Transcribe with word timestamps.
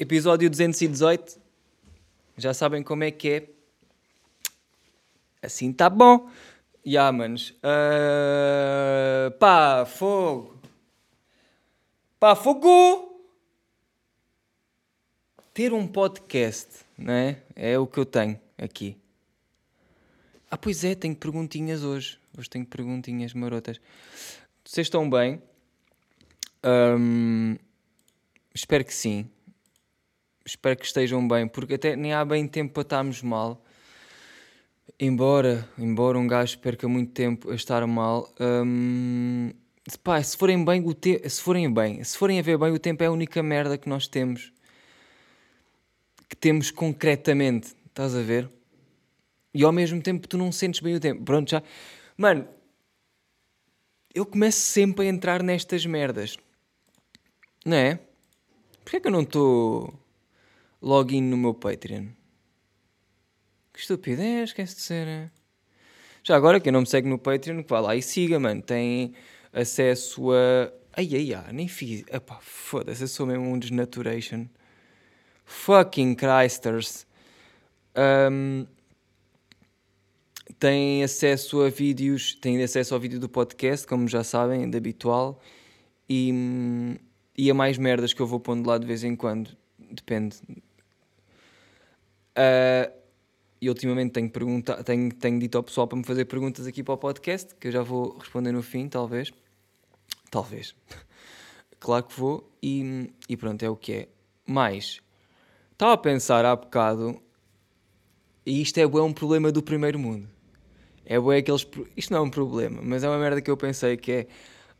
Episódio 0.00 0.48
218. 0.48 1.38
Já 2.38 2.54
sabem 2.54 2.82
como 2.82 3.04
é 3.04 3.10
que 3.10 3.28
é. 3.28 3.50
Assim 5.42 5.74
tá 5.74 5.90
bom. 5.90 6.30
Ya, 6.86 7.02
yeah, 7.02 7.12
manos. 7.12 7.50
Uh, 7.60 9.30
pá, 9.38 9.84
fogo. 9.84 10.58
Pá, 12.18 12.34
fogo! 12.34 13.20
Ter 15.52 15.74
um 15.74 15.86
podcast, 15.86 16.78
não 16.96 17.12
é? 17.12 17.42
É 17.54 17.78
o 17.78 17.86
que 17.86 17.98
eu 17.98 18.06
tenho 18.06 18.40
aqui. 18.56 18.96
Ah, 20.50 20.56
pois 20.56 20.82
é, 20.82 20.94
tenho 20.94 21.14
perguntinhas 21.14 21.84
hoje. 21.84 22.18
Hoje 22.38 22.48
tenho 22.48 22.64
perguntinhas 22.64 23.34
marotas. 23.34 23.78
Vocês 24.64 24.86
estão 24.86 25.10
bem? 25.10 25.42
Um, 26.64 27.58
espero 28.54 28.82
que 28.82 28.94
sim 28.94 29.28
espero 30.50 30.76
que 30.76 30.84
estejam 30.84 31.26
bem, 31.26 31.46
porque 31.46 31.74
até 31.74 31.94
nem 31.96 32.12
há 32.12 32.24
bem 32.24 32.46
tempo 32.46 32.74
para 32.74 32.82
estarmos 32.82 33.22
mal. 33.22 33.62
Embora, 34.98 35.68
embora 35.78 36.18
um 36.18 36.26
gajo 36.26 36.58
perca 36.58 36.88
muito 36.88 37.12
tempo 37.12 37.50
a 37.50 37.54
estar 37.54 37.86
mal, 37.86 38.32
hum, 38.40 39.52
pá, 40.02 40.22
se 40.22 40.36
forem 40.36 40.64
bem, 40.64 40.84
o 40.84 40.92
te 40.92 41.26
se 41.28 41.40
forem 41.40 41.72
bem, 41.72 42.02
se 42.04 42.18
forem 42.18 42.38
a 42.38 42.42
ver 42.42 42.58
bem, 42.58 42.72
o 42.72 42.78
tempo 42.78 43.02
é 43.02 43.06
a 43.06 43.10
única 43.10 43.42
merda 43.42 43.78
que 43.78 43.88
nós 43.88 44.08
temos, 44.08 44.52
que 46.28 46.36
temos 46.36 46.70
concretamente, 46.70 47.74
estás 47.86 48.14
a 48.14 48.20
ver? 48.20 48.50
E 49.54 49.64
ao 49.64 49.72
mesmo 49.72 50.02
tempo 50.02 50.28
tu 50.28 50.36
não 50.36 50.52
sentes 50.52 50.80
bem 50.80 50.94
o 50.94 51.00
tempo. 51.00 51.24
Pronto, 51.24 51.50
já. 51.50 51.62
Mano, 52.16 52.46
eu 54.14 54.26
começo 54.26 54.60
sempre 54.60 55.06
a 55.06 55.08
entrar 55.08 55.42
nestas 55.42 55.86
merdas, 55.86 56.36
não 57.64 57.76
é? 57.76 57.98
Porquê 58.84 58.96
é 58.96 59.00
que 59.00 59.06
eu 59.06 59.12
não 59.12 59.22
estou 59.22 59.94
login 60.80 61.22
no 61.22 61.36
meu 61.36 61.54
Patreon. 61.54 62.06
Que 63.72 63.80
estupidez, 63.80 64.50
esquece 64.50 64.76
de 64.76 64.80
ser. 64.82 65.32
Já 66.22 66.36
agora, 66.36 66.60
quem 66.60 66.72
não 66.72 66.80
me 66.80 66.86
segue 66.86 67.08
no 67.08 67.18
Patreon, 67.18 67.62
que 67.62 67.70
vá 67.70 67.80
lá 67.80 67.96
e 67.96 68.02
siga, 68.02 68.38
mano. 68.38 68.62
Tem 68.62 69.14
acesso 69.52 70.32
a. 70.32 70.72
Ai, 70.96 71.08
ai, 71.12 71.34
ai, 71.34 71.52
nem 71.52 71.68
fiz. 71.68 72.04
Epá, 72.10 72.38
foda-se, 72.40 73.02
eu 73.02 73.08
sou 73.08 73.26
mesmo 73.26 73.44
um 73.44 73.58
desnaturation. 73.58 74.46
Fucking 75.44 76.14
Christers. 76.14 77.06
Um, 77.96 78.66
tem 80.58 81.02
acesso 81.02 81.62
a 81.62 81.70
vídeos, 81.70 82.34
tem 82.34 82.62
acesso 82.62 82.94
ao 82.94 83.00
vídeo 83.00 83.18
do 83.18 83.28
podcast, 83.28 83.86
como 83.86 84.06
já 84.06 84.22
sabem, 84.22 84.68
de 84.68 84.76
habitual, 84.76 85.40
e, 86.08 86.32
e 87.36 87.50
a 87.50 87.54
mais 87.54 87.78
merdas 87.78 88.12
que 88.12 88.20
eu 88.20 88.26
vou 88.26 88.38
pondo 88.38 88.68
lá 88.68 88.76
de 88.76 88.86
vez 88.86 89.02
em 89.02 89.16
quando, 89.16 89.56
depende 89.78 90.36
Uh, 92.36 93.00
e 93.60 93.68
ultimamente 93.68 94.12
tenho, 94.12 94.30
pergunta, 94.30 94.82
tenho, 94.82 95.12
tenho 95.12 95.38
dito 95.38 95.58
ao 95.58 95.62
pessoal 95.62 95.86
para 95.86 95.98
me 95.98 96.04
fazer 96.04 96.24
perguntas 96.24 96.66
aqui 96.66 96.82
para 96.82 96.94
o 96.94 96.98
podcast, 96.98 97.54
que 97.56 97.68
eu 97.68 97.72
já 97.72 97.82
vou 97.82 98.16
responder 98.18 98.52
no 98.52 98.62
fim, 98.62 98.88
talvez. 98.88 99.32
Talvez. 100.30 100.74
claro 101.78 102.04
que 102.04 102.18
vou. 102.18 102.50
E, 102.62 103.12
e 103.28 103.36
pronto, 103.36 103.62
é 103.62 103.68
o 103.68 103.76
que 103.76 103.92
é. 103.92 104.08
Mas, 104.46 105.00
estava 105.72 105.92
a 105.92 105.98
pensar 105.98 106.44
há 106.44 106.56
bocado, 106.56 107.20
e 108.46 108.62
isto 108.62 108.78
é 108.78 108.86
um 108.86 109.12
problema 109.12 109.52
do 109.52 109.62
primeiro 109.62 109.98
mundo. 109.98 110.28
É 111.04 111.18
bué 111.18 111.38
aqueles. 111.38 111.66
Isto 111.96 112.12
não 112.12 112.20
é 112.20 112.22
um 112.22 112.30
problema, 112.30 112.80
mas 112.82 113.04
é 113.04 113.08
uma 113.08 113.18
merda 113.18 113.42
que 113.42 113.50
eu 113.50 113.56
pensei 113.56 113.96
que 113.96 114.12
é. 114.12 114.26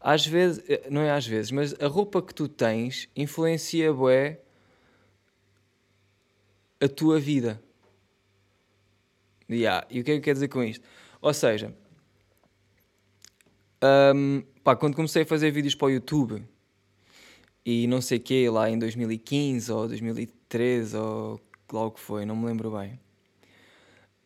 Às 0.00 0.26
vezes, 0.26 0.64
eh, 0.68 0.88
não 0.88 1.02
é 1.02 1.10
às 1.10 1.26
vezes, 1.26 1.50
mas 1.50 1.74
a 1.78 1.86
roupa 1.86 2.22
que 2.22 2.34
tu 2.34 2.48
tens 2.48 3.08
influencia 3.14 3.92
bué 3.92 4.40
a 6.80 6.88
tua 6.88 7.20
vida. 7.20 7.62
Yeah. 9.50 9.86
E 9.90 10.00
o 10.00 10.04
que 10.04 10.12
é 10.12 10.14
que 10.14 10.20
quer 10.20 10.32
dizer 10.32 10.48
com 10.48 10.62
isto? 10.62 10.86
Ou 11.20 11.34
seja, 11.34 11.74
um, 14.14 14.42
pá, 14.62 14.76
quando 14.76 14.94
comecei 14.94 15.22
a 15.22 15.26
fazer 15.26 15.50
vídeos 15.50 15.74
para 15.74 15.86
o 15.86 15.90
YouTube 15.90 16.42
e 17.64 17.86
não 17.86 18.00
sei 18.00 18.18
o 18.18 18.20
que, 18.20 18.48
lá 18.48 18.70
em 18.70 18.78
2015 18.78 19.70
ou 19.72 19.88
2013 19.88 20.96
ou 20.96 21.40
lá 21.72 21.84
o 21.84 21.90
que 21.90 22.00
foi, 22.00 22.24
não 22.24 22.36
me 22.36 22.46
lembro 22.46 22.70
bem. 22.70 22.98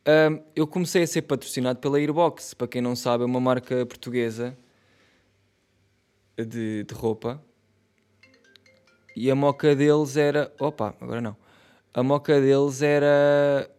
Um, 0.06 0.42
eu 0.54 0.66
comecei 0.66 1.02
a 1.02 1.06
ser 1.06 1.22
patrocinado 1.22 1.78
pela 1.80 1.98
Airbox, 1.98 2.52
para 2.52 2.68
quem 2.68 2.82
não 2.82 2.94
sabe, 2.94 3.24
é 3.24 3.26
uma 3.26 3.40
marca 3.40 3.86
portuguesa 3.86 4.56
de, 6.36 6.84
de 6.84 6.94
roupa. 6.94 7.42
E 9.16 9.30
a 9.30 9.34
moca 9.34 9.74
deles 9.74 10.16
era. 10.16 10.52
Opa, 10.60 10.94
agora 11.00 11.20
não 11.20 11.43
a 11.94 12.02
moca 12.02 12.40
deles 12.40 12.82
era 12.82 13.70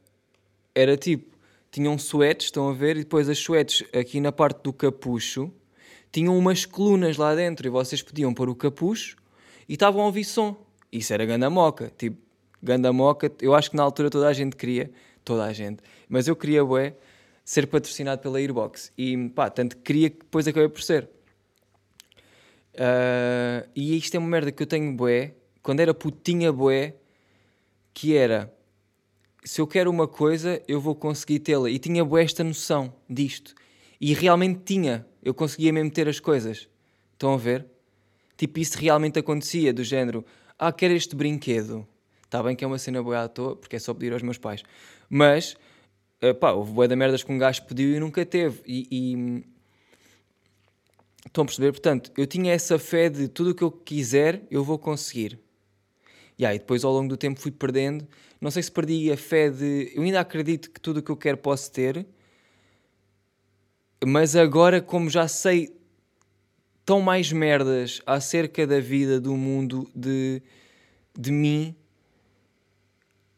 era 0.74 0.98
tipo, 0.98 1.36
tinham 1.70 1.98
suetes, 1.98 2.48
estão 2.48 2.70
a 2.70 2.74
ver, 2.74 2.96
e 2.96 3.00
depois 3.00 3.30
as 3.30 3.38
suetes 3.38 3.86
aqui 3.94 4.20
na 4.20 4.32
parte 4.32 4.64
do 4.64 4.74
capucho 4.74 5.52
tinham 6.12 6.38
umas 6.38 6.66
colunas 6.66 7.18
lá 7.18 7.36
dentro 7.36 7.68
e 7.68 7.70
vocês 7.70 8.02
podiam 8.02 8.34
pôr 8.34 8.48
o 8.48 8.56
capucho 8.56 9.18
e 9.68 9.74
estavam 9.74 10.02
a 10.02 10.06
ouvir 10.06 10.24
som. 10.24 10.56
Isso 10.92 11.14
era 11.14 11.26
ganda 11.26 11.50
moca, 11.50 11.92
tipo, 11.98 12.18
ganda 12.64 12.92
moca, 12.94 13.30
eu 13.42 13.54
acho 13.54 13.70
que 13.70 13.76
na 13.76 13.84
altura 13.84 14.10
toda 14.10 14.28
a 14.28 14.34
gente 14.34 14.56
queria, 14.56 14.90
toda 15.24 15.44
a 15.44 15.52
gente, 15.52 15.84
mas 16.08 16.28
eu 16.28 16.36
queria, 16.36 16.64
bué, 16.64 16.96
ser 17.44 17.68
patrocinado 17.68 18.22
pela 18.22 18.40
Airbox 18.40 18.94
e 18.98 19.30
pá, 19.30 19.50
tanto 19.50 19.78
queria 19.78 20.10
que 20.10 20.20
depois 20.20 20.48
acabei 20.48 20.70
por 20.70 20.82
ser. 20.82 21.10
Uh, 22.74 23.68
e 23.76 23.98
isto 23.98 24.16
é 24.16 24.20
uma 24.20 24.28
merda 24.28 24.52
que 24.52 24.64
eu 24.64 24.68
tenho 24.68 24.94
bué, 24.96 25.34
quando 25.62 25.80
era 25.80 25.94
putinha 25.94 26.52
bué, 26.52 26.96
que 27.96 28.16
era 28.16 28.54
se 29.46 29.62
eu 29.62 29.68
quero 29.68 29.92
uma 29.92 30.08
coisa, 30.08 30.62
eu 30.68 30.82
vou 30.82 30.96
conseguir 30.96 31.40
tê-la. 31.40 31.70
E 31.70 31.78
tinha 31.78 32.04
boa 32.04 32.22
esta 32.22 32.44
noção 32.44 32.92
disto. 33.08 33.54
E 34.02 34.12
realmente 34.14 34.62
tinha. 34.66 35.06
Eu 35.24 35.36
conseguia 35.36 35.72
mesmo 35.72 35.92
ter 35.92 36.10
as 36.10 36.20
coisas. 36.20 36.68
Estão 37.14 37.36
a 37.36 37.38
ver? 37.38 37.66
Tipo, 38.36 38.60
isso 38.60 38.78
realmente 38.78 39.20
acontecia, 39.20 39.72
do 39.72 39.84
género, 39.84 40.26
ah, 40.58 40.74
quero 40.74 40.94
este 40.94 41.16
brinquedo. 41.16 41.88
Está 42.24 42.42
bem 42.42 42.56
que 42.56 42.64
é 42.64 42.68
uma 42.68 42.80
cena 42.80 43.02
boa 43.02 43.24
à 43.24 43.28
toa, 43.28 43.56
porque 43.56 43.76
é 43.76 43.80
só 43.80 43.94
pedir 43.94 44.12
aos 44.12 44.24
meus 44.24 44.40
pais. 44.40 44.64
Mas, 45.08 45.56
uh, 46.24 46.34
pá, 46.34 46.52
houve 46.52 46.74
boa 46.74 46.88
da 46.88 46.96
merdas 46.96 47.24
que 47.24 47.32
um 47.32 47.38
gajo 47.38 47.64
pediu 47.66 47.96
e 47.96 48.00
nunca 48.00 48.26
teve. 48.26 48.62
E, 48.66 48.88
e... 48.92 49.46
Estão 51.26 51.44
a 51.44 51.46
perceber? 51.46 51.72
Portanto, 51.72 52.12
eu 52.18 52.26
tinha 52.26 52.52
essa 52.52 52.80
fé 52.80 53.10
de 53.10 53.28
tudo 53.28 53.52
o 53.52 53.56
que 53.56 53.64
eu 53.64 53.72
quiser, 53.72 54.42
eu 54.50 54.64
vou 54.64 54.80
conseguir. 54.80 55.45
E 56.38 56.48
depois 56.48 56.84
ao 56.84 56.92
longo 56.92 57.08
do 57.08 57.18
tempo 57.18 57.40
fui 57.40 57.52
perdendo. 57.52 58.08
Não 58.42 58.52
sei 58.52 58.62
se 58.62 58.72
perdi 58.72 59.12
a 59.12 59.18
fé 59.18 59.50
de. 59.50 59.92
Eu 59.96 60.04
ainda 60.04 60.20
acredito 60.20 60.70
que 60.70 60.80
tudo 60.80 61.00
o 61.00 61.04
que 61.04 61.12
eu 61.12 61.18
quero 61.18 61.38
posso 61.38 61.72
ter, 61.72 62.06
mas 64.06 64.36
agora, 64.36 64.82
como 64.82 65.10
já 65.10 65.28
sei 65.28 65.76
tão 66.86 67.02
mais 67.02 67.32
merdas 67.32 68.02
acerca 68.06 68.68
da 68.68 68.80
vida, 68.80 69.20
do 69.20 69.36
mundo, 69.36 69.90
de, 69.96 70.42
de 71.18 71.32
mim, 71.32 71.76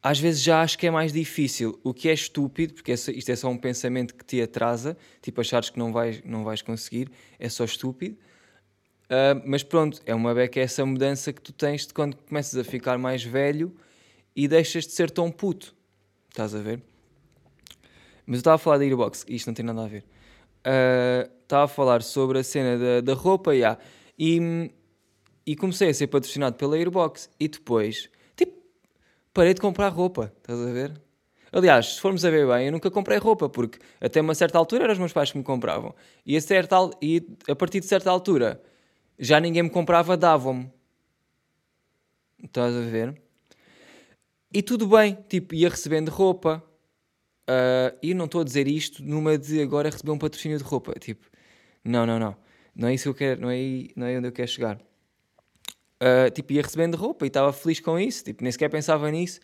às 0.03 0.19
vezes 0.19 0.41
já 0.41 0.62
acho 0.62 0.78
que 0.78 0.88
é 0.88 0.91
mais 0.91 1.13
difícil. 1.13 1.80
O 1.84 1.94
que 1.94 2.09
é 2.09 2.13
estúpido, 2.13 2.74
porque 2.74 2.91
isto 2.91 3.30
é 3.30 3.36
só 3.36 3.50
um 3.50 3.57
pensamento 3.57 4.13
que 4.16 4.25
te 4.25 4.41
atrasa, 4.41 4.97
tipo 5.22 5.40
achares 5.40 5.69
que 5.69 5.80
não 5.80 5.94
vais, 5.94 6.22
não 6.24 6.44
vais 6.44 6.62
conseguir, 6.62 7.09
é 7.40 7.47
só 7.47 7.63
estúpido. 7.63 8.18
Uh, 9.07 9.41
mas 9.45 9.63
pronto, 9.63 10.01
é 10.06 10.13
uma 10.13 10.34
beca 10.34 10.59
essa 10.59 10.85
mudança 10.85 11.31
que 11.31 11.41
tu 11.41 11.53
tens 11.53 11.88
de 11.88 11.94
quando 11.94 12.18
começas 12.18 12.59
a 12.59 12.63
ficar 12.63 12.97
mais 12.97 13.23
velho 13.23 13.73
e 14.35 14.47
deixas 14.47 14.85
de 14.85 14.91
ser 14.91 15.09
tão 15.09 15.31
puto. 15.31 15.73
Estás 16.29 16.53
a 16.53 16.59
ver? 16.59 16.81
Mas 18.25 18.35
eu 18.35 18.40
estava 18.40 18.56
a 18.56 18.59
falar 18.59 18.78
da 18.78 18.84
Airbox, 18.84 19.25
isto 19.29 19.47
não 19.47 19.53
tem 19.53 19.66
nada 19.66 19.85
a 19.85 19.88
ver. 19.88 20.03
Uh, 20.59 21.31
estava 21.41 21.63
a 21.63 21.68
falar 21.68 22.03
sobre 22.03 22.40
a 22.40 22.44
cena 22.44 22.78
da, 22.78 23.01
da 23.01 23.13
roupa, 23.13 23.56
yeah, 23.56 23.79
e, 24.19 24.69
e 25.45 25.56
comecei 25.56 25.89
a 25.89 25.94
ser 25.94 26.07
patrocinado 26.07 26.57
pela 26.57 26.75
Airbox. 26.75 27.30
E 27.39 27.48
depois, 27.48 28.10
tipo, 28.36 28.53
parei 29.33 29.53
de 29.53 29.62
comprar 29.62 29.88
roupa. 29.88 30.33
Estás 30.38 30.60
a 30.60 30.71
ver? 30.71 31.01
Aliás, 31.53 31.94
se 31.94 32.01
formos 32.01 32.25
a 32.25 32.30
ver 32.30 32.45
bem, 32.45 32.65
eu 32.65 32.71
nunca 32.74 32.92
comprei 32.92 33.18
roupa, 33.18 33.48
porque 33.48 33.80
até 34.01 34.19
uma 34.19 34.36
certa 34.36 34.57
altura 34.57 34.83
eram 34.83 34.94
os 34.94 35.00
meus 35.00 35.13
pais 35.13 35.31
que 35.31 35.38
me 35.38 35.44
compravam. 35.45 35.95
E 36.25 36.36
a, 36.36 36.42
certa, 36.42 36.75
e 37.01 37.25
a 37.50 37.56
partir 37.56 37.80
de 37.80 37.86
certa 37.86 38.12
altura 38.12 38.62
já 39.18 39.40
ninguém 39.40 39.64
me 39.64 39.69
comprava, 39.69 40.16
davam-me. 40.16 40.72
Estás 42.44 42.75
a 42.75 42.81
ver? 42.81 43.19
E 44.54 44.62
tudo 44.62 44.88
bem, 44.88 45.18
tipo, 45.28 45.56
ia 45.56 45.69
recebendo 45.69 46.10
roupa. 46.10 46.64
Uh, 47.50 47.96
e 48.04 48.14
não 48.14 48.25
estou 48.25 48.42
a 48.42 48.44
dizer 48.44 48.68
isto 48.68 49.02
numa 49.02 49.38
de 49.38 49.62
agora 49.62 49.90
receber 49.90 50.12
um 50.12 50.18
patrocínio 50.18 50.58
de 50.58 50.64
roupa. 50.64 50.94
Tipo, 51.00 51.25
não, 51.84 52.06
não, 52.06 52.19
não. 52.19 52.36
Não 52.75 52.88
é 52.90 52.94
isso 52.94 53.04
que 53.06 53.10
eu 53.10 53.16
quero, 53.16 53.42
não 53.42 53.50
é, 53.50 53.88
não 53.96 54.06
é 54.06 54.18
onde 54.18 54.28
eu 54.28 54.31
quero 54.31 54.48
chegar. 54.48 54.80
Uh, 56.00 56.30
tipo, 56.31 56.54
ia 56.54 56.62
recebendo 56.62 56.96
roupa 56.96 57.25
e 57.25 57.28
estava 57.28 57.52
feliz 57.52 57.80
com 57.80 57.98
isso. 57.98 58.24
Tipo, 58.24 58.44
nem 58.44 58.52
sequer 58.52 58.70
pensava 58.70 59.10
nisso 59.10 59.40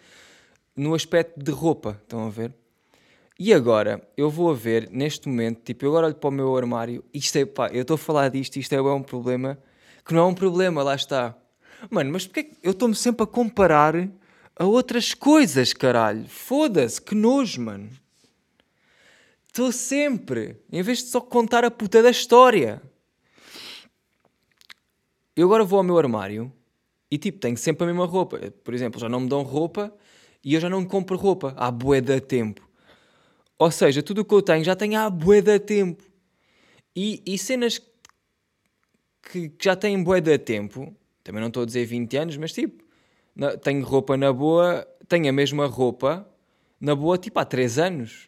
no 0.76 0.94
aspecto 0.94 1.40
de 1.40 1.52
roupa. 1.52 2.00
Estão 2.04 2.28
a 2.28 2.30
ver? 2.30 2.54
E 3.40 3.54
agora, 3.54 4.08
eu 4.16 4.30
vou 4.30 4.52
a 4.52 4.54
ver, 4.54 4.90
neste 4.92 5.28
momento, 5.28 5.62
tipo, 5.64 5.86
eu 5.86 5.90
agora 5.90 6.08
olho 6.08 6.16
para 6.16 6.28
o 6.28 6.32
meu 6.32 6.56
armário, 6.56 7.04
isto 7.14 7.36
é, 7.38 7.46
pá, 7.46 7.68
eu 7.70 7.82
estou 7.82 7.96
a 7.96 7.98
falar 7.98 8.30
disto, 8.30 8.58
isto 8.58 8.74
é, 8.74 8.78
é 8.78 8.82
um 8.82 9.02
problema, 9.02 9.58
que 10.06 10.14
não 10.14 10.22
é 10.22 10.26
um 10.26 10.36
problema, 10.36 10.84
lá 10.84 10.94
está. 10.94 11.36
Mano, 11.90 12.12
mas 12.12 12.28
porque 12.28 12.52
eu 12.62 12.72
estou-me 12.72 12.96
sempre 12.96 13.24
a 13.24 13.28
comparar 13.28 13.96
a 14.56 14.66
outras 14.66 15.14
coisas, 15.14 15.74
caralho. 15.74 16.28
Foda-se, 16.28 17.02
que 17.02 17.16
nojo, 17.16 17.62
mano. 17.62 17.90
Estou 19.48 19.72
sempre, 19.72 20.58
em 20.72 20.82
vez 20.82 21.00
de 21.00 21.06
só 21.06 21.20
contar 21.20 21.64
a 21.64 21.72
puta 21.72 22.02
da 22.02 22.10
história. 22.10 22.82
Eu 25.36 25.48
agora 25.48 25.64
vou 25.64 25.78
ao 25.78 25.84
meu 25.84 25.98
armário 25.98 26.52
e 27.10 27.18
tipo, 27.18 27.40
tenho 27.40 27.58
sempre 27.58 27.84
a 27.84 27.88
mesma 27.88 28.06
roupa. 28.06 28.40
Por 28.64 28.74
exemplo, 28.74 29.00
já 29.00 29.10
não 29.10 29.22
me 29.22 29.30
dão 29.30 29.44
roupa 29.44 29.94
e 30.44 30.54
eu 30.54 30.60
já 30.60 30.70
não 30.70 30.86
compro 30.86 31.18
roupa 31.18 31.54
há 31.58 31.70
bué 31.72 32.02
de 32.02 32.20
tempo. 32.22 32.68
Ou 33.64 33.72
seja, 33.72 34.04
tudo 34.04 34.20
o 34.20 34.26
que 34.26 34.34
eu 34.34 34.42
tenho 34.42 34.62
já 34.62 34.76
tenho 34.76 35.00
há 35.00 35.10
bué 35.10 35.40
de 35.40 35.58
tempo. 35.58 36.04
E, 36.94 37.24
e 37.26 37.38
cenas 37.38 37.80
que, 39.22 39.48
que 39.48 39.64
já 39.64 39.74
têm 39.74 40.04
bué 40.04 40.20
de 40.20 40.38
tempo, 40.38 40.94
também 41.24 41.40
não 41.40 41.48
estou 41.48 41.64
a 41.64 41.66
dizer 41.66 41.86
20 41.86 42.18
anos, 42.18 42.36
mas 42.36 42.52
tipo, 42.52 42.84
na, 43.34 43.56
tenho 43.56 43.82
roupa 43.86 44.18
na 44.18 44.34
boa, 44.34 44.86
tenho 45.08 45.30
a 45.30 45.32
mesma 45.32 45.66
roupa 45.66 46.28
na 46.78 46.94
boa 46.94 47.18
tipo 47.18 47.40
há 47.40 47.46
3 47.46 47.80
anos. 47.80 48.28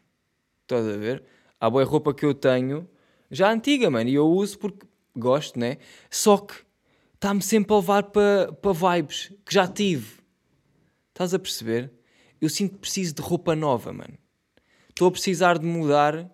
Estás 0.61 0.87
a 0.87 0.95
ver? 0.95 1.21
Há 1.59 1.69
boa 1.69 1.83
roupa 1.83 2.13
que 2.13 2.25
eu 2.25 2.33
tenho 2.33 2.87
já 3.29 3.51
antiga, 3.51 3.91
mano, 3.91 4.09
e 4.09 4.13
eu 4.13 4.29
uso 4.29 4.57
porque 4.57 4.87
gosto, 5.13 5.59
né? 5.59 5.79
Só 6.09 6.37
que 6.37 6.53
está-me 7.15 7.41
sempre 7.41 7.73
a 7.73 7.75
levar 7.75 8.03
para 8.03 8.53
pa 8.53 8.71
vibes 8.71 9.33
que 9.45 9.53
já 9.53 9.67
tive. 9.67 10.21
Estás 11.09 11.33
a 11.33 11.39
perceber? 11.39 11.91
Eu 12.39 12.47
sinto 12.47 12.75
que 12.75 12.79
preciso 12.79 13.15
de 13.15 13.21
roupa 13.21 13.53
nova, 13.53 13.91
mano. 13.91 14.17
Estou 14.95 15.09
a 15.09 15.11
precisar 15.11 15.59
de 15.59 15.65
mudar 15.65 16.31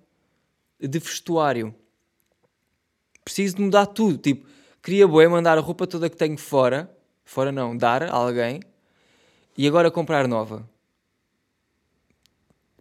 de 0.80 1.00
vestuário. 1.00 1.74
Preciso 3.26 3.56
de 3.56 3.64
mudar 3.64 3.88
tudo. 3.88 4.20
Tipo, 4.20 4.48
queria 4.84 5.08
boé 5.08 5.28
mandar 5.28 5.58
a 5.58 5.62
roupa 5.62 5.88
toda 5.88 6.08
que 6.08 6.16
tenho 6.16 6.38
fora. 6.38 6.96
Fora 7.26 7.52
não, 7.52 7.76
dar 7.76 8.04
a 8.04 8.12
alguém. 8.12 8.60
E 9.58 9.68
agora 9.68 9.90
comprar 9.90 10.28
nova. 10.28 10.70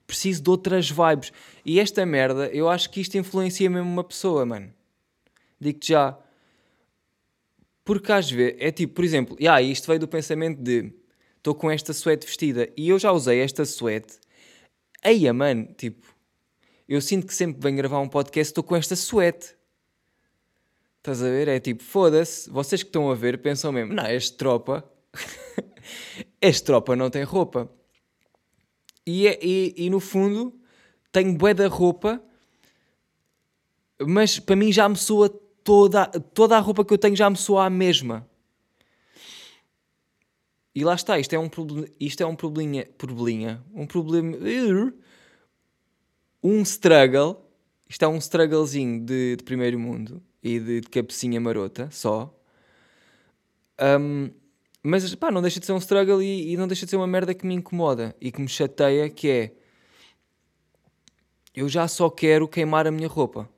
Preciso 0.06 0.42
de 0.42 0.50
outras 0.50 0.90
vibes. 0.90 1.32
E 1.64 1.80
esta 1.80 2.04
merda, 2.04 2.48
eu 2.48 2.68
acho 2.68 2.90
que 2.90 3.00
isto 3.00 3.16
influencia 3.16 3.70
mesmo 3.70 3.88
uma 3.88 4.04
pessoa, 4.04 4.44
mano. 4.44 4.70
Digo-te 5.58 5.92
já. 5.92 6.18
Porque 7.86 8.12
às 8.12 8.30
vezes, 8.30 8.56
é 8.60 8.70
tipo, 8.70 8.92
por 8.92 9.04
exemplo, 9.04 9.34
ah, 9.48 9.62
isto 9.62 9.86
veio 9.86 10.00
do 10.00 10.06
pensamento 10.06 10.60
de 10.60 10.92
estou 11.38 11.54
com 11.54 11.70
esta 11.70 11.94
suéte 11.94 12.26
vestida 12.26 12.68
e 12.76 12.90
eu 12.90 12.98
já 12.98 13.10
usei 13.12 13.40
esta 13.40 13.64
suéte 13.64 14.20
Eia, 15.02 15.32
mano, 15.32 15.66
tipo, 15.76 16.06
eu 16.88 17.00
sinto 17.00 17.26
que 17.26 17.34
sempre 17.34 17.56
que 17.56 17.62
venho 17.62 17.76
gravar 17.76 18.00
um 18.00 18.08
podcast 18.08 18.50
estou 18.50 18.62
com 18.62 18.76
esta 18.76 18.94
suéte. 18.94 19.56
Estás 20.98 21.22
a 21.22 21.26
ver? 21.26 21.48
É 21.48 21.58
tipo, 21.58 21.82
foda-se, 21.82 22.50
vocês 22.50 22.82
que 22.82 22.88
estão 22.88 23.10
a 23.10 23.14
ver 23.14 23.40
pensam 23.40 23.72
mesmo, 23.72 23.94
não, 23.94 24.06
este 24.06 24.36
tropa, 24.36 24.84
este 26.40 26.64
tropa 26.64 26.94
não 26.94 27.08
tem 27.08 27.22
roupa. 27.22 27.70
E, 29.06 29.26
é, 29.26 29.38
e, 29.42 29.74
e 29.76 29.88
no 29.88 29.98
fundo, 29.98 30.54
tenho 31.10 31.34
bué 31.34 31.54
da 31.54 31.68
roupa, 31.68 32.22
mas 34.06 34.38
para 34.38 34.56
mim 34.56 34.70
já 34.70 34.86
me 34.88 34.96
soa 34.96 35.30
toda, 35.64 36.06
toda 36.06 36.56
a 36.56 36.60
roupa 36.60 36.84
que 36.84 36.92
eu 36.92 36.98
tenho 36.98 37.16
já 37.16 37.30
me 37.30 37.36
soa 37.36 37.64
a 37.64 37.70
mesma. 37.70 38.28
E 40.74 40.84
lá 40.84 40.94
está, 40.94 41.18
isto 41.18 41.34
é 41.34 41.38
um, 41.38 41.50
isto 41.98 42.22
é 42.22 42.26
um 42.26 42.36
probleminha, 42.36 42.86
probleminha, 42.96 43.64
um 43.74 43.86
problema, 43.86 44.36
um 46.42 46.62
struggle, 46.62 47.44
isto 47.88 48.04
é 48.04 48.08
um 48.08 48.18
strugglezinho 48.18 49.04
de, 49.04 49.36
de 49.36 49.44
primeiro 49.44 49.78
mundo 49.78 50.22
e 50.40 50.60
de, 50.60 50.80
de 50.82 50.88
cabecinha 50.88 51.40
marota, 51.40 51.90
só. 51.90 52.32
Um, 53.80 54.30
mas 54.80 55.12
pá, 55.16 55.30
não 55.32 55.42
deixa 55.42 55.58
de 55.58 55.66
ser 55.66 55.72
um 55.72 55.78
struggle 55.78 56.22
e, 56.22 56.52
e, 56.52 56.56
não 56.56 56.68
deixa 56.68 56.86
de 56.86 56.90
ser 56.90 56.96
uma 56.96 57.06
merda 57.06 57.34
que 57.34 57.44
me 57.44 57.54
incomoda 57.54 58.14
e 58.20 58.30
que 58.30 58.40
me 58.40 58.48
chateia, 58.48 59.10
que 59.10 59.28
é 59.28 59.54
eu 61.52 61.68
já 61.68 61.88
só 61.88 62.08
quero 62.08 62.46
queimar 62.46 62.86
a 62.86 62.92
minha 62.92 63.08
roupa. 63.08 63.50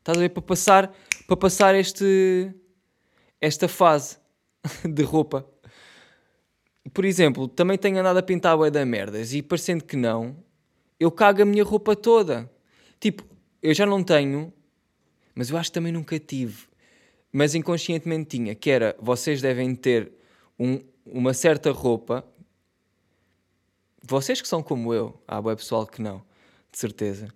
Estás 0.00 0.18
a 0.18 0.20
ver? 0.20 0.30
Para 0.30 0.42
passar, 0.42 0.92
para 1.28 1.36
passar 1.36 1.74
este, 1.76 2.52
esta 3.40 3.68
fase 3.68 4.18
de 4.84 5.04
roupa 5.04 5.51
por 6.90 7.04
exemplo, 7.04 7.46
também 7.48 7.78
tenho 7.78 7.98
andado 7.98 8.18
a 8.18 8.22
pintar 8.22 8.60
a 8.60 8.70
da 8.70 8.84
merdas 8.84 9.32
e 9.32 9.42
parecendo 9.42 9.84
que 9.84 9.96
não, 9.96 10.36
eu 10.98 11.10
cago 11.10 11.42
a 11.42 11.44
minha 11.44 11.64
roupa 11.64 11.94
toda. 11.94 12.50
Tipo, 12.98 13.24
eu 13.62 13.72
já 13.74 13.86
não 13.86 14.02
tenho, 14.02 14.52
mas 15.34 15.50
eu 15.50 15.56
acho 15.56 15.70
que 15.70 15.74
também 15.74 15.92
nunca 15.92 16.18
tive, 16.18 16.64
mas 17.32 17.54
inconscientemente 17.54 18.36
tinha, 18.36 18.54
que 18.54 18.70
era, 18.70 18.96
vocês 19.00 19.40
devem 19.40 19.74
ter 19.74 20.12
um, 20.58 20.80
uma 21.06 21.32
certa 21.32 21.70
roupa, 21.70 22.24
vocês 24.02 24.40
que 24.40 24.48
são 24.48 24.62
como 24.62 24.92
eu, 24.92 25.20
há 25.26 25.40
boa 25.40 25.56
pessoal 25.56 25.86
que 25.86 26.02
não, 26.02 26.22
de 26.70 26.78
certeza, 26.78 27.28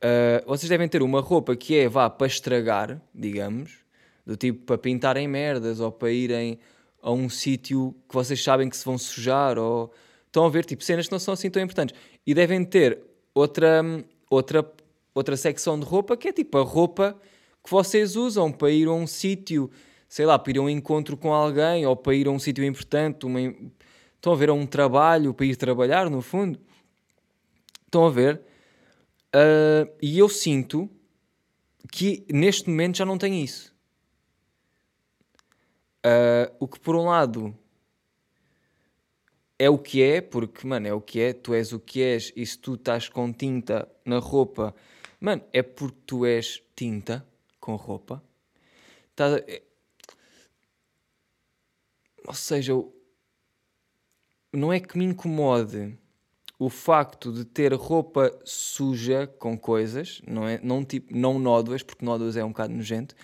uh, 0.00 0.46
vocês 0.46 0.68
devem 0.68 0.88
ter 0.88 1.02
uma 1.02 1.20
roupa 1.20 1.54
que 1.54 1.76
é, 1.76 1.88
vá, 1.88 2.10
para 2.10 2.26
estragar, 2.26 3.00
digamos, 3.14 3.84
do 4.26 4.36
tipo 4.36 4.64
para 4.64 4.78
pintarem 4.78 5.28
merdas 5.28 5.80
ou 5.80 5.92
para 5.92 6.10
irem 6.10 6.58
a 7.04 7.12
um 7.12 7.28
sítio 7.28 7.94
que 8.08 8.14
vocês 8.14 8.42
sabem 8.42 8.66
que 8.66 8.74
se 8.74 8.84
vão 8.84 8.96
sujar 8.96 9.58
ou 9.58 9.92
estão 10.26 10.46
a 10.46 10.48
ver 10.48 10.64
tipo 10.64 10.82
cenas 10.82 11.06
que 11.06 11.12
não 11.12 11.18
são 11.18 11.34
assim 11.34 11.50
tão 11.50 11.62
importantes. 11.62 11.94
E 12.26 12.32
devem 12.32 12.64
ter 12.64 12.98
outra 13.34 13.84
outra 14.30 14.72
outra 15.14 15.36
secção 15.36 15.78
de 15.78 15.84
roupa 15.84 16.16
que 16.16 16.28
é 16.28 16.32
tipo 16.32 16.56
a 16.56 16.62
roupa 16.62 17.14
que 17.62 17.70
vocês 17.70 18.16
usam 18.16 18.50
para 18.50 18.70
ir 18.70 18.88
a 18.88 18.92
um 18.92 19.06
sítio 19.06 19.70
sei 20.08 20.24
lá 20.24 20.38
para 20.38 20.52
ir 20.52 20.58
a 20.58 20.62
um 20.62 20.68
encontro 20.68 21.14
com 21.14 21.32
alguém 21.34 21.84
ou 21.84 21.94
para 21.94 22.14
ir 22.14 22.26
a 22.26 22.30
um 22.30 22.38
sítio 22.38 22.64
importante 22.64 23.26
uma... 23.26 23.38
estão 24.14 24.32
a 24.32 24.36
ver 24.36 24.48
a 24.48 24.54
um 24.54 24.66
trabalho 24.66 25.34
para 25.34 25.44
ir 25.44 25.56
trabalhar 25.56 26.08
no 26.08 26.22
fundo. 26.22 26.58
Estão 27.84 28.06
a 28.06 28.10
ver? 28.10 28.40
Uh, 29.34 29.92
e 30.00 30.18
eu 30.18 30.28
sinto 30.30 30.88
que 31.92 32.24
neste 32.32 32.70
momento 32.70 32.96
já 32.96 33.04
não 33.04 33.18
tenho 33.18 33.34
isso 33.34 33.73
Uh, 36.04 36.54
o 36.60 36.68
que 36.68 36.78
por 36.78 36.94
um 36.96 37.06
lado 37.06 37.56
é 39.58 39.70
o 39.70 39.78
que 39.78 40.02
é, 40.02 40.20
porque, 40.20 40.66
mano, 40.66 40.86
é 40.86 40.92
o 40.92 41.00
que 41.00 41.20
é, 41.20 41.32
tu 41.32 41.54
és 41.54 41.72
o 41.72 41.80
que 41.80 42.02
és, 42.02 42.32
e 42.36 42.44
se 42.44 42.58
tu 42.58 42.74
estás 42.74 43.08
com 43.08 43.32
tinta 43.32 43.88
na 44.04 44.18
roupa, 44.18 44.74
mano, 45.18 45.42
é 45.52 45.62
porque 45.62 45.98
tu 46.04 46.26
és 46.26 46.62
tinta 46.76 47.26
com 47.58 47.76
roupa. 47.76 48.22
Tá, 49.16 49.26
é... 49.46 49.62
Ou 52.26 52.34
seja, 52.34 52.72
não 54.52 54.72
é 54.72 54.80
que 54.80 54.98
me 54.98 55.04
incomode 55.04 55.96
o 56.58 56.68
facto 56.68 57.32
de 57.32 57.44
ter 57.44 57.72
roupa 57.74 58.32
suja 58.44 59.26
com 59.26 59.56
coisas, 59.58 60.20
não 60.26 60.46
é? 60.46 60.60
Não, 60.62 60.84
tipo, 60.84 61.16
não 61.16 61.38
nódoas, 61.38 61.82
porque 61.82 62.04
nódoas 62.04 62.36
é 62.36 62.44
um 62.44 62.48
bocado 62.48 62.72
nojento, 62.72 63.14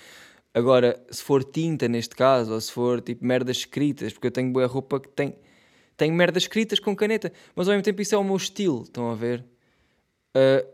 Agora, 0.52 1.00
se 1.10 1.22
for 1.22 1.44
tinta 1.44 1.86
neste 1.86 2.14
caso, 2.14 2.52
ou 2.52 2.60
se 2.60 2.72
for 2.72 3.00
tipo 3.00 3.24
merdas 3.24 3.58
escritas, 3.58 4.12
porque 4.12 4.26
eu 4.26 4.32
tenho 4.32 4.52
boa 4.52 4.66
roupa 4.66 4.98
que 4.98 5.08
tem, 5.08 5.34
tem 5.96 6.10
merdas 6.10 6.44
escritas 6.44 6.80
com 6.80 6.94
caneta, 6.96 7.32
mas 7.54 7.68
ao 7.68 7.72
mesmo 7.72 7.84
tempo 7.84 8.02
isso 8.02 8.14
é 8.14 8.18
o 8.18 8.24
meu 8.24 8.36
estilo, 8.36 8.82
estão 8.82 9.10
a 9.10 9.14
ver? 9.14 9.44
Uh, 10.34 10.66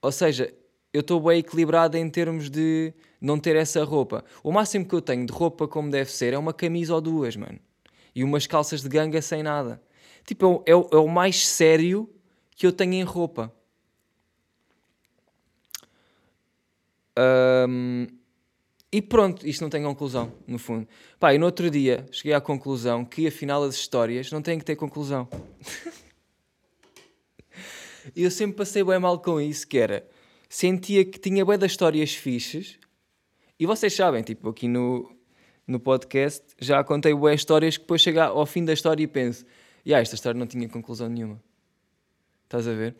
ou 0.00 0.12
seja, 0.12 0.52
eu 0.92 1.00
estou 1.00 1.20
bem 1.20 1.38
equilibrado 1.38 1.96
em 1.96 2.08
termos 2.08 2.48
de 2.48 2.94
não 3.20 3.38
ter 3.38 3.56
essa 3.56 3.84
roupa. 3.84 4.24
O 4.42 4.50
máximo 4.50 4.86
que 4.86 4.94
eu 4.94 5.02
tenho 5.02 5.26
de 5.26 5.32
roupa 5.32 5.68
como 5.68 5.90
deve 5.90 6.10
ser 6.10 6.32
é 6.32 6.38
uma 6.38 6.54
camisa 6.54 6.94
ou 6.94 7.00
duas, 7.00 7.36
mano. 7.36 7.58
E 8.14 8.24
umas 8.24 8.46
calças 8.46 8.82
de 8.82 8.88
ganga 8.88 9.20
sem 9.20 9.42
nada. 9.42 9.82
Tipo, 10.24 10.62
é 10.66 10.74
o, 10.74 10.88
é 10.92 10.96
o 10.96 11.08
mais 11.08 11.46
sério 11.46 12.08
que 12.56 12.66
eu 12.66 12.72
tenho 12.72 12.94
em 12.94 13.02
roupa. 13.02 13.52
Um, 17.68 18.06
e 18.90 19.02
pronto, 19.02 19.46
isto 19.46 19.60
não 19.60 19.68
tem 19.68 19.82
conclusão, 19.82 20.32
no 20.46 20.58
fundo. 20.58 20.88
Pá, 21.20 21.34
e 21.34 21.38
no 21.38 21.44
outro 21.44 21.70
dia 21.70 22.06
cheguei 22.10 22.32
à 22.32 22.40
conclusão 22.40 23.04
que 23.04 23.26
afinal 23.26 23.62
as 23.62 23.74
histórias 23.74 24.32
não 24.32 24.40
têm 24.40 24.58
que 24.58 24.64
ter 24.64 24.76
conclusão. 24.76 25.28
e 28.16 28.22
eu 28.24 28.30
sempre 28.30 28.56
passei 28.56 28.82
bem 28.82 28.98
mal 28.98 29.18
com 29.18 29.40
isso, 29.40 29.66
que 29.66 29.78
era... 29.78 30.08
Sentia 30.48 31.04
que 31.04 31.18
tinha 31.18 31.44
bem 31.44 31.58
das 31.58 31.72
histórias 31.72 32.14
fixes. 32.14 32.78
E 33.60 33.66
vocês 33.66 33.94
sabem, 33.94 34.22
tipo, 34.22 34.48
aqui 34.48 34.66
no, 34.66 35.14
no 35.66 35.78
podcast 35.78 36.42
já 36.58 36.82
contei 36.82 37.12
boas 37.12 37.34
histórias 37.34 37.76
que 37.76 37.82
depois 37.82 38.00
chego 38.00 38.20
ao 38.20 38.46
fim 38.46 38.64
da 38.64 38.72
história 38.72 39.02
e 39.02 39.06
penso... 39.06 39.44
E 39.84 39.92
ah, 39.92 40.00
esta 40.00 40.14
história 40.14 40.38
não 40.38 40.46
tinha 40.46 40.66
conclusão 40.66 41.10
nenhuma. 41.10 41.38
Estás 42.44 42.66
a 42.66 42.72
ver? 42.72 42.96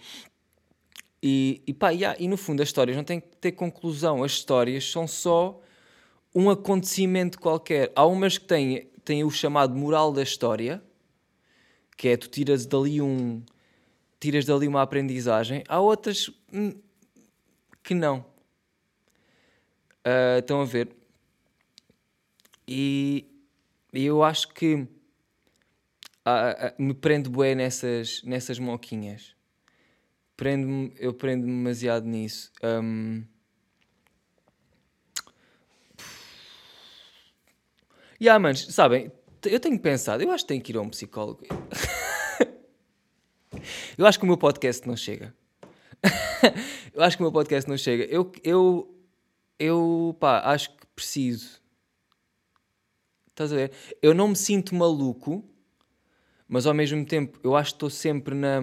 E, 1.23 1.63
e 1.67 1.73
pá, 1.73 1.91
yeah, 1.91 2.15
e 2.21 2.29
no 2.29 2.37
fundo 2.37 2.63
as 2.63 2.69
histórias 2.69 2.95
não 2.95 3.05
têm 3.05 3.21
que 3.21 3.35
ter 3.39 3.53
conclusão. 3.53 4.23
As 4.23 4.33
histórias 4.33 4.91
são 4.91 5.07
só 5.07 5.63
um 6.39 6.49
acontecimento 6.49 7.41
qualquer. 7.41 7.91
Há 7.97 8.07
umas 8.07 8.39
que 8.39 8.47
têm, 8.47 8.89
têm 9.05 9.25
o 9.25 9.31
chamado 9.31 9.75
moral 9.75 10.13
da 10.13 10.23
história, 10.23 10.81
que 11.97 12.07
é 12.07 12.17
tu 12.17 12.29
tiras 12.29 12.65
dali 12.65 13.03
um 13.03 13.43
tiras 14.21 14.45
dali 14.45 14.69
uma 14.69 14.81
aprendizagem. 14.81 15.65
Há 15.69 15.81
outras 15.81 16.31
hum, 16.53 16.81
que 17.83 17.93
não. 17.93 18.25
Uh, 20.07 20.39
estão 20.39 20.61
a 20.61 20.65
ver? 20.65 20.95
E, 22.69 23.27
eu 23.93 24.23
acho 24.23 24.49
que 24.55 24.87
ah, 26.25 26.69
ah, 26.69 26.75
me 26.79 26.95
prendo 26.95 27.31
bué 27.31 27.57
nessas, 27.57 28.23
nessas 28.23 28.61
moquinhas. 28.61 29.35
Prendo 30.37 30.93
eu 30.99 31.13
prendo-me 31.13 31.53
demasiado 31.53 32.07
nisso. 32.07 32.53
Um... 32.63 33.25
E 38.21 38.25
yeah, 38.25 38.43
manos, 38.43 38.67
sabem, 38.75 39.13
eu 39.45 39.61
tenho 39.61 39.79
pensado, 39.79 40.23
eu 40.23 40.31
acho 40.33 40.45
que 40.45 40.49
tenho 40.49 40.61
que 40.61 40.73
ir 40.73 40.77
a 40.77 40.81
um 40.81 40.89
psicólogo. 40.89 41.47
eu 43.97 44.05
acho 44.05 44.19
que 44.19 44.25
o 44.25 44.27
meu 44.27 44.37
podcast 44.37 44.89
não 44.89 44.97
chega. 44.97 45.33
eu 46.93 47.01
acho 47.01 47.17
que 47.17 47.23
o 47.23 47.27
meu 47.27 47.33
podcast 47.33 47.71
não 47.71 47.77
chega. 47.77 48.03
Eu, 48.05 48.33
eu, 48.43 48.93
eu 49.57 50.17
pá, 50.19 50.41
acho 50.47 50.71
que 50.71 50.85
preciso. 50.97 51.63
Estás 53.29 53.53
a 53.53 53.57
ver? 53.57 53.71
Eu 54.03 54.13
não 54.13 54.27
me 54.27 54.37
sinto 54.37 54.75
maluco, 54.75 55.45
mas 56.49 56.67
ao 56.67 56.75
mesmo 56.75 57.07
tempo 57.07 57.39
eu 57.45 57.55
acho 57.55 57.71
que 57.71 57.77
estou 57.77 57.91
sempre 57.91 58.35
na, 58.35 58.61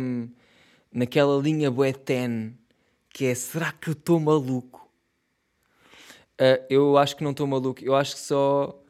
naquela 0.92 1.42
linha 1.42 1.72
bué 1.72 1.94
que 3.10 3.26
é 3.26 3.36
será 3.36 3.72
que 3.72 3.88
eu 3.88 3.94
estou 3.94 4.20
maluco? 4.20 4.92
Uh, 6.34 6.60
eu 6.70 6.98
acho 6.98 7.16
que 7.16 7.24
não 7.24 7.32
estou 7.32 7.48
maluco, 7.48 7.82
eu 7.82 7.96
acho 7.96 8.16
que 8.16 8.20
só 8.20 8.82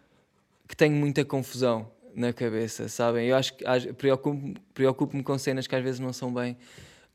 que 0.67 0.75
tenho 0.75 0.95
muita 0.95 1.23
confusão 1.23 1.91
na 2.15 2.31
cabeça, 2.31 2.87
sabem? 2.87 3.27
Eu 3.27 3.35
acho 3.35 3.53
que 3.53 3.93
preocupo-me 3.93 4.55
preocupo 4.73 5.21
com 5.23 5.37
cenas 5.37 5.67
que 5.67 5.75
às 5.75 5.83
vezes 5.83 5.99
não 5.99 6.13
são 6.13 6.33
bem 6.33 6.57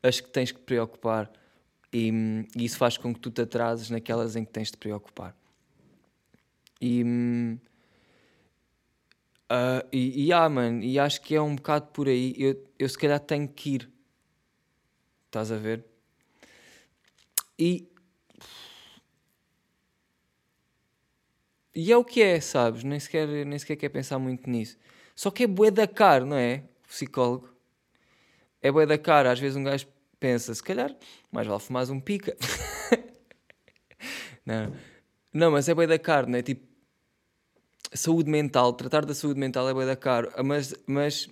as 0.03 0.21
que 0.21 0.29
tens 0.29 0.53
que 0.53 0.61
preocupar 0.61 1.31
e, 1.93 2.13
e, 2.57 2.65
isso 2.65 2.77
faz 2.77 2.97
com 2.97 3.13
que 3.13 3.21
tu 3.21 3.31
te 3.31 3.43
atrases 3.43 3.91
naquelas 3.91 4.37
em 4.37 4.45
que 4.45 4.53
tens 4.53 4.71
de 4.71 4.77
preocupar. 4.77 5.35
E, 6.81 7.03
uh, 9.51 9.87
e, 9.93 10.27
e, 10.27 10.33
ah, 10.33 10.49
mano, 10.49 10.83
e 10.83 10.99
acho 10.99 11.21
que 11.21 11.35
é 11.35 11.43
um 11.43 11.57
bocado 11.57 11.89
por 11.89 12.09
aí. 12.09 12.35
Eu, 12.39 12.65
eu 12.79 12.89
se 12.89 12.97
calhar 12.97 13.21
tenho 13.21 13.49
que 13.49 13.75
ir. 13.75 13.91
Estás 15.27 15.53
a 15.53 15.57
ver? 15.57 15.85
E 17.59 17.90
E 21.75 21.93
é 21.93 21.97
o 21.97 22.05
que 22.05 22.21
é, 22.23 22.41
sabes? 22.41 22.83
Nem 22.83 22.99
sequer, 22.99 23.29
nem 23.47 23.59
sequer 23.59 23.77
quer 23.77 23.89
pensar 23.89 24.19
muito 24.19 24.49
nisso. 24.51 24.77
Só 25.15 25.31
que 25.31 25.45
é 25.45 25.47
bué 25.47 25.71
da 25.71 25.87
caro, 25.87 26.27
não 26.27 26.37
é? 26.37 26.65
Psicólogo. 26.89 27.49
É 28.61 28.73
bué 28.73 28.87
da 28.87 28.99
caro. 28.99 29.29
Às 29.29 29.39
vezes 29.39 29.57
um 29.57 29.63
gajo 29.63 29.87
pensa, 30.19 30.55
se 30.55 30.63
calhar, 30.63 30.95
mais 31.31 31.47
vale 31.47 31.61
fumar 31.61 31.89
um 31.91 32.01
pica. 32.01 32.37
não. 34.45 34.73
não, 35.33 35.51
mas 35.53 35.69
é 35.69 35.75
bué 35.75 35.87
da 35.87 35.99
caro, 35.99 36.29
não 36.29 36.39
é? 36.39 36.43
Tipo, 36.43 36.67
saúde 37.93 38.31
mental, 38.31 38.73
tratar 38.73 39.05
da 39.05 39.15
saúde 39.15 39.39
mental 39.39 39.69
é 39.69 39.75
bué 39.75 39.87
da 39.87 39.97
caro. 39.97 40.33
Mas, 40.45 40.75
mas 40.87 41.29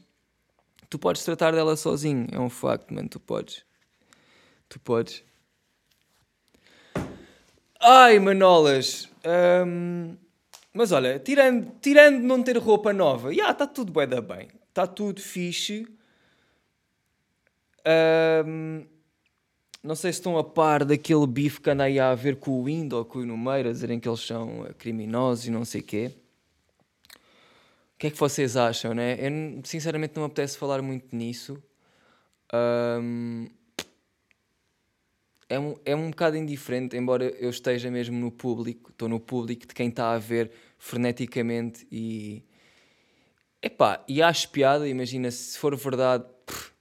tu 0.89 0.99
podes 0.99 1.25
tratar 1.25 1.53
dela 1.53 1.77
sozinho. 1.77 2.27
É 2.31 2.39
um 2.39 2.51
facto, 2.51 2.95
mano. 2.95 3.09
Tu 3.09 3.19
podes. 3.19 3.65
Tu 4.69 4.79
podes. 4.79 5.25
Ai, 7.81 8.19
manolas. 8.19 9.09
Um... 9.25 10.17
Mas 10.73 10.93
olha, 10.93 11.19
tirando, 11.19 11.73
tirando 11.81 12.21
não 12.21 12.43
ter 12.43 12.57
roupa 12.59 12.93
nova, 12.93 13.33
já 13.33 13.51
está 13.51 13.67
tudo 13.67 13.93
bem 13.93 14.07
da 14.07 14.21
bem. 14.21 14.49
Está 14.69 14.87
tudo 14.87 15.21
fixe. 15.21 15.87
Um, 18.47 18.87
não 19.83 19.95
sei 19.95 20.13
se 20.13 20.19
estão 20.19 20.37
a 20.37 20.45
par 20.45 20.85
daquele 20.85 21.27
bife 21.27 21.61
que 21.61 21.71
anda 21.71 21.85
aí 21.85 21.99
a 21.99 22.15
ver 22.15 22.37
com 22.37 22.63
o 22.63 22.69
Indo 22.69 22.97
ou 22.97 23.05
com 23.05 23.21
o 23.21 23.27
Numeiro, 23.27 23.71
a 23.71 23.73
dizerem 23.73 23.99
que 23.99 24.09
eles 24.09 24.21
são 24.21 24.67
criminosos 24.77 25.47
e 25.47 25.51
não 25.51 25.65
sei 25.65 25.81
o 25.81 25.85
quê. 25.85 26.13
O 27.95 27.99
que 27.99 28.09
é 28.09 28.11
que 28.11 28.19
vocês 28.19 28.57
acham, 28.57 28.95
né? 28.95 29.17
Eu 29.21 29.61
sinceramente 29.65 30.15
não 30.15 30.23
me 30.23 30.27
apetece 30.27 30.57
falar 30.57 30.81
muito 30.83 31.17
nisso. 31.17 31.61
Um, 32.55 33.49
é 35.49 35.59
um, 35.59 35.75
é 35.85 35.97
um 35.97 36.11
bocado 36.11 36.37
indiferente, 36.37 36.97
embora 36.97 37.25
eu 37.25 37.49
esteja 37.51 37.91
mesmo 37.91 38.19
no 38.19 38.31
público, 38.31 38.91
estou 38.91 39.09
no 39.09 39.19
público 39.19 39.67
de 39.67 39.75
quem 39.75 39.89
está 39.89 40.13
a 40.13 40.19
ver 40.19 40.51
freneticamente 40.79 41.87
e. 41.91 42.45
Epá, 43.61 44.05
e 44.07 44.23
acho 44.23 44.51
piada, 44.51 44.87
imagina, 44.89 45.31
se 45.31 45.59
for 45.59 45.75
verdade. 45.77 46.25
Pff, 46.47 46.73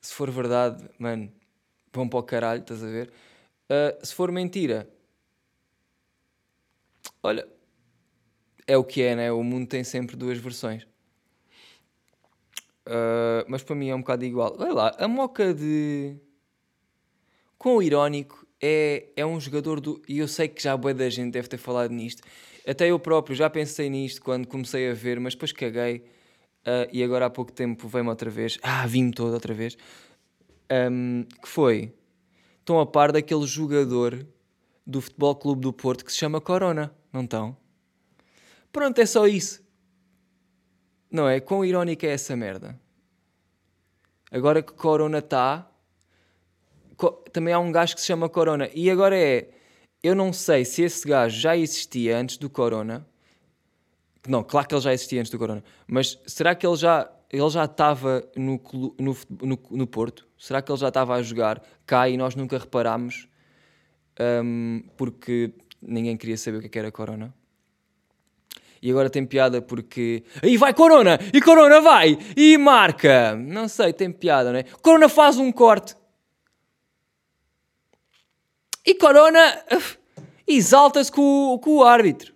se 0.00 0.14
for 0.14 0.30
verdade, 0.30 0.88
mano, 0.98 1.32
vão 1.92 2.08
para 2.08 2.18
o 2.18 2.22
caralho, 2.22 2.60
estás 2.62 2.82
a 2.82 2.86
ver? 2.86 3.12
Uh, 3.70 4.04
se 4.04 4.14
for 4.14 4.32
mentira, 4.32 4.90
olha, 7.22 7.46
é 8.66 8.76
o 8.76 8.84
que 8.84 9.02
é, 9.02 9.14
né? 9.14 9.32
O 9.32 9.42
mundo 9.44 9.68
tem 9.68 9.84
sempre 9.84 10.16
duas 10.16 10.38
versões. 10.38 10.84
Uh, 12.86 13.44
mas 13.48 13.62
para 13.62 13.76
mim 13.76 13.88
é 13.88 13.94
um 13.94 14.00
bocado 14.00 14.24
igual. 14.24 14.56
Olha 14.58 14.72
lá, 14.72 14.96
a 14.98 15.06
moca 15.06 15.54
de 15.54 16.16
com 17.60 17.76
o 17.76 17.82
irónico, 17.82 18.46
é, 18.58 19.08
é 19.14 19.26
um 19.26 19.38
jogador 19.38 19.80
do. 19.80 20.00
E 20.08 20.18
eu 20.18 20.26
sei 20.26 20.48
que 20.48 20.62
já 20.62 20.74
boa 20.74 20.94
da 20.94 21.10
gente 21.10 21.32
deve 21.32 21.46
ter 21.46 21.58
falado 21.58 21.90
nisto. 21.90 22.22
Até 22.66 22.90
eu 22.90 22.98
próprio 22.98 23.36
já 23.36 23.50
pensei 23.50 23.90
nisto 23.90 24.22
quando 24.22 24.48
comecei 24.48 24.90
a 24.90 24.94
ver, 24.94 25.20
mas 25.20 25.34
depois 25.34 25.52
caguei. 25.52 25.98
Uh, 26.62 26.88
e 26.90 27.04
agora 27.04 27.26
há 27.26 27.30
pouco 27.30 27.52
tempo 27.52 27.86
veio-me 27.86 28.08
outra 28.08 28.30
vez. 28.30 28.58
Ah, 28.62 28.86
vim-me 28.86 29.12
todo 29.12 29.34
outra 29.34 29.52
vez. 29.52 29.76
Um, 30.90 31.24
que 31.24 31.46
foi. 31.46 31.92
Estão 32.60 32.80
a 32.80 32.86
par 32.86 33.12
daquele 33.12 33.46
jogador 33.46 34.26
do 34.86 35.02
Futebol 35.02 35.36
Clube 35.36 35.60
do 35.60 35.72
Porto 35.72 36.02
que 36.02 36.12
se 36.12 36.16
chama 36.16 36.40
Corona, 36.40 36.90
não 37.12 37.24
estão? 37.24 37.54
Pronto, 38.72 38.98
é 38.98 39.04
só 39.04 39.26
isso. 39.26 39.62
Não 41.10 41.28
é? 41.28 41.40
Quão 41.40 41.62
irónica 41.62 42.06
é 42.06 42.12
essa 42.12 42.34
merda? 42.34 42.80
Agora 44.30 44.62
que 44.62 44.72
Corona 44.72 45.18
está, 45.18 45.69
também 47.32 47.52
há 47.54 47.58
um 47.58 47.72
gajo 47.72 47.94
que 47.94 48.00
se 48.00 48.06
chama 48.06 48.28
Corona. 48.28 48.68
E 48.74 48.90
agora 48.90 49.16
é. 49.16 49.48
Eu 50.02 50.14
não 50.14 50.32
sei 50.32 50.64
se 50.64 50.82
esse 50.82 51.06
gajo 51.06 51.38
já 51.38 51.56
existia 51.56 52.16
antes 52.16 52.38
do 52.38 52.48
Corona. 52.48 53.06
Não, 54.26 54.42
claro 54.42 54.66
que 54.66 54.74
ele 54.74 54.80
já 54.80 54.92
existia 54.92 55.20
antes 55.20 55.30
do 55.30 55.38
Corona. 55.38 55.62
Mas 55.86 56.18
será 56.26 56.54
que 56.54 56.66
ele 56.66 56.76
já 56.76 57.10
ele 57.30 57.48
já 57.48 57.64
estava 57.64 58.24
no, 58.36 58.60
no, 58.98 59.16
no, 59.42 59.58
no, 59.70 59.86
Porto? 59.86 60.26
Será 60.36 60.60
que 60.60 60.70
ele 60.70 60.78
já 60.78 60.88
estava 60.88 61.14
a 61.14 61.22
jogar 61.22 61.62
cá 61.86 62.08
e 62.08 62.16
nós 62.16 62.34
nunca 62.34 62.58
reparámos? 62.58 63.28
Um, 64.20 64.82
porque 64.96 65.52
ninguém 65.80 66.16
queria 66.16 66.36
saber 66.36 66.58
o 66.58 66.68
que 66.68 66.78
é 66.78 66.80
era 66.80 66.90
Corona. 66.90 67.32
E 68.82 68.90
agora 68.90 69.10
tem 69.10 69.24
piada 69.24 69.62
porque. 69.62 70.24
Aí 70.42 70.56
vai 70.56 70.74
Corona! 70.74 71.18
E 71.32 71.40
Corona 71.40 71.80
vai! 71.80 72.18
E 72.36 72.56
marca! 72.56 73.36
Não 73.36 73.68
sei, 73.68 73.92
tem 73.92 74.10
piada, 74.10 74.50
não 74.50 74.58
é? 74.58 74.64
Corona 74.82 75.08
faz 75.08 75.36
um 75.36 75.52
corte. 75.52 75.94
E 78.84 78.94
Corona 78.94 79.64
exalta-se 80.46 81.10
com, 81.12 81.58
com 81.62 81.76
o 81.76 81.84
árbitro. 81.84 82.34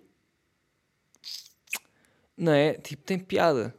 Não 2.37 2.51
é? 2.51 2.73
Tipo, 2.73 3.03
tem 3.03 3.17
piada. 3.17 3.75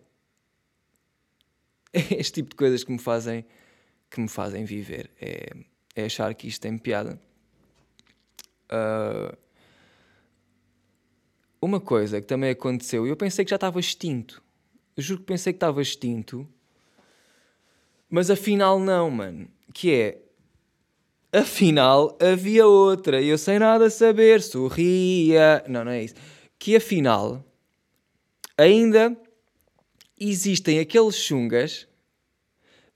Este 1.92 2.32
tipo 2.32 2.50
de 2.50 2.56
coisas 2.56 2.82
que 2.82 2.92
me 2.92 2.98
fazem, 2.98 3.44
que 4.10 4.20
me 4.20 4.28
fazem 4.28 4.64
viver. 4.64 5.10
É, 5.20 5.50
é 5.94 6.04
achar 6.04 6.34
que 6.34 6.48
isto 6.48 6.60
tem 6.62 6.76
piada. 6.78 7.20
Uh, 8.66 9.36
uma 11.60 11.80
coisa 11.80 12.20
que 12.20 12.26
também 12.26 12.50
aconteceu, 12.50 13.06
eu 13.06 13.16
pensei 13.16 13.44
que 13.44 13.50
já 13.50 13.56
estava 13.56 13.78
extinto. 13.80 14.42
Eu 14.96 15.02
juro 15.02 15.20
que 15.20 15.26
pensei 15.26 15.52
que 15.52 15.58
estava 15.58 15.82
extinto. 15.82 16.48
Mas 18.08 18.30
afinal 18.30 18.78
não, 18.78 19.10
mano. 19.10 19.48
Que 19.74 19.92
é, 19.92 20.22
Afinal, 21.32 22.16
havia 22.20 22.66
outra. 22.66 23.20
Eu 23.20 23.36
sem 23.36 23.58
nada 23.58 23.90
saber, 23.90 24.42
sorria. 24.42 25.64
Não, 25.68 25.84
não 25.84 25.92
é 25.92 26.04
isso. 26.04 26.14
Que 26.58 26.76
afinal, 26.76 27.44
ainda 28.56 29.16
existem 30.18 30.78
aqueles 30.78 31.16
chungas 31.16 31.86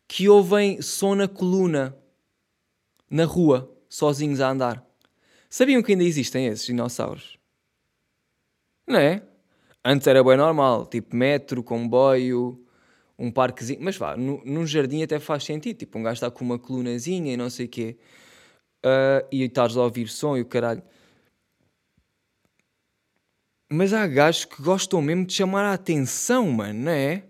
que 0.08 0.28
ouvem 0.28 0.80
som 0.80 1.14
na 1.14 1.28
coluna, 1.28 1.96
na 3.08 3.24
rua, 3.24 3.70
sozinhos 3.88 4.40
a 4.40 4.50
andar. 4.50 4.84
Sabiam 5.48 5.82
que 5.82 5.92
ainda 5.92 6.04
existem 6.04 6.46
esses 6.46 6.66
dinossauros? 6.66 7.38
Não 8.86 8.98
é? 8.98 9.22
Antes 9.84 10.06
era 10.06 10.22
bem 10.22 10.36
normal, 10.36 10.86
tipo 10.86 11.14
metro, 11.14 11.62
comboio, 11.62 12.64
um 13.20 13.30
parquezinho. 13.30 13.80
Mas 13.82 13.96
vá, 13.96 14.16
num 14.16 14.66
jardim 14.66 15.02
até 15.02 15.20
faz 15.20 15.44
sentido. 15.44 15.76
Tipo, 15.76 15.98
um 15.98 16.02
gajo 16.02 16.14
está 16.14 16.30
com 16.30 16.44
uma 16.44 16.58
colunazinha 16.58 17.34
e 17.34 17.36
não 17.36 17.50
sei 17.50 17.66
o 17.66 17.68
quê. 17.68 17.96
Uh, 18.84 19.28
e 19.30 19.44
estás 19.44 19.76
a 19.76 19.82
ouvir 19.82 20.08
som 20.08 20.36
e 20.36 20.40
o 20.40 20.46
caralho. 20.46 20.82
Mas 23.70 23.92
há 23.92 24.06
gajos 24.06 24.46
que 24.46 24.62
gostam 24.62 25.00
mesmo 25.02 25.26
de 25.26 25.34
chamar 25.34 25.64
a 25.64 25.74
atenção, 25.74 26.50
mano, 26.50 26.80
não 26.80 26.90
é? 26.90 27.24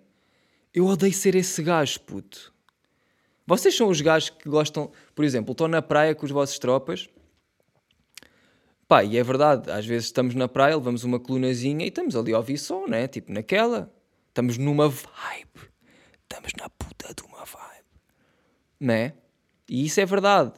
Eu 0.73 0.87
odeio 0.87 1.13
ser 1.13 1.35
esse 1.35 1.63
gajo, 1.63 2.01
puto. 2.01 2.55
Vocês 3.47 3.77
são 3.77 3.89
os 3.89 4.01
gajos 4.01 4.31
que 4.31 4.49
gostam, 4.49 4.93
por 5.15 5.25
exemplo, 5.25 5.53
estão 5.53 5.67
na 5.67 5.83
praia 5.83 6.15
com 6.15 6.25
os 6.25 6.31
vossos 6.31 6.59
tropas. 6.59 7.11
Pá, 8.87 9.05
e 9.05 9.19
é 9.19 9.23
verdade, 9.23 9.71
às 9.71 9.85
vezes 9.85 10.07
estamos 10.07 10.35
na 10.35 10.49
praia, 10.49 10.77
levamos 10.77 11.05
uma 11.05 11.19
colunazinha 11.19 11.85
e 11.85 11.89
estamos 11.89 12.17
ali 12.17 12.33
a 12.33 12.39
ouvir 12.39 12.59
som, 12.59 12.87
né? 12.87 13.07
Tipo 13.09 13.33
naquela. 13.33 13.93
Estamos 14.29 14.57
numa 14.57 14.89
vibe. 14.89 15.70
Estamos 16.31 16.53
na 16.57 16.69
puta 16.71 17.13
de 17.13 17.23
uma 17.25 17.45
vibe. 17.45 17.85
Né? 18.79 19.15
E 19.69 19.85
isso 19.85 20.01
é 20.01 20.07
verdade. 20.07 20.53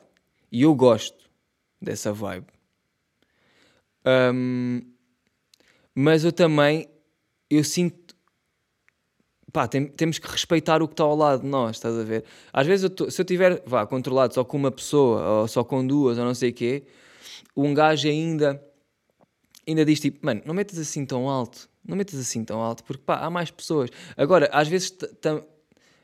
E 0.51 0.63
eu 0.63 0.75
gosto 0.75 1.31
dessa 1.81 2.13
vibe. 2.13 2.47
Um, 4.05 4.83
mas 5.95 6.25
eu 6.25 6.33
também, 6.33 6.89
eu 7.49 7.65
sinto, 7.65 8.15
pá, 9.53 9.67
tem, 9.67 9.87
temos 9.87 10.19
que 10.19 10.29
respeitar 10.29 10.83
o 10.83 10.89
que 10.89 10.95
está 10.95 11.05
ao 11.05 11.17
lado 11.17 11.43
de 11.43 11.49
nós, 11.49 11.77
estás 11.77 11.97
a 11.97 12.03
ver? 12.03 12.25
Às 12.53 12.67
vezes, 12.67 12.85
eu 12.85 12.91
tô, 12.91 13.11
se 13.11 13.21
eu 13.21 13.25
tiver, 13.25 13.63
controlado 13.89 14.35
só 14.35 14.45
com 14.45 14.57
uma 14.57 14.71
pessoa, 14.71 15.41
ou 15.41 15.49
só 15.49 15.65
com 15.65 15.87
duas, 15.87 16.19
ou 16.19 16.25
não 16.25 16.35
sei 16.35 16.51
o 16.51 16.55
quê, 16.55 16.85
um 17.57 17.73
gajo 17.73 18.09
ainda, 18.09 18.63
ainda 19.67 19.85
diz 19.85 20.01
tipo, 20.01 20.25
mano, 20.25 20.43
não 20.45 20.55
metas 20.55 20.79
assim 20.79 21.07
tão 21.07 21.29
alto, 21.29 21.69
não 21.85 21.97
metas 21.97 22.19
assim 22.19 22.45
tão 22.45 22.61
alto, 22.61 22.85
porque 22.85 23.03
pá, 23.03 23.17
há 23.19 23.31
mais 23.31 23.51
pessoas. 23.51 23.91
Agora, 24.17 24.49
às 24.53 24.69
vezes, 24.69 24.97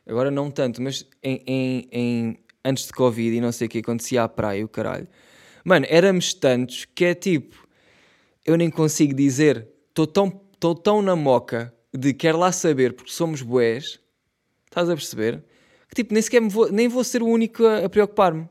agora 0.09 0.31
não 0.31 0.51
tanto, 0.51 0.81
mas 0.81 1.07
em, 1.23 1.43
em, 1.47 1.89
em, 1.93 2.39
antes 2.65 2.87
de 2.87 2.93
Covid 2.93 3.37
e 3.37 3.41
não 3.41 3.53
sei 3.53 3.67
o 3.67 3.71
que, 3.71 3.79
acontecia 3.79 4.23
à 4.23 4.29
praia, 4.29 4.65
o 4.65 4.69
caralho. 4.69 5.07
Mano, 5.65 5.87
éramos 5.89 6.33
tantos 6.33 6.87
que 6.87 7.05
é 7.05 7.15
tipo, 7.15 7.69
eu 8.45 8.57
nem 8.57 8.71
consigo 8.71 9.15
dizer, 9.15 9.69
estou 9.89 10.07
tão, 10.07 10.31
tão 10.83 11.03
na 11.03 11.15
moca 11.15 11.73
de 11.93 12.15
quer 12.15 12.35
lá 12.35 12.51
saber 12.51 12.95
porque 12.95 13.13
somos 13.13 13.43
boés, 13.43 14.01
estás 14.67 14.89
a 14.89 14.95
perceber? 14.95 15.45
Que 15.89 15.97
tipo, 15.97 16.13
nem 16.13 16.23
sequer 16.23 16.41
vou, 16.43 16.71
nem 16.73 16.89
vou 16.89 17.05
ser 17.05 17.23
o 17.23 17.27
único 17.27 17.65
a, 17.65 17.85
a 17.85 17.89
preocupar-me. 17.89 18.49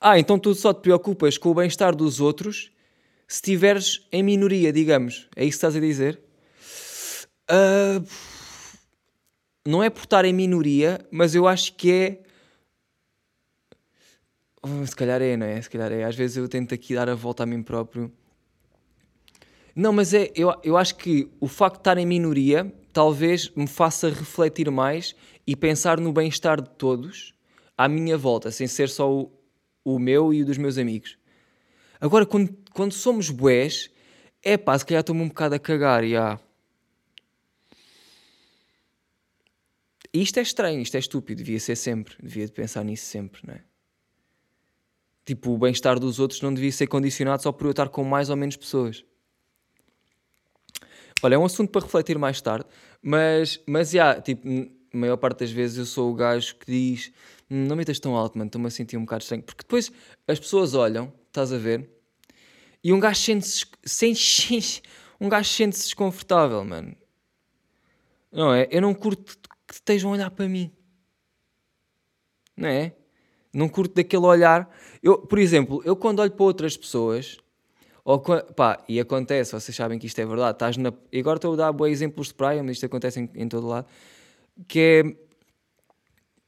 Ah, 0.00 0.18
então 0.18 0.38
tu 0.38 0.54
só 0.54 0.72
te 0.72 0.82
preocupas 0.82 1.38
com 1.38 1.50
o 1.50 1.54
bem-estar 1.54 1.94
dos 1.94 2.20
outros 2.20 2.70
se 3.26 3.36
estiveres 3.36 4.06
em 4.12 4.22
minoria, 4.22 4.72
digamos. 4.72 5.28
É 5.34 5.44
isso 5.44 5.52
que 5.52 5.66
estás 5.66 5.76
a 5.76 5.80
dizer? 5.80 6.20
Uh, 7.50 8.06
não 9.66 9.82
é 9.82 9.88
por 9.88 10.04
estar 10.04 10.24
em 10.24 10.32
minoria, 10.32 11.00
mas 11.10 11.34
eu 11.34 11.48
acho 11.48 11.74
que 11.74 11.92
é. 11.92 12.22
Oh, 14.62 14.86
se 14.86 14.94
calhar 14.94 15.20
é, 15.22 15.36
não 15.36 15.46
é? 15.46 15.60
Se 15.60 15.70
calhar 15.70 15.90
é. 15.90 16.04
Às 16.04 16.14
vezes 16.14 16.36
eu 16.36 16.48
tento 16.48 16.74
aqui 16.74 16.94
dar 16.94 17.08
a 17.08 17.14
volta 17.14 17.42
a 17.42 17.46
mim 17.46 17.62
próprio. 17.62 18.12
Não, 19.74 19.92
mas 19.92 20.12
é. 20.12 20.30
Eu, 20.34 20.54
eu 20.62 20.76
acho 20.76 20.96
que 20.96 21.30
o 21.40 21.48
facto 21.48 21.76
de 21.76 21.80
estar 21.80 21.98
em 21.98 22.06
minoria 22.06 22.72
talvez 22.92 23.50
me 23.56 23.66
faça 23.66 24.08
refletir 24.08 24.70
mais 24.70 25.16
e 25.46 25.56
pensar 25.56 25.98
no 25.98 26.12
bem-estar 26.12 26.60
de 26.60 26.70
todos 26.70 27.34
à 27.76 27.88
minha 27.88 28.16
volta, 28.16 28.50
sem 28.50 28.66
ser 28.66 28.88
só 28.88 29.12
o, 29.12 29.32
o 29.84 29.98
meu 29.98 30.32
e 30.32 30.42
o 30.42 30.46
dos 30.46 30.58
meus 30.58 30.78
amigos. 30.78 31.18
Agora, 32.00 32.26
quando, 32.26 32.56
quando 32.72 32.92
somos 32.92 33.30
bués, 33.30 33.90
é 34.42 34.56
pá, 34.56 34.78
se 34.78 34.84
calhar 34.84 35.00
estou-me 35.00 35.22
um 35.22 35.28
bocado 35.28 35.54
a 35.54 35.58
cagar, 35.58 36.04
já. 36.06 36.38
Isto 40.14 40.38
é 40.38 40.42
estranho, 40.42 40.80
isto 40.80 40.94
é 40.94 41.00
estúpido, 41.00 41.42
devia 41.42 41.58
ser 41.58 41.76
sempre, 41.76 42.14
devia 42.22 42.48
pensar 42.48 42.84
nisso 42.84 43.06
sempre, 43.06 43.40
não 43.46 43.54
é? 43.54 43.64
Tipo, 45.24 45.52
o 45.52 45.58
bem-estar 45.58 45.98
dos 45.98 46.20
outros 46.20 46.40
não 46.42 46.52
devia 46.52 46.70
ser 46.70 46.86
condicionado 46.86 47.42
só 47.42 47.50
por 47.50 47.66
eu 47.66 47.70
estar 47.70 47.88
com 47.88 48.04
mais 48.04 48.30
ou 48.30 48.36
menos 48.36 48.56
pessoas. 48.56 49.04
Olha, 51.22 51.36
é 51.36 51.38
um 51.38 51.44
assunto 51.44 51.70
para 51.70 51.80
refletir 51.80 52.18
mais 52.18 52.40
tarde, 52.40 52.66
mas, 53.02 53.58
mas 53.66 53.92
yeah, 53.94 54.20
tipo, 54.20 54.46
a 54.46 54.96
maior 54.96 55.16
parte 55.16 55.40
das 55.40 55.50
vezes 55.50 55.78
eu 55.78 55.86
sou 55.86 56.12
o 56.12 56.14
gajo 56.14 56.54
que 56.56 56.66
diz 56.66 57.10
hum, 57.50 57.64
não 57.66 57.74
metas 57.74 57.98
tão 57.98 58.14
alto, 58.14 58.36
mano, 58.36 58.48
estou-me 58.48 58.66
a 58.66 58.70
sentir 58.70 58.96
um 58.98 59.04
bocado 59.04 59.22
estranho. 59.22 59.42
Porque 59.42 59.62
depois 59.62 59.90
as 60.28 60.38
pessoas 60.38 60.74
olham, 60.74 61.12
estás 61.28 61.52
a 61.52 61.58
ver, 61.58 61.88
e 62.82 62.92
um 62.92 63.00
gajo 63.00 63.18
sente-se 63.18 63.64
sente 63.82 64.82
um 65.18 65.28
gajo 65.28 65.48
sente-se 65.48 65.84
desconfortável, 65.84 66.62
mano. 66.62 66.94
Não 68.30 68.52
é? 68.52 68.68
Eu 68.70 68.82
não 68.82 68.92
curto 68.92 69.38
que 69.78 69.82
estejam 69.82 70.10
a 70.10 70.14
olhar 70.14 70.30
para 70.30 70.48
mim. 70.48 70.70
Não 72.56 72.68
é? 72.68 72.94
Não 73.52 73.68
curto 73.68 73.94
daquele 73.94 74.24
olhar. 74.24 74.68
Eu, 75.02 75.18
por 75.18 75.38
exemplo, 75.38 75.82
eu 75.84 75.96
quando 75.96 76.20
olho 76.20 76.32
para 76.32 76.44
outras 76.44 76.76
pessoas, 76.76 77.38
ou, 78.04 78.20
pá, 78.20 78.82
e 78.88 79.00
acontece, 79.00 79.52
vocês 79.52 79.74
sabem 79.74 79.98
que 79.98 80.06
isto 80.06 80.20
é 80.20 80.26
verdade, 80.26 80.56
estás 80.56 80.76
na, 80.76 80.92
e 81.10 81.20
agora 81.20 81.36
estou 81.36 81.54
a 81.54 81.56
dar 81.56 81.72
bons 81.72 81.88
exemplos 81.88 82.28
de 82.28 82.34
praia, 82.34 82.62
mas 82.62 82.72
isto 82.72 82.86
acontece 82.86 83.20
em, 83.20 83.30
em 83.34 83.48
todo 83.48 83.66
lado, 83.66 83.86
que 84.68 84.78
é 84.78 85.16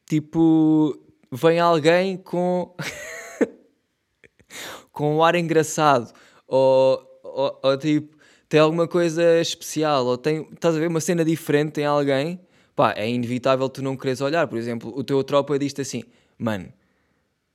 tipo, 0.07 0.97
vem 1.33 1.59
alguém 1.59 2.17
com 2.17 2.77
com 4.93 5.17
um 5.17 5.25
ar 5.25 5.35
engraçado, 5.35 6.13
ou, 6.47 7.03
ou, 7.23 7.61
ou, 7.63 7.79
tipo, 7.79 8.17
tem 8.49 8.61
alguma 8.61 8.87
coisa 8.87 9.41
especial, 9.41 10.07
ou 10.07 10.19
tem, 10.19 10.49
estás 10.53 10.77
a 10.77 10.79
ver, 10.79 10.89
uma 10.89 11.01
cena 11.01 11.25
diferente 11.25 11.81
em 11.81 11.85
alguém, 11.85 12.41
pá, 12.77 12.93
é 12.97 13.09
inevitável 13.09 13.69
tu 13.69 13.83
não 13.83 13.97
queres 13.97 14.21
olhar. 14.21 14.47
Por 14.47 14.59
exemplo, 14.59 14.93
o 14.95 15.03
teu 15.03 15.25
tropa 15.25 15.59
diz-te 15.59 15.81
assim, 15.81 16.05
mano, 16.39 16.73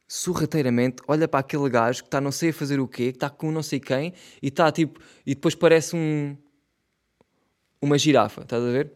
sorrateiramente, 0.08 1.02
olha 1.08 1.28
para 1.28 1.40
aquele 1.40 1.70
gajo 1.70 2.02
que 2.02 2.08
está 2.08 2.20
não 2.20 2.32
sei 2.32 2.50
a 2.50 2.54
fazer 2.54 2.80
o 2.80 2.88
quê, 2.88 3.12
que 3.12 3.18
está 3.18 3.30
com 3.30 3.52
não 3.52 3.64
sei 3.64 3.80
quem, 3.80 4.14
e 4.42 4.48
está 4.48 4.70
tipo, 4.72 5.00
e 5.26 5.36
depois 5.36 5.56
parece 5.56 5.96
um, 5.96 6.36
uma 7.80 7.98
girafa, 7.98 8.42
estás 8.42 8.62
a 8.62 8.72
ver? 8.72 8.92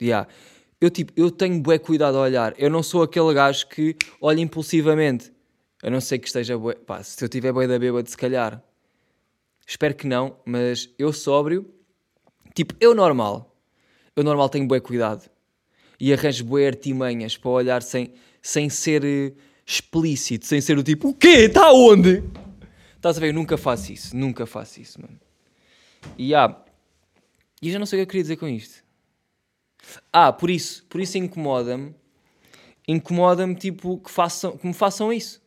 Yeah. 0.00 0.28
Eu, 0.80 0.90
tipo, 0.90 1.12
eu 1.16 1.30
tenho 1.30 1.60
bué 1.60 1.78
cuidado 1.78 2.18
a 2.18 2.20
olhar. 2.20 2.54
Eu 2.58 2.68
não 2.68 2.82
sou 2.82 3.02
aquele 3.02 3.32
gajo 3.32 3.66
que 3.68 3.96
olha 4.20 4.40
impulsivamente. 4.40 5.32
A 5.82 5.88
não 5.88 6.00
ser 6.02 6.18
que 6.18 6.26
esteja 6.26 6.58
bué... 6.58 6.74
Pá, 6.74 7.02
se 7.02 7.24
eu 7.24 7.28
tiver 7.30 7.50
bué 7.52 7.66
da 7.66 7.78
bêbada, 7.78 8.06
se 8.06 8.16
calhar. 8.16 8.62
Espero 9.66 9.94
que 9.94 10.06
não, 10.06 10.36
mas 10.44 10.90
eu 10.98 11.14
sóbrio. 11.14 11.66
Tipo, 12.54 12.74
eu 12.78 12.94
normal. 12.94 13.55
Eu 14.16 14.24
normal 14.24 14.48
tenho 14.48 14.66
bué 14.66 14.80
cuidado. 14.80 15.28
E 16.00 16.10
arranjo 16.10 16.42
bué 16.42 16.66
artimanhas 16.66 17.36
para 17.36 17.50
olhar 17.50 17.82
sem, 17.82 18.14
sem 18.40 18.70
ser 18.70 19.04
uh, 19.04 19.36
explícito. 19.66 20.46
Sem 20.46 20.58
ser 20.58 20.78
o 20.78 20.82
tipo, 20.82 21.10
o 21.10 21.14
quê? 21.14 21.44
Está 21.44 21.70
onde? 21.70 22.24
Estás 22.96 23.18
a 23.18 23.20
ver? 23.20 23.28
Eu 23.28 23.34
nunca 23.34 23.58
faço 23.58 23.92
isso. 23.92 24.16
Nunca 24.16 24.46
faço 24.46 24.80
isso, 24.80 25.00
mano. 25.02 25.20
E 26.16 26.34
há... 26.34 26.46
Ah, 26.46 26.64
e 27.60 27.68
eu 27.68 27.72
já 27.74 27.78
não 27.78 27.84
sei 27.84 27.98
o 27.98 28.00
que 28.00 28.02
eu 28.04 28.06
queria 28.06 28.22
dizer 28.22 28.36
com 28.36 28.48
isto. 28.48 28.82
Ah, 30.12 30.32
por 30.32 30.50
isso, 30.50 30.84
por 30.86 31.00
isso 31.00 31.18
incomoda-me. 31.18 31.94
Incomoda-me, 32.88 33.54
tipo, 33.54 33.98
que, 33.98 34.10
façam, 34.10 34.56
que 34.56 34.66
me 34.66 34.74
façam 34.74 35.12
isso. 35.12 35.42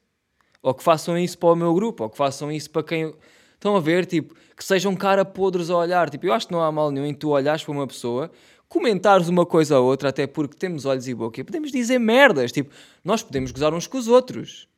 Ou 0.62 0.74
que 0.74 0.84
façam 0.84 1.18
isso 1.18 1.38
para 1.38 1.50
o 1.50 1.56
meu 1.56 1.74
grupo, 1.74 2.04
ou 2.04 2.10
que 2.10 2.18
façam 2.18 2.52
isso 2.52 2.70
para 2.70 2.84
quem. 2.84 3.14
Estão 3.54 3.76
a 3.76 3.80
ver, 3.80 4.06
tipo, 4.06 4.36
que 4.56 4.64
sejam 4.64 4.96
cara 4.96 5.24
podres 5.24 5.70
a 5.70 5.78
olhar. 5.78 6.10
Tipo, 6.10 6.28
eu 6.28 6.34
acho 6.34 6.48
que 6.48 6.54
não 6.54 6.62
há 6.62 6.72
mal 6.72 6.92
nenhum 6.92 7.06
em 7.06 7.14
tu 7.14 7.30
olhares 7.30 7.64
para 7.64 7.72
uma 7.72 7.88
pessoa, 7.88 8.32
comentares 8.70 9.28
uma 9.28 9.46
coisa 9.46 9.80
ou 9.80 9.88
outra, 9.88 10.10
até 10.10 10.28
porque 10.28 10.56
temos 10.56 10.86
olhos 10.86 11.08
e 11.08 11.14
boca, 11.14 11.42
e 11.42 11.44
podemos 11.44 11.72
dizer 11.72 11.98
merdas. 12.00 12.52
Tipo, 12.52 12.74
nós 13.04 13.24
podemos 13.24 13.52
gozar 13.52 13.74
uns 13.74 13.88
com 13.88 13.98
os 13.98 14.08
outros. 14.08 14.70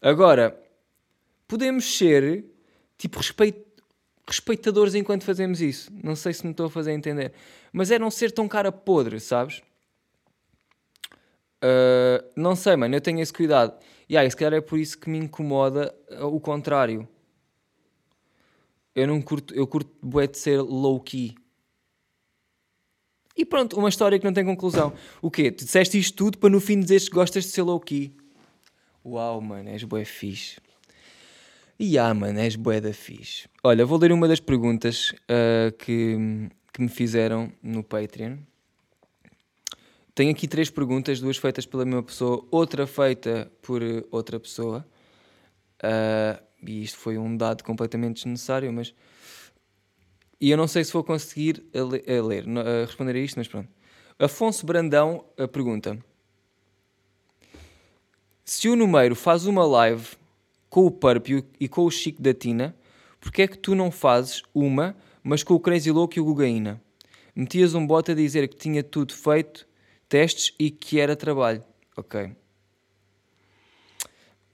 Agora, 0.00 0.58
podemos 1.46 1.96
ser, 1.96 2.46
tipo, 2.96 3.20
respeitadores 4.26 4.94
enquanto 4.94 5.24
fazemos 5.24 5.60
isso. 5.60 5.92
Não 6.02 6.16
sei 6.16 6.32
se 6.32 6.44
me 6.44 6.52
estou 6.52 6.66
a 6.66 6.70
fazer 6.70 6.92
entender. 6.92 7.32
Mas 7.70 7.90
é 7.90 7.98
não 7.98 8.10
ser 8.10 8.32
tão 8.32 8.48
cara 8.48 8.72
podre, 8.72 9.20
sabes? 9.20 9.62
Uh, 11.62 12.24
não 12.34 12.56
sei, 12.56 12.76
mano, 12.76 12.94
eu 12.94 13.00
tenho 13.00 13.20
esse 13.20 13.32
cuidado. 13.32 13.78
E 14.08 14.16
aí, 14.16 14.30
se 14.30 14.36
calhar 14.36 14.54
é 14.54 14.60
por 14.60 14.78
isso 14.78 14.98
que 14.98 15.10
me 15.10 15.18
incomoda 15.18 15.94
uh, 16.10 16.26
o 16.26 16.40
contrário. 16.40 17.06
Eu 18.94 19.06
não 19.06 19.20
curto, 19.20 19.54
eu 19.54 19.66
curto 19.66 19.90
bué 20.02 20.26
de 20.26 20.38
ser 20.38 20.60
low-key. 20.62 21.34
E 23.38 23.44
pronto, 23.44 23.78
uma 23.78 23.88
história 23.88 24.18
que 24.18 24.24
não 24.24 24.32
tem 24.32 24.44
conclusão. 24.44 24.92
O 25.22 25.30
quê? 25.30 25.52
Tu 25.52 25.64
disseste 25.64 25.96
isto 25.96 26.16
tudo 26.16 26.38
para 26.38 26.50
no 26.50 26.60
fim 26.60 26.80
dizeres 26.80 27.08
que 27.08 27.14
gostas 27.14 27.44
de 27.44 27.50
ser 27.50 27.62
low-key. 27.62 28.12
Uau, 29.06 29.40
mano, 29.40 29.68
és 29.70 29.84
bué 29.84 30.04
fixe. 30.04 30.60
E 31.78 31.96
ah, 31.96 32.12
mano, 32.12 32.40
és 32.40 32.56
bué 32.56 32.80
da 32.80 32.92
fixe. 32.92 33.48
Olha, 33.62 33.86
vou 33.86 33.96
ler 33.96 34.10
uma 34.10 34.26
das 34.26 34.40
perguntas 34.40 35.12
uh, 35.30 35.70
que, 35.78 36.16
que 36.72 36.82
me 36.82 36.88
fizeram 36.88 37.52
no 37.62 37.84
Patreon. 37.84 38.38
Tenho 40.16 40.32
aqui 40.32 40.48
três 40.48 40.68
perguntas, 40.68 41.20
duas 41.20 41.36
feitas 41.36 41.64
pela 41.64 41.84
mesma 41.84 42.02
pessoa, 42.02 42.44
outra 42.50 42.88
feita 42.88 43.48
por 43.62 43.80
outra 44.10 44.40
pessoa. 44.40 44.84
Uh, 45.80 46.42
e 46.66 46.82
isto 46.82 46.98
foi 46.98 47.16
um 47.16 47.36
dado 47.36 47.62
completamente 47.62 48.16
desnecessário, 48.16 48.72
mas. 48.72 48.92
E 50.40 50.50
eu 50.50 50.56
não 50.56 50.68
sei 50.68 50.84
se 50.84 50.92
vou 50.92 51.02
conseguir 51.02 51.64
a 51.74 51.82
ler, 51.82 52.04
a 52.08 52.22
ler 52.22 52.44
a 52.48 52.86
responder 52.86 53.16
a 53.16 53.18
isto, 53.18 53.36
mas 53.36 53.48
pronto. 53.48 53.68
Afonso 54.18 54.64
Brandão 54.64 55.24
a 55.36 55.48
pergunta: 55.48 55.98
Se 58.44 58.68
o 58.68 58.76
número 58.76 59.14
faz 59.14 59.46
uma 59.46 59.64
live 59.66 60.16
com 60.70 60.86
o 60.86 60.90
Purpio 60.90 61.44
e 61.58 61.68
com 61.68 61.84
o 61.84 61.90
Chico 61.90 62.22
da 62.22 62.32
Tina, 62.32 62.74
porque 63.20 63.42
é 63.42 63.48
que 63.48 63.58
tu 63.58 63.74
não 63.74 63.90
fazes 63.90 64.42
uma, 64.54 64.96
mas 65.22 65.42
com 65.42 65.54
o 65.54 65.60
Crazy 65.60 65.90
Louco 65.90 66.18
e 66.18 66.20
o 66.20 66.24
Gugaína? 66.24 66.80
Metias 67.34 67.74
um 67.74 67.86
bot 67.86 68.10
a 68.10 68.14
dizer 68.14 68.48
que 68.48 68.56
tinha 68.56 68.82
tudo 68.82 69.14
feito, 69.14 69.66
testes 70.08 70.54
e 70.58 70.70
que 70.70 70.98
era 70.98 71.14
trabalho. 71.14 71.62
Ok. 71.96 72.32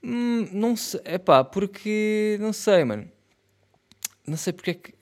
Hum, 0.03 0.47
não 0.51 0.75
sei, 0.75 1.01
é 1.03 1.17
pá, 1.17 1.43
porque 1.43 2.37
não 2.39 2.53
sei, 2.53 2.83
mano. 2.83 3.09
Não 4.27 4.37
sei 4.37 4.53
porque 4.53 4.71
é 4.71 4.73
que. 4.75 4.93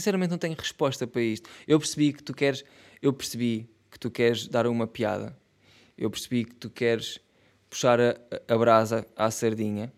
Sinceramente 0.00 0.30
não 0.30 0.38
tenho 0.38 0.56
resposta 0.56 1.06
para 1.06 1.22
isto. 1.22 1.48
Eu 1.68 1.78
percebi 1.78 2.12
que 2.12 2.22
tu 2.22 2.34
queres, 2.34 2.64
eu 3.00 3.12
percebi 3.12 3.68
que 3.90 3.98
tu 3.98 4.10
queres 4.10 4.48
dar 4.48 4.66
uma 4.66 4.86
piada. 4.86 5.36
Eu 5.96 6.10
percebi 6.10 6.44
que 6.44 6.54
tu 6.54 6.70
queres 6.70 7.20
puxar 7.68 8.00
a, 8.00 8.16
a 8.48 8.58
brasa 8.58 9.06
à 9.14 9.30
sardinha 9.30 9.92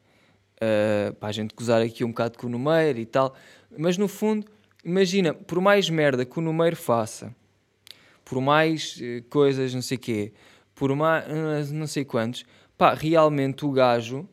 uh, 0.57 1.15
para 1.15 1.29
a 1.29 1.33
gente 1.33 1.55
gozar 1.55 1.81
aqui 1.81 2.05
um 2.05 2.09
bocado 2.09 2.39
com 2.39 2.49
o 2.49 2.51
número 2.51 2.99
e 2.99 3.07
tal. 3.07 3.35
Mas 3.79 3.97
no 3.97 4.09
fundo, 4.09 4.47
imagina, 4.85 5.33
por 5.33 5.61
mais 5.61 5.89
merda 5.89 6.25
que 6.25 6.39
o 6.39 6.43
número 6.43 6.77
faça, 6.77 7.35
por 8.25 8.41
mais 8.41 8.97
uh, 8.97 9.23
coisas, 9.31 9.73
não 9.73 9.83
sei 9.83 9.97
quê, 9.97 10.33
por 10.75 10.95
mais 10.95 11.71
uh, 11.71 11.75
não 11.75 11.87
sei 11.87 12.05
quantos, 12.05 12.45
pá, 12.77 12.95
realmente 12.95 13.65
o 13.65 13.71
gajo 13.71 14.29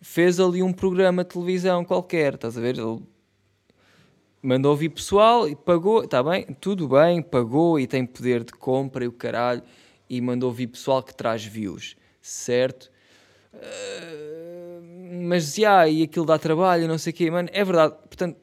fez 0.00 0.40
ali 0.40 0.62
um 0.62 0.72
programa 0.72 1.22
de 1.22 1.30
televisão 1.30 1.84
qualquer, 1.84 2.34
estás 2.34 2.56
a 2.56 2.60
ver? 2.60 2.78
Ele 2.78 3.02
mandou 4.42 4.70
ouvir 4.70 4.88
pessoal 4.88 5.48
e 5.48 5.54
pagou, 5.54 6.04
está 6.04 6.22
bem, 6.22 6.44
tudo 6.60 6.88
bem, 6.88 7.22
pagou 7.22 7.78
e 7.78 7.86
tem 7.86 8.06
poder 8.06 8.44
de 8.44 8.52
compra 8.52 9.04
e 9.04 9.08
o 9.08 9.12
caralho, 9.12 9.62
e 10.08 10.20
mandou 10.20 10.48
ouvir 10.48 10.66
pessoal 10.66 11.02
que 11.02 11.14
traz 11.14 11.44
views, 11.44 11.96
certo? 12.20 12.90
Uh, 13.54 14.82
mas 15.22 15.54
já, 15.54 15.88
e 15.88 16.02
aquilo 16.02 16.24
dá 16.24 16.38
trabalho, 16.38 16.88
não 16.88 16.98
sei 16.98 17.12
o 17.12 17.16
quê, 17.16 17.30
mano, 17.30 17.48
é 17.52 17.64
verdade, 17.64 17.94
portanto, 17.94 18.36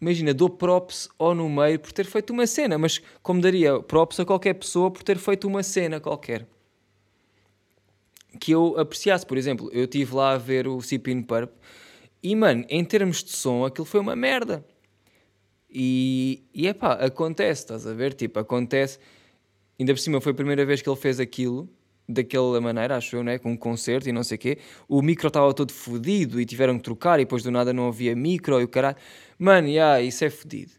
imagina, 0.00 0.32
dou 0.34 0.50
props 0.50 1.08
ao 1.18 1.34
no 1.34 1.48
meio 1.48 1.78
por 1.78 1.92
ter 1.92 2.06
feito 2.06 2.32
uma 2.32 2.46
cena, 2.46 2.78
mas 2.78 3.00
como 3.22 3.40
daria 3.40 3.80
props 3.80 4.20
a 4.20 4.24
qualquer 4.24 4.54
pessoa 4.54 4.90
por 4.90 5.02
ter 5.02 5.18
feito 5.18 5.46
uma 5.46 5.62
cena 5.62 6.00
qualquer 6.00 6.46
que 8.38 8.52
eu 8.52 8.78
apreciasse. 8.78 9.26
Por 9.26 9.36
exemplo, 9.36 9.70
eu 9.72 9.84
estive 9.84 10.14
lá 10.14 10.32
a 10.32 10.38
ver 10.38 10.68
o 10.68 10.80
Cipin 10.80 11.22
Purp 11.22 11.50
e, 12.22 12.36
mano, 12.36 12.64
em 12.68 12.84
termos 12.84 13.24
de 13.24 13.32
som, 13.32 13.64
aquilo 13.64 13.84
foi 13.84 14.00
uma 14.00 14.14
merda. 14.14 14.64
E, 15.72 16.42
e 16.52 16.72
pá, 16.74 16.94
acontece, 16.94 17.62
estás 17.62 17.86
a 17.86 17.94
ver? 17.94 18.14
Tipo, 18.14 18.40
acontece. 18.40 18.98
Ainda 19.78 19.94
por 19.94 20.00
cima 20.00 20.20
foi 20.20 20.32
a 20.32 20.34
primeira 20.34 20.64
vez 20.66 20.82
que 20.82 20.88
ele 20.88 20.96
fez 20.96 21.20
aquilo, 21.20 21.68
daquela 22.08 22.60
maneira, 22.60 22.96
acho 22.96 23.16
eu, 23.16 23.22
né? 23.22 23.38
Com 23.38 23.52
um 23.52 23.56
concerto 23.56 24.08
e 24.08 24.12
não 24.12 24.24
sei 24.24 24.36
o 24.36 24.38
quê. 24.38 24.58
O 24.88 25.00
micro 25.00 25.28
estava 25.28 25.52
todo 25.54 25.72
fodido 25.72 26.40
e 26.40 26.44
tiveram 26.44 26.76
que 26.76 26.82
trocar 26.82 27.20
e 27.20 27.24
depois 27.24 27.42
do 27.42 27.50
nada 27.50 27.72
não 27.72 27.88
havia 27.88 28.14
micro 28.16 28.60
e 28.60 28.64
o 28.64 28.68
caralho. 28.68 28.96
Mano, 29.38 29.68
yeah, 29.68 30.00
isso 30.02 30.24
é 30.24 30.30
fodido. 30.30 30.72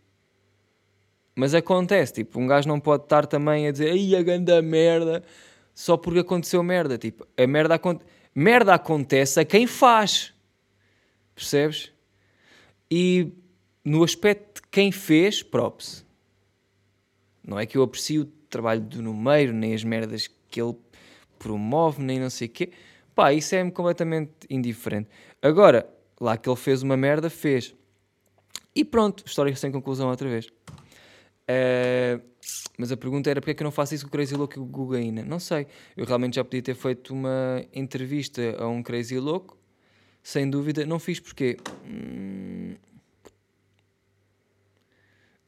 Mas 1.35 1.55
acontece, 1.55 2.13
tipo, 2.13 2.39
um 2.39 2.45
gajo 2.45 2.67
não 2.67 2.79
pode 2.79 3.03
estar 3.03 3.25
também 3.25 3.67
a 3.67 3.71
dizer, 3.71 3.91
ai, 3.91 4.15
a 4.15 4.21
ganda 4.21 4.61
merda 4.61 5.23
só 5.73 5.95
porque 5.95 6.19
aconteceu 6.19 6.61
merda. 6.61 6.97
Tipo, 6.97 7.25
a 7.37 7.47
merda, 7.47 7.79
merda 8.35 8.73
acontece 8.73 9.39
a 9.39 9.45
quem 9.45 9.65
faz. 9.65 10.33
Percebes? 11.33 11.91
E 12.89 13.31
no 13.83 14.03
aspecto 14.03 14.61
de 14.61 14.67
quem 14.69 14.91
fez, 14.91 15.41
props. 15.41 16.05
Não 17.43 17.59
é 17.59 17.65
que 17.65 17.77
eu 17.77 17.83
aprecio 17.83 18.23
o 18.23 18.25
trabalho 18.49 18.81
do 18.81 19.01
número, 19.01 19.53
nem 19.53 19.73
as 19.73 19.83
merdas 19.83 20.29
que 20.49 20.61
ele 20.61 20.75
promove, 21.39 22.01
nem 22.03 22.19
não 22.19 22.29
sei 22.29 22.47
o 22.47 22.51
quê. 22.51 22.71
Pá, 23.15 23.33
isso 23.33 23.55
é-me 23.55 23.71
completamente 23.71 24.31
indiferente. 24.49 25.09
Agora, 25.41 25.89
lá 26.19 26.37
que 26.37 26.47
ele 26.47 26.55
fez 26.55 26.83
uma 26.83 26.95
merda, 26.95 27.29
fez. 27.29 27.73
E 28.75 28.85
pronto, 28.85 29.23
história 29.25 29.53
sem 29.55 29.71
conclusão 29.71 30.09
outra 30.09 30.29
vez. 30.29 30.47
Uh, 30.47 32.21
mas 32.77 32.91
a 32.91 32.97
pergunta 32.97 33.29
era 33.29 33.41
porque 33.41 33.51
é 33.51 33.53
que 33.53 33.63
eu 33.63 33.65
não 33.65 33.71
faço 33.71 33.95
isso 33.95 34.05
com 34.05 34.09
o 34.09 34.11
Crazy 34.11 34.35
Louco 34.35 34.57
e 34.57 34.61
o 34.61 34.65
Gugaína? 34.65 35.23
Não 35.23 35.39
sei. 35.39 35.67
Eu 35.97 36.05
realmente 36.05 36.35
já 36.35 36.43
podia 36.43 36.61
ter 36.61 36.75
feito 36.75 37.13
uma 37.13 37.65
entrevista 37.73 38.55
a 38.57 38.67
um 38.67 38.81
Crazy 38.81 39.19
Louco, 39.19 39.57
sem 40.23 40.49
dúvida. 40.49 40.85
Não 40.85 40.99
fiz 40.99 41.19
porque. 41.19 41.57
Hum, 41.85 42.75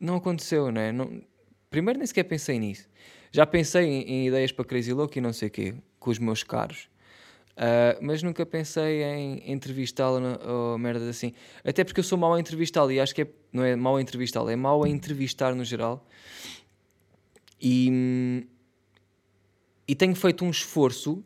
não 0.03 0.17
aconteceu, 0.17 0.71
né? 0.71 0.91
Não, 0.91 1.21
primeiro 1.69 1.97
nem 1.97 2.05
sequer 2.05 2.23
pensei 2.23 2.59
nisso. 2.59 2.87
Já 3.31 3.45
pensei 3.45 3.85
em, 3.85 4.01
em 4.03 4.27
ideias 4.27 4.51
para 4.51 4.65
Crazy 4.65 4.93
Louco 4.93 5.17
e 5.17 5.21
não 5.21 5.33
sei 5.33 5.47
o 5.47 5.51
quê, 5.51 5.73
com 5.99 6.11
os 6.11 6.19
meus 6.19 6.43
caros. 6.43 6.89
Uh, 7.53 8.01
mas 8.01 8.21
nunca 8.21 8.45
pensei 8.45 9.03
em 9.03 9.51
entrevistá-lo 9.51 10.19
ou 10.45 10.77
merda 10.77 11.09
assim. 11.09 11.33
Até 11.63 11.83
porque 11.83 11.99
eu 11.99 12.03
sou 12.03 12.17
mau 12.17 12.33
a 12.33 12.39
entrevistá-lo 12.39 12.91
e 12.91 12.99
acho 12.99 13.15
que 13.15 13.21
é, 13.21 13.27
não 13.51 13.63
é 13.63 13.75
mau 13.75 13.95
a 13.95 14.01
entrevistá-lo, 14.01 14.49
é 14.49 14.55
mau 14.55 14.83
a 14.83 14.89
entrevistar 14.89 15.55
no 15.55 15.63
geral. 15.63 16.05
E, 17.61 18.45
e 19.87 19.95
tenho 19.95 20.15
feito 20.15 20.43
um 20.43 20.49
esforço 20.49 21.23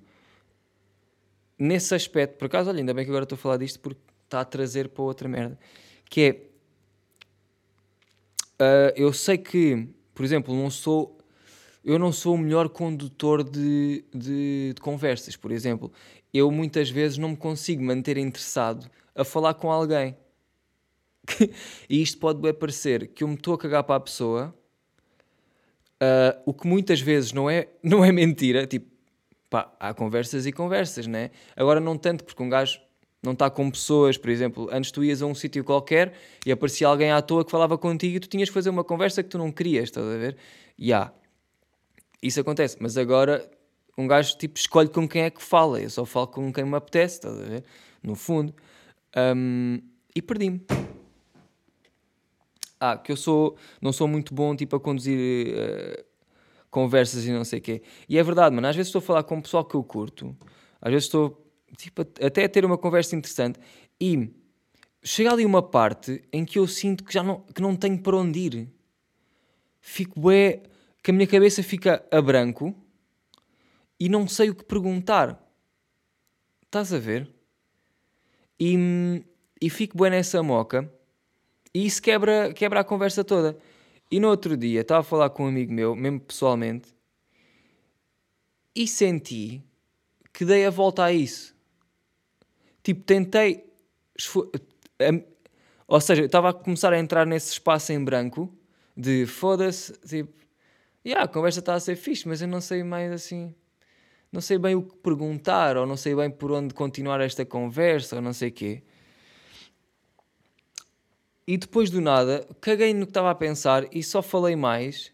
nesse 1.58 1.96
aspecto. 1.96 2.38
Por 2.38 2.46
acaso, 2.46 2.70
olha, 2.70 2.80
ainda 2.80 2.94
bem 2.94 3.04
que 3.04 3.10
agora 3.10 3.24
estou 3.24 3.36
a 3.38 3.40
falar 3.40 3.58
disto 3.58 3.80
porque 3.80 4.00
está 4.26 4.42
a 4.42 4.46
trazer 4.46 4.90
para 4.90 5.04
outra 5.04 5.28
merda. 5.28 5.58
Que 6.10 6.22
é. 6.22 6.47
Uh, 8.60 8.92
eu 8.96 9.14
sei 9.14 9.38
que, 9.38 9.88
por 10.14 10.26
exemplo, 10.26 10.56
não 10.56 10.70
sou. 10.70 11.18
Eu 11.84 11.98
não 11.98 12.12
sou 12.12 12.36
o 12.36 12.38
melhor 12.38 12.68
condutor 12.68 13.44
de, 13.44 14.04
de, 14.14 14.74
de 14.74 14.82
conversas, 14.82 15.38
por 15.38 15.52
exemplo. 15.52 15.92
Eu 16.34 16.52
muitas 16.52 16.90
vezes 16.90 17.18
não 17.18 17.30
me 17.30 17.38
consigo 17.38 17.82
manter 17.82 18.18
interessado 18.18 18.90
a 19.16 19.24
falar 19.24 19.54
com 19.54 19.72
alguém. 19.72 20.18
e 21.90 22.02
isto 22.02 22.18
pode 22.18 22.42
parecer 22.54 23.08
que 23.08 23.24
eu 23.24 23.28
me 23.28 23.36
estou 23.36 23.54
a 23.54 23.58
cagar 23.58 23.84
para 23.84 23.96
a 23.96 24.00
pessoa 24.00 24.54
Uh, 25.98 26.38
o 26.46 26.54
que 26.54 26.68
muitas 26.68 27.02
vezes 27.02 27.34
não 27.34 27.50
é, 27.50 27.68
não 27.82 28.06
é 28.06 28.12
mentira, 28.12 28.68
tipo, 28.68 28.88
pá, 29.50 29.74
há 29.80 29.94
conversas 29.94 30.46
e 30.46 30.52
conversas, 30.52 31.08
né? 31.08 31.32
Agora 31.56 31.80
não 31.80 31.98
tanto, 31.98 32.24
porque 32.24 32.42
um 32.42 32.50
gajo 32.50 32.80
não 33.22 33.34
está 33.34 33.50
com 33.50 33.70
pessoas, 33.70 34.18
por 34.18 34.30
exemplo, 34.30 34.70
antes 34.72 34.92
tu 34.92 35.04
ias 35.04 35.22
a 35.22 35.26
um 35.26 35.34
sítio 35.34 35.64
qualquer 35.64 36.14
e 36.46 36.52
aparecia 36.52 36.88
alguém 36.88 37.12
à 37.12 37.22
toa 37.22 37.44
que 37.44 37.52
falava 37.52 37.78
contigo 37.78 38.18
e 38.18 38.20
tu 38.20 38.28
tinhas 38.28 38.50
que 38.50 38.54
fazer 38.54 38.70
uma 38.70 38.84
conversa 38.84 39.24
que 39.24 39.30
tu 39.30 39.38
não 39.38 39.52
querias, 39.52 39.86
estás 39.86 40.06
a 40.06 40.18
ver? 40.18 40.38
E 40.78 40.94
há. 40.94 41.12
Isso 42.22 42.40
acontece, 42.40 42.78
mas 42.80 42.98
agora 42.98 43.50
um 43.98 44.08
gajo 44.08 44.38
tipo 44.38 44.58
escolhe 44.58 44.90
com 44.90 45.08
quem 45.08 45.24
é 45.24 45.30
que 45.30 45.42
fala, 45.42 45.82
eu 45.82 45.90
só 45.90 46.06
falo 46.06 46.28
com 46.28 46.54
quem 46.54 46.64
me 46.64 46.76
apetece, 46.76 47.16
estás 47.16 47.40
a 47.40 47.44
ver? 47.44 47.64
No 48.04 48.16
fundo. 48.16 48.54
Um, 49.16 49.80
e 50.16 50.22
perdi-me 50.22 50.66
ah, 52.80 52.98
que 52.98 53.12
eu 53.12 53.18
sou, 53.18 53.56
não 53.82 53.92
sou 53.92 54.08
muito 54.08 54.34
bom 54.34 54.56
tipo 54.56 54.76
a 54.76 54.80
conduzir 54.80 55.50
uh, 55.50 56.04
conversas 56.70 57.26
e 57.26 57.32
não 57.32 57.44
sei 57.44 57.60
o 57.60 57.62
quê. 57.62 57.82
E 58.08 58.18
é 58.18 58.24
verdade, 58.24 58.54
mano, 58.54 58.68
às 58.68 58.76
vezes 58.76 58.90
estou 58.90 59.00
a 59.00 59.02
falar 59.02 59.24
com 59.24 59.36
um 59.36 59.42
pessoal 59.42 59.66
que 59.66 59.76
eu 59.76 59.84
curto, 59.84 60.36
às 60.82 60.92
vezes 60.92 61.06
estou 61.06 61.47
tipo, 61.78 62.02
até 62.02 62.48
ter 62.48 62.66
uma 62.66 62.78
conversa 62.78 63.16
interessante 63.16 63.60
e 64.02 64.30
chega 65.04 65.32
ali 65.32 65.46
uma 65.46 65.62
parte 65.62 66.24
em 66.34 66.44
que 66.44 66.60
eu 66.60 66.68
sinto 66.68 67.04
que 67.04 67.14
já 67.14 67.24
não, 67.24 67.42
que 67.42 67.62
não 67.62 67.76
tenho 67.76 68.02
para 68.02 68.18
onde 68.18 68.40
ir. 68.40 68.70
Fico 69.80 70.20
bué, 70.20 70.64
que 71.02 71.12
a 71.12 71.14
minha 71.14 71.28
cabeça 71.28 71.64
fica 71.64 72.06
a 72.12 72.22
branco 72.22 72.76
e 74.00 74.10
não 74.10 74.28
sei 74.28 74.50
o 74.50 74.56
que 74.56 74.66
perguntar. 74.66 75.42
Estás 76.66 76.92
a 76.92 77.00
ver? 77.00 77.32
E, 78.60 79.24
e 79.62 79.70
fico 79.70 79.96
bué 79.96 80.10
nessa 80.10 80.44
moca 80.44 80.92
e 81.74 81.86
isso 81.86 82.02
quebra, 82.02 82.54
quebra 82.54 82.80
a 82.80 82.84
conversa 82.84 83.24
toda. 83.24 83.58
E 84.10 84.20
no 84.20 84.30
outro 84.30 84.58
dia 84.58 84.82
estava 84.82 85.02
a 85.02 85.04
falar 85.04 85.30
com 85.30 85.46
um 85.46 85.48
amigo 85.48 85.72
meu, 85.72 85.96
mesmo 85.96 86.20
pessoalmente, 86.20 86.94
e 88.76 88.88
senti 88.88 89.64
que 90.34 90.46
dei 90.46 90.66
a 90.66 90.70
volta 90.70 91.04
a 91.04 91.12
isso. 91.12 91.57
Tipo, 92.88 93.04
tentei. 93.04 93.66
Ou 95.86 96.00
seja, 96.00 96.22
eu 96.22 96.28
estava 96.28 96.52
a 96.52 96.54
começar 96.54 96.94
a 96.94 96.98
entrar 96.98 97.26
nesse 97.28 97.52
espaço 97.52 97.92
em 97.92 98.02
branco 98.02 98.50
de 98.96 99.26
foda-se, 99.26 99.92
tipo, 100.08 100.34
yeah, 101.06 101.26
a 101.26 101.28
conversa 101.28 101.60
está 101.60 101.74
a 101.74 101.82
ser 101.82 101.98
fixe, 101.98 102.26
mas 102.26 102.42
eu 102.42 102.48
não 102.48 102.62
sei 102.62 102.86
mais 102.86 103.12
assim. 103.12 103.54
Não 104.32 104.40
sei 104.40 104.58
bem 104.58 104.74
o 104.74 104.84
que 104.84 104.96
perguntar, 105.00 105.76
ou 105.76 105.86
não 105.86 105.98
sei 105.98 106.16
bem 106.16 106.32
por 106.32 106.50
onde 106.50 106.74
continuar 106.74 107.20
esta 107.20 107.46
conversa, 107.46 108.16
ou 108.16 108.22
não 108.22 108.32
sei 108.32 108.48
o 108.48 108.54
quê. 108.54 108.82
E 111.46 111.58
depois 111.58 111.90
do 111.90 112.00
nada, 112.00 112.48
caguei 112.62 112.94
no 112.94 113.06
que 113.06 113.10
estava 113.10 113.32
a 113.32 113.36
pensar 113.36 113.86
e 113.94 114.02
só 114.02 114.22
falei 114.22 114.56
mais 114.56 115.12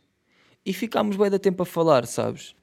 e 0.64 0.74
ficámos 0.74 1.16
bem 1.16 1.32
da 1.32 1.40
tempo 1.40 1.64
a 1.64 1.66
falar, 1.66 2.06
sabes? 2.06 2.56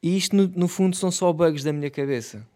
E 0.00 0.16
isto, 0.16 0.36
no, 0.36 0.46
no, 0.46 0.68
fundo, 0.68 0.94
são 0.94 1.10
só 1.10 1.32
bugs 1.32 1.64
da 1.64 1.72
minha 1.72 1.90
cabeça. 1.90 2.46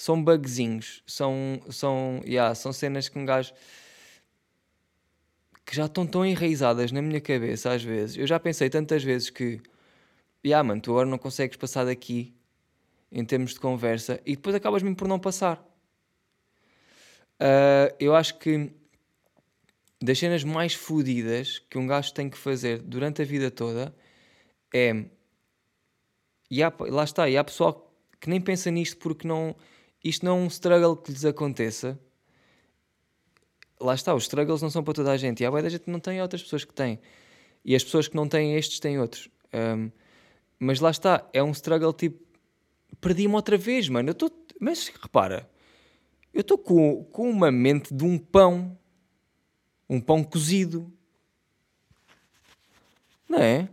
São 0.00 0.24
bugzinhos. 0.24 1.02
São, 1.06 1.60
são, 1.68 2.22
yeah, 2.24 2.54
são 2.54 2.72
cenas 2.72 3.10
que 3.10 3.18
um 3.18 3.26
gajo... 3.26 3.52
Que 5.62 5.76
já 5.76 5.84
estão 5.84 6.06
tão 6.06 6.24
enraizadas 6.24 6.90
na 6.90 7.02
minha 7.02 7.20
cabeça, 7.20 7.70
às 7.70 7.84
vezes. 7.84 8.16
Eu 8.16 8.26
já 8.26 8.40
pensei 8.40 8.70
tantas 8.70 9.04
vezes 9.04 9.28
que... 9.28 9.60
Yeah, 10.42 10.66
mano, 10.66 10.80
tu 10.80 10.92
agora 10.92 11.06
não 11.06 11.18
consegues 11.18 11.58
passar 11.58 11.84
daqui 11.84 12.34
em 13.12 13.22
termos 13.26 13.52
de 13.52 13.60
conversa 13.60 14.18
e 14.24 14.36
depois 14.36 14.54
acabas 14.54 14.82
mesmo 14.82 14.96
por 14.96 15.06
não 15.06 15.18
passar. 15.18 15.62
Uh, 17.38 17.94
eu 18.00 18.14
acho 18.14 18.38
que 18.38 18.72
das 20.00 20.18
cenas 20.18 20.42
mais 20.42 20.72
fodidas 20.72 21.58
que 21.58 21.76
um 21.76 21.86
gajo 21.86 22.14
tem 22.14 22.30
que 22.30 22.38
fazer 22.38 22.78
durante 22.80 23.20
a 23.20 23.24
vida 23.26 23.50
toda 23.50 23.94
é. 24.72 25.04
E 26.50 26.62
há, 26.62 26.72
lá 26.88 27.04
está, 27.04 27.28
e 27.28 27.36
há 27.36 27.44
pessoal 27.44 27.94
que 28.18 28.30
nem 28.30 28.40
pensa 28.40 28.70
nisto 28.70 28.96
porque 28.96 29.28
não, 29.28 29.54
isto 30.02 30.24
não 30.24 30.38
é 30.38 30.40
um 30.42 30.46
struggle 30.46 30.96
que 30.96 31.12
lhes 31.12 31.24
aconteça. 31.24 31.98
lá 33.80 33.94
está, 33.94 34.14
os 34.14 34.24
struggles 34.24 34.62
não 34.62 34.70
são 34.70 34.82
para 34.82 34.94
toda 34.94 35.12
a 35.12 35.16
gente. 35.16 35.42
E 35.42 35.48
boa 35.48 35.62
da 35.62 35.68
gente 35.68 35.88
não 35.88 36.00
tem, 36.00 36.18
há 36.18 36.22
outras 36.22 36.42
pessoas 36.42 36.64
que 36.64 36.74
têm. 36.74 37.00
E 37.64 37.74
as 37.74 37.84
pessoas 37.84 38.08
que 38.08 38.16
não 38.16 38.28
têm 38.28 38.56
estes 38.56 38.80
têm 38.80 38.98
outros. 38.98 39.28
Um, 39.52 39.90
mas 40.58 40.80
lá 40.80 40.90
está, 40.90 41.28
é 41.32 41.42
um 41.42 41.50
struggle 41.50 41.92
tipo. 41.92 42.20
Perdi-me 43.00 43.34
outra 43.34 43.56
vez, 43.56 43.88
mano. 43.88 44.10
Eu 44.10 44.12
estou. 44.12 44.30
Mas 44.58 44.88
repara, 44.88 45.48
eu 46.32 46.42
estou 46.42 46.58
com, 46.58 47.04
com 47.04 47.30
uma 47.30 47.50
mente 47.50 47.94
de 47.94 48.04
um 48.04 48.18
pão. 48.18 48.78
Um 49.88 50.00
pão 50.00 50.22
cozido. 50.22 50.92
Não 53.28 53.38
é? 53.38 53.68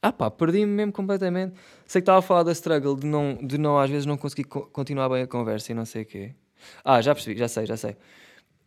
Ah 0.00 0.12
pá, 0.12 0.30
perdi-me 0.30 0.66
mesmo 0.66 0.92
completamente. 0.92 1.54
Sei 1.92 2.00
que 2.00 2.04
estava 2.04 2.20
a 2.20 2.22
falar 2.22 2.42
da 2.42 2.52
struggle 2.52 2.96
de 2.96 3.06
não, 3.06 3.34
de 3.34 3.58
não 3.58 3.78
às 3.78 3.90
vezes 3.90 4.06
não 4.06 4.16
conseguir 4.16 4.44
co 4.44 4.62
continuar 4.62 5.10
bem 5.10 5.24
a 5.24 5.26
conversa 5.26 5.72
e 5.72 5.74
não 5.74 5.84
sei 5.84 6.04
o 6.04 6.06
quê. 6.06 6.34
Ah, 6.82 7.02
já 7.02 7.14
percebi, 7.14 7.38
já 7.38 7.46
sei, 7.48 7.66
já 7.66 7.76
sei. 7.76 7.98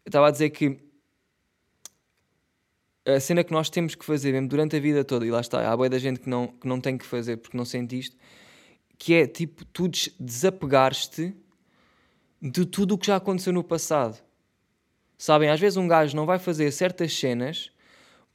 Estava 0.05 0.27
a 0.27 0.31
dizer 0.31 0.51
que 0.51 0.77
a 3.03 3.19
cena 3.19 3.43
que 3.43 3.51
nós 3.51 3.67
temos 3.67 3.95
que 3.95 4.05
fazer 4.05 4.31
mesmo 4.31 4.47
durante 4.47 4.75
a 4.75 4.79
vida 4.79 5.03
toda, 5.03 5.25
e 5.25 5.31
lá 5.31 5.41
está, 5.41 5.67
há 5.67 5.75
boia 5.75 5.89
da 5.89 5.97
gente 5.97 6.19
que 6.19 6.29
não, 6.29 6.49
que 6.49 6.67
não 6.67 6.79
tem 6.79 6.99
que 6.99 7.03
fazer 7.03 7.37
porque 7.37 7.57
não 7.57 7.65
sente 7.65 7.97
isto, 7.97 8.15
que 8.95 9.15
é 9.15 9.25
tipo, 9.25 9.65
tu 9.65 9.89
desapegares-te 10.19 11.33
de 12.39 12.63
tudo 12.63 12.93
o 12.93 12.97
que 12.99 13.07
já 13.07 13.15
aconteceu 13.15 13.51
no 13.51 13.63
passado. 13.63 14.23
Sabem, 15.17 15.49
às 15.49 15.59
vezes 15.59 15.77
um 15.77 15.87
gajo 15.87 16.15
não 16.15 16.27
vai 16.27 16.37
fazer 16.37 16.69
certas 16.69 17.11
cenas 17.17 17.71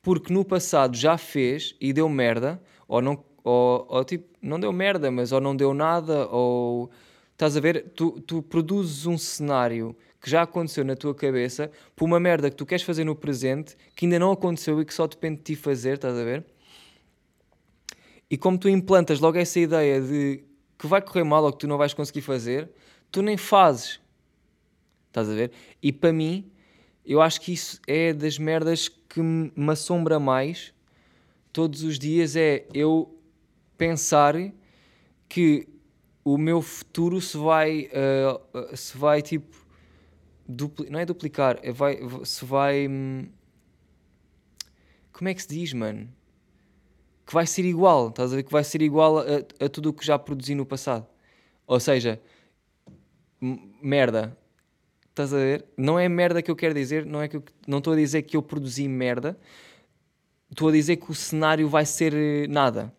porque 0.02 0.32
no 0.32 0.44
passado 0.44 0.96
já 0.96 1.16
fez 1.16 1.76
e 1.80 1.92
deu 1.92 2.08
merda, 2.08 2.60
ou 2.88 3.00
não, 3.00 3.24
ou, 3.44 3.86
ou 3.88 4.04
tipo, 4.04 4.26
não 4.40 4.58
deu 4.58 4.72
merda, 4.72 5.10
mas 5.10 5.32
ou 5.32 5.40
não 5.40 5.54
deu 5.54 5.72
nada, 5.74 6.26
ou 6.28 6.90
estás 7.32 7.56
a 7.56 7.60
ver, 7.60 7.90
tu, 7.94 8.20
tu 8.20 8.42
produzes 8.42 9.06
um 9.06 9.16
cenário 9.16 9.96
que 10.20 10.28
já 10.28 10.42
aconteceu 10.42 10.84
na 10.84 10.94
tua 10.94 11.14
cabeça 11.14 11.70
por 11.96 12.04
uma 12.04 12.20
merda 12.20 12.50
que 12.50 12.56
tu 12.56 12.66
queres 12.66 12.84
fazer 12.84 13.04
no 13.04 13.16
presente 13.16 13.76
que 13.96 14.04
ainda 14.04 14.18
não 14.18 14.32
aconteceu 14.32 14.80
e 14.80 14.84
que 14.84 14.92
só 14.92 15.06
depende 15.06 15.38
de 15.38 15.42
ti 15.44 15.56
fazer, 15.56 15.94
estás 15.94 16.16
a 16.16 16.24
ver? 16.24 16.44
E 18.30 18.36
como 18.36 18.58
tu 18.58 18.68
implantas 18.68 19.18
logo 19.18 19.38
essa 19.38 19.58
ideia 19.58 20.00
de 20.00 20.44
que 20.78 20.86
vai 20.86 21.00
correr 21.02 21.24
mal 21.24 21.44
ou 21.44 21.52
que 21.52 21.58
tu 21.58 21.66
não 21.66 21.78
vais 21.78 21.94
conseguir 21.94 22.20
fazer, 22.20 22.70
tu 23.10 23.22
nem 23.22 23.36
fazes. 23.36 24.00
Estás 25.08 25.28
a 25.28 25.34
ver? 25.34 25.50
E 25.82 25.92
para 25.92 26.12
mim, 26.12 26.50
eu 27.04 27.20
acho 27.20 27.40
que 27.40 27.52
isso 27.52 27.80
é 27.86 28.12
das 28.12 28.38
merdas 28.38 28.88
que 28.88 29.20
me 29.20 29.72
assombra 29.72 30.20
mais 30.20 30.72
todos 31.52 31.82
os 31.82 31.98
dias 31.98 32.36
é 32.36 32.64
eu 32.72 33.19
pensar 33.80 34.34
que 35.26 35.66
o 36.22 36.36
meu 36.36 36.60
futuro 36.60 37.18
se 37.20 37.36
vai 37.38 37.88
uh, 37.88 38.76
se 38.76 38.98
vai 38.98 39.22
tipo 39.22 39.56
não 40.90 40.98
é 40.98 41.06
duplicar 41.06 41.58
é 41.62 41.72
vai 41.72 41.98
se 42.24 42.44
vai 42.44 42.86
hum, 42.86 43.26
como 45.12 45.28
é 45.30 45.34
que 45.34 45.40
se 45.40 45.48
diz 45.48 45.72
mano 45.72 46.12
que 47.26 47.32
vai 47.32 47.46
ser 47.46 47.64
igual 47.64 48.08
estás 48.08 48.32
a 48.32 48.36
ver? 48.36 48.42
Que 48.42 48.50
vai 48.50 48.64
ser 48.64 48.82
igual 48.82 49.20
a, 49.20 49.64
a 49.64 49.68
tudo 49.68 49.90
o 49.90 49.92
que 49.92 50.04
já 50.04 50.18
produzi 50.18 50.52
no 50.52 50.66
passado. 50.66 51.06
Ou 51.64 51.78
seja 51.78 52.20
merda. 53.80 54.36
Estás 55.10 55.32
a 55.32 55.36
ver? 55.36 55.64
Não 55.76 55.96
é 55.96 56.08
merda 56.08 56.42
que 56.42 56.50
eu 56.50 56.56
quero 56.56 56.74
dizer, 56.74 57.06
não 57.06 57.22
é 57.22 57.28
que 57.28 57.36
eu, 57.36 57.44
não 57.68 57.78
estou 57.78 57.92
a 57.92 57.96
dizer 57.96 58.22
que 58.22 58.36
eu 58.36 58.42
produzi 58.42 58.88
merda, 58.88 59.38
estou 60.50 60.68
a 60.68 60.72
dizer 60.72 60.96
que 60.96 61.10
o 61.10 61.14
cenário 61.14 61.68
vai 61.68 61.86
ser 61.86 62.14
eh, 62.14 62.46
nada. 62.48 62.92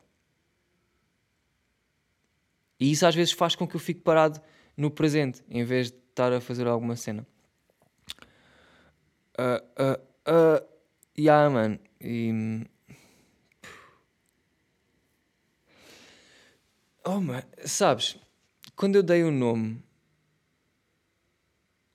E 2.82 2.92
isso 2.92 3.06
às 3.06 3.14
vezes 3.14 3.32
faz 3.32 3.56
com 3.56 3.68
que 3.68 3.76
eu 3.76 3.80
fique 3.80 4.02
parado 4.02 4.42
no 4.76 4.90
presente, 4.90 5.44
em 5.48 5.64
vez 5.64 5.92
de 5.92 5.98
estar 6.10 6.34
a 6.34 6.42
fazer 6.42 6.66
alguma 6.66 6.96
cena. 6.96 7.28
Uh, 9.38 9.62
uh, 9.80 10.02
uh, 10.28 10.68
yeah, 11.16 11.48
man. 11.48 11.78
E... 12.02 12.66
Oh, 17.06 17.22
man. 17.22 17.44
Sabes, 17.66 18.18
quando 18.76 18.96
eu 18.96 19.04
dei 19.04 19.24
o 19.24 19.30
nome 19.30 19.84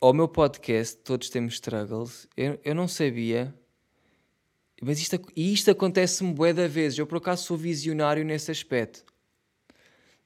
ao 0.00 0.12
meu 0.12 0.28
podcast, 0.28 0.98
Todos 0.98 1.28
Temos 1.30 1.54
Struggles, 1.54 2.28
eu, 2.36 2.60
eu 2.62 2.76
não 2.76 2.86
sabia. 2.86 3.52
Mas 4.80 5.00
isto, 5.00 5.20
e 5.34 5.52
isto 5.52 5.68
acontece-me 5.68 6.32
bué 6.32 6.52
da 6.52 6.68
vezes. 6.68 6.96
Eu, 6.96 7.08
por 7.08 7.18
acaso, 7.18 7.42
sou 7.42 7.56
visionário 7.56 8.24
nesse 8.24 8.52
aspecto. 8.52 9.15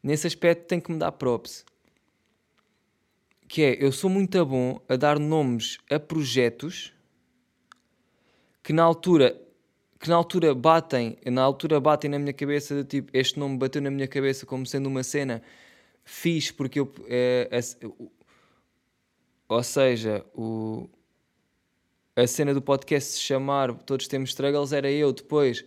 Nesse 0.02 0.26
aspecto, 0.26 0.66
tenho 0.66 0.80
que 0.80 0.90
me 0.90 0.98
dar 0.98 1.12
props. 1.12 1.64
Que 3.46 3.62
é, 3.62 3.84
eu 3.84 3.92
sou 3.92 4.08
muito 4.08 4.44
bom 4.46 4.80
a 4.88 4.96
dar 4.96 5.18
nomes 5.18 5.78
a 5.90 5.98
projetos 5.98 6.92
que 8.62 8.72
na 8.72 8.82
altura 8.82 9.40
que 9.98 10.08
na 10.08 10.16
altura 10.16 10.54
batem, 10.54 11.18
na 11.26 11.42
altura 11.42 11.78
batem 11.78 12.10
na 12.10 12.18
minha 12.18 12.32
cabeça 12.32 12.74
de 12.74 12.84
tipo, 12.84 13.10
este 13.12 13.38
nome 13.38 13.58
bateu 13.58 13.82
na 13.82 13.90
minha 13.90 14.08
cabeça 14.08 14.46
como 14.46 14.64
sendo 14.64 14.86
uma 14.86 15.02
cena 15.02 15.42
fixe 16.02 16.50
porque 16.54 16.80
eu, 16.80 16.90
é, 17.06 17.50
ou 19.46 19.62
seja, 19.62 20.24
o, 20.34 20.88
a 22.16 22.26
cena 22.26 22.54
do 22.54 22.62
podcast 22.62 23.12
se 23.12 23.20
chamar 23.20 23.74
Todos 23.74 24.08
Temos 24.08 24.30
Struggles 24.30 24.72
era 24.72 24.90
eu 24.90 25.12
depois 25.12 25.64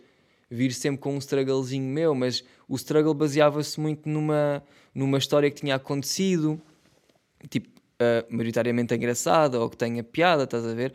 vir 0.54 0.72
sempre 0.74 1.02
com 1.02 1.16
um 1.16 1.18
strugglezinho 1.18 1.84
meu, 1.84 2.14
mas 2.14 2.44
o 2.68 2.76
struggle 2.76 3.14
baseava-se 3.14 3.80
muito 3.80 4.08
numa, 4.08 4.64
numa 4.94 5.18
história 5.18 5.50
que 5.50 5.62
tinha 5.62 5.76
acontecido, 5.76 6.62
tipo, 7.50 7.68
uh, 7.70 8.26
maioritariamente 8.30 8.94
engraçada 8.94 9.60
ou 9.60 9.70
que 9.70 9.78
tenha 9.78 10.04
piada, 10.04 10.44
estás 10.44 10.66
a 10.66 10.74
ver? 10.74 10.94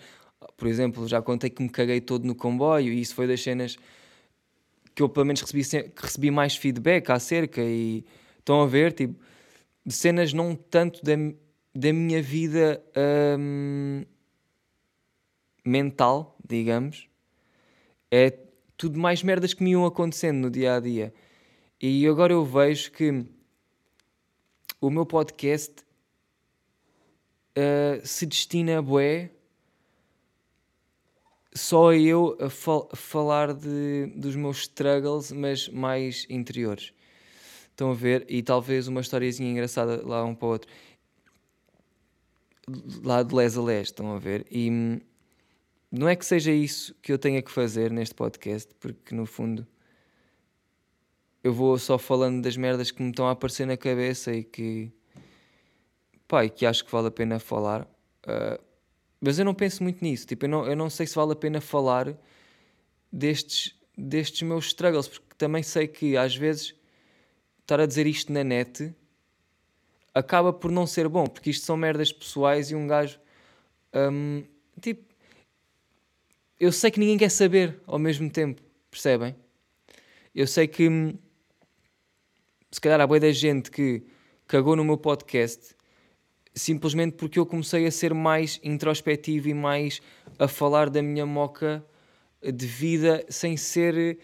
Por 0.56 0.68
exemplo, 0.68 1.08
já 1.08 1.20
contei 1.20 1.50
que 1.50 1.62
me 1.62 1.68
caguei 1.68 2.00
todo 2.00 2.24
no 2.24 2.34
comboio 2.34 2.92
e 2.92 3.00
isso 3.00 3.14
foi 3.14 3.26
das 3.26 3.42
cenas 3.42 3.76
que 4.94 5.02
eu 5.02 5.08
pelo 5.08 5.26
menos 5.26 5.40
recebi, 5.40 5.90
que 5.90 6.02
recebi 6.02 6.30
mais 6.30 6.56
feedback 6.56 7.10
acerca 7.10 7.60
e 7.60 8.04
estão 8.38 8.62
a 8.62 8.66
ver, 8.66 8.92
tipo, 8.92 9.18
cenas 9.88 10.32
não 10.32 10.54
tanto 10.54 11.02
da 11.04 11.14
da 11.74 11.92
minha 11.92 12.20
vida 12.20 12.82
mental, 15.64 16.36
digamos, 16.44 17.08
é 18.10 18.47
tudo 18.78 18.98
mais 18.98 19.22
merdas 19.22 19.52
que 19.52 19.62
me 19.62 19.72
iam 19.72 19.84
acontecendo 19.84 20.38
no 20.38 20.50
dia 20.50 20.76
a 20.76 20.80
dia. 20.80 21.12
E 21.80 22.06
agora 22.06 22.32
eu 22.32 22.44
vejo 22.44 22.90
que 22.92 23.26
o 24.80 24.88
meu 24.88 25.04
podcast 25.04 25.74
uh, 27.56 28.06
se 28.06 28.24
destina 28.24 28.78
a 28.78 28.82
bué 28.82 29.30
só 31.52 31.92
eu 31.92 32.36
a, 32.40 32.48
fal 32.48 32.88
falar 32.94 33.52
de, 33.52 34.12
dos 34.14 34.36
meus 34.36 34.58
struggles, 34.58 35.32
mas 35.32 35.68
mais 35.68 36.24
interiores. 36.30 36.92
Estão 37.70 37.90
a 37.90 37.94
ver? 37.94 38.24
E 38.28 38.42
talvez 38.42 38.86
uma 38.86 39.00
historiazinha 39.00 39.50
engraçada 39.50 40.06
lá 40.06 40.24
um 40.24 40.34
para 40.34 40.46
o 40.46 40.50
outro 40.50 40.70
lá 43.02 43.22
de 43.22 43.34
les 43.34 43.56
a 43.56 43.62
les, 43.62 43.88
estão 43.88 44.14
a 44.14 44.18
ver? 44.18 44.46
E 44.50 44.70
hum, 44.70 45.00
não 45.90 46.08
é 46.08 46.16
que 46.16 46.24
seja 46.24 46.52
isso 46.52 46.94
que 47.02 47.12
eu 47.12 47.18
tenha 47.18 47.40
que 47.42 47.50
fazer 47.50 47.90
neste 47.90 48.14
podcast, 48.14 48.74
porque 48.78 49.14
no 49.14 49.26
fundo 49.26 49.66
eu 51.42 51.52
vou 51.52 51.78
só 51.78 51.98
falando 51.98 52.42
das 52.42 52.56
merdas 52.56 52.90
que 52.90 53.02
me 53.02 53.10
estão 53.10 53.26
a 53.26 53.30
aparecer 53.30 53.66
na 53.66 53.76
cabeça 53.76 54.32
e 54.32 54.44
que 54.44 54.92
pá, 56.26 56.44
e 56.44 56.50
que 56.50 56.66
acho 56.66 56.84
que 56.84 56.92
vale 56.92 57.08
a 57.08 57.10
pena 57.10 57.38
falar. 57.38 57.82
Uh, 58.24 58.62
mas 59.20 59.38
eu 59.38 59.44
não 59.44 59.54
penso 59.54 59.82
muito 59.82 60.02
nisso, 60.04 60.26
tipo, 60.26 60.44
eu 60.44 60.48
não, 60.48 60.66
eu 60.66 60.76
não 60.76 60.90
sei 60.90 61.06
se 61.06 61.14
vale 61.14 61.32
a 61.32 61.36
pena 61.36 61.60
falar 61.60 62.14
destes, 63.10 63.74
destes 63.96 64.42
meus 64.42 64.66
struggles, 64.66 65.08
porque 65.08 65.34
também 65.36 65.62
sei 65.62 65.88
que 65.88 66.16
às 66.16 66.36
vezes 66.36 66.74
estar 67.60 67.80
a 67.80 67.86
dizer 67.86 68.06
isto 68.06 68.32
na 68.32 68.44
net 68.44 68.94
acaba 70.14 70.52
por 70.52 70.70
não 70.70 70.86
ser 70.86 71.08
bom, 71.08 71.26
porque 71.26 71.50
isto 71.50 71.64
são 71.64 71.76
merdas 71.76 72.12
pessoais 72.12 72.70
e 72.70 72.74
um 72.74 72.86
gajo. 72.86 73.18
Um, 73.94 74.44
tipo. 74.80 75.07
Eu 76.58 76.72
sei 76.72 76.90
que 76.90 76.98
ninguém 76.98 77.18
quer 77.18 77.30
saber 77.30 77.80
ao 77.86 77.98
mesmo 77.98 78.28
tempo, 78.30 78.62
percebem? 78.90 79.34
Eu 80.34 80.46
sei 80.46 80.66
que. 80.66 80.88
Hum, 80.88 81.14
se 82.70 82.80
calhar 82.80 83.00
há 83.00 83.06
boa 83.06 83.20
da 83.20 83.32
gente 83.32 83.70
que 83.70 84.02
cagou 84.46 84.76
no 84.76 84.84
meu 84.84 84.98
podcast 84.98 85.78
simplesmente 86.58 87.16
porque 87.16 87.38
eu 87.38 87.46
comecei 87.46 87.86
a 87.86 87.90
ser 87.90 88.12
mais 88.12 88.60
introspectivo 88.62 89.48
e 89.48 89.54
mais 89.54 90.02
a 90.38 90.48
falar 90.48 90.90
da 90.90 91.00
minha 91.00 91.24
moca 91.24 91.84
de 92.42 92.66
vida 92.66 93.24
sem 93.28 93.56
ser 93.56 94.18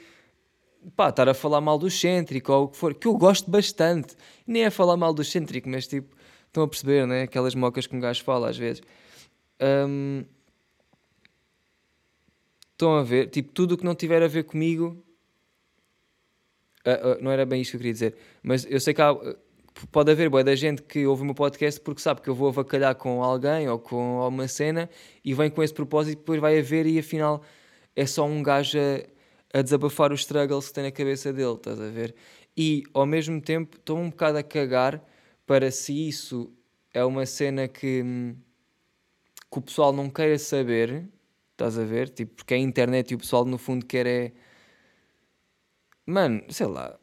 pá, 0.96 1.08
estar 1.08 1.28
a 1.28 1.34
falar 1.34 1.60
mal 1.60 1.78
do 1.78 1.86
excêntrico 1.86 2.52
ou 2.52 2.64
o 2.64 2.68
que 2.68 2.76
for, 2.76 2.94
que 2.94 3.06
eu 3.06 3.16
gosto 3.16 3.50
bastante. 3.50 4.16
Nem 4.46 4.64
é 4.64 4.70
falar 4.70 4.96
mal 4.96 5.14
do 5.14 5.22
excêntrico, 5.22 5.68
mas 5.68 5.86
tipo, 5.86 6.14
estão 6.46 6.64
a 6.64 6.68
perceber, 6.68 7.06
né? 7.06 7.22
Aquelas 7.22 7.54
mocas 7.54 7.86
que 7.86 7.96
um 7.96 8.00
gajo 8.00 8.22
fala 8.22 8.50
às 8.50 8.58
vezes. 8.58 8.82
Um, 9.60 10.24
estão 12.74 12.96
a 12.96 13.02
ver, 13.02 13.28
tipo, 13.30 13.52
tudo 13.52 13.72
o 13.72 13.78
que 13.78 13.84
não 13.84 13.94
tiver 13.94 14.22
a 14.22 14.28
ver 14.28 14.44
comigo. 14.44 15.02
Uh, 16.86 17.18
uh, 17.18 17.22
não 17.22 17.30
era 17.30 17.46
bem 17.46 17.62
isto 17.62 17.70
que 17.70 17.76
eu 17.76 17.80
queria 17.80 17.92
dizer, 17.94 18.16
mas 18.42 18.66
eu 18.68 18.78
sei 18.78 18.92
que 18.92 19.00
há, 19.00 19.16
pode 19.90 20.10
haver 20.10 20.28
boa 20.28 20.44
da 20.44 20.54
gente 20.54 20.82
que 20.82 21.06
ouve 21.06 21.22
o 21.22 21.24
meu 21.24 21.34
podcast 21.34 21.80
porque 21.80 22.00
sabe 22.00 22.20
que 22.20 22.28
eu 22.28 22.34
vou 22.34 22.48
avacalhar 22.48 22.94
com 22.94 23.22
alguém 23.22 23.68
ou 23.68 23.78
com 23.78 24.20
alguma 24.20 24.46
cena 24.46 24.90
e 25.24 25.32
vem 25.32 25.48
com 25.50 25.62
esse 25.62 25.72
propósito, 25.72 26.18
depois 26.18 26.38
vai 26.40 26.58
a 26.58 26.62
ver 26.62 26.86
e 26.86 26.98
afinal 26.98 27.42
é 27.96 28.04
só 28.06 28.26
um 28.26 28.42
gajo 28.42 28.78
a, 28.78 29.58
a 29.58 29.62
desabafar 29.62 30.12
os 30.12 30.20
struggles 30.20 30.68
que 30.68 30.74
tem 30.74 30.84
na 30.84 30.92
cabeça 30.92 31.32
dele, 31.32 31.54
estás 31.54 31.80
a 31.80 31.88
ver? 31.88 32.14
E 32.56 32.82
ao 32.92 33.06
mesmo 33.06 33.40
tempo 33.40 33.76
estou 33.76 33.98
um 33.98 34.10
bocado 34.10 34.38
a 34.38 34.42
cagar 34.42 35.02
para 35.46 35.70
se 35.70 36.08
isso 36.08 36.52
é 36.92 37.04
uma 37.04 37.26
cena 37.26 37.66
que, 37.66 38.02
hum, 38.02 38.36
que 39.50 39.58
o 39.58 39.62
pessoal 39.62 39.92
não 39.92 40.08
queira 40.08 40.38
saber, 40.38 41.08
estás 41.54 41.78
a 41.78 41.84
ver? 41.84 42.10
Tipo, 42.10 42.34
porque 42.34 42.54
é 42.54 42.56
a 42.56 42.60
internet 42.60 43.12
e 43.12 43.14
o 43.14 43.18
pessoal 43.18 43.44
no 43.44 43.58
fundo 43.58 43.86
quer 43.86 44.06
é. 44.06 44.32
Mano, 46.06 46.42
sei 46.50 46.66
lá, 46.66 46.98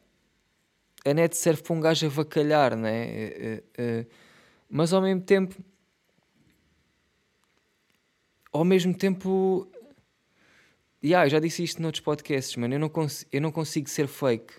a 1.04 1.14
net 1.14 1.36
serve 1.36 1.62
para 1.62 1.74
um 1.74 1.80
gajo 1.80 2.06
avacalhar, 2.06 2.76
né? 2.76 3.60
Uh, 3.78 4.06
mas 4.68 4.92
ao 4.92 5.02
mesmo 5.02 5.22
tempo. 5.22 5.56
Ao 8.52 8.64
mesmo 8.64 8.94
tempo. 8.94 9.68
Yeah, 11.04 11.28
já 11.28 11.40
disse 11.40 11.64
isto 11.64 11.82
noutros 11.82 12.00
podcasts, 12.00 12.54
mano. 12.56 12.74
Eu 12.74 12.78
não, 12.78 12.90
eu 13.32 13.40
não 13.40 13.50
consigo 13.50 13.88
ser 13.90 14.06
fake. 14.06 14.54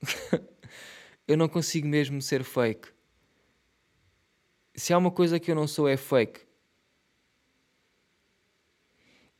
eu 1.26 1.36
não 1.36 1.48
consigo 1.48 1.88
mesmo 1.88 2.22
ser 2.22 2.44
fake. 2.44 2.88
Se 4.74 4.92
há 4.92 4.98
uma 4.98 5.10
coisa 5.10 5.40
que 5.40 5.50
eu 5.50 5.56
não 5.56 5.66
sou, 5.66 5.88
é 5.88 5.96
fake. 5.96 6.47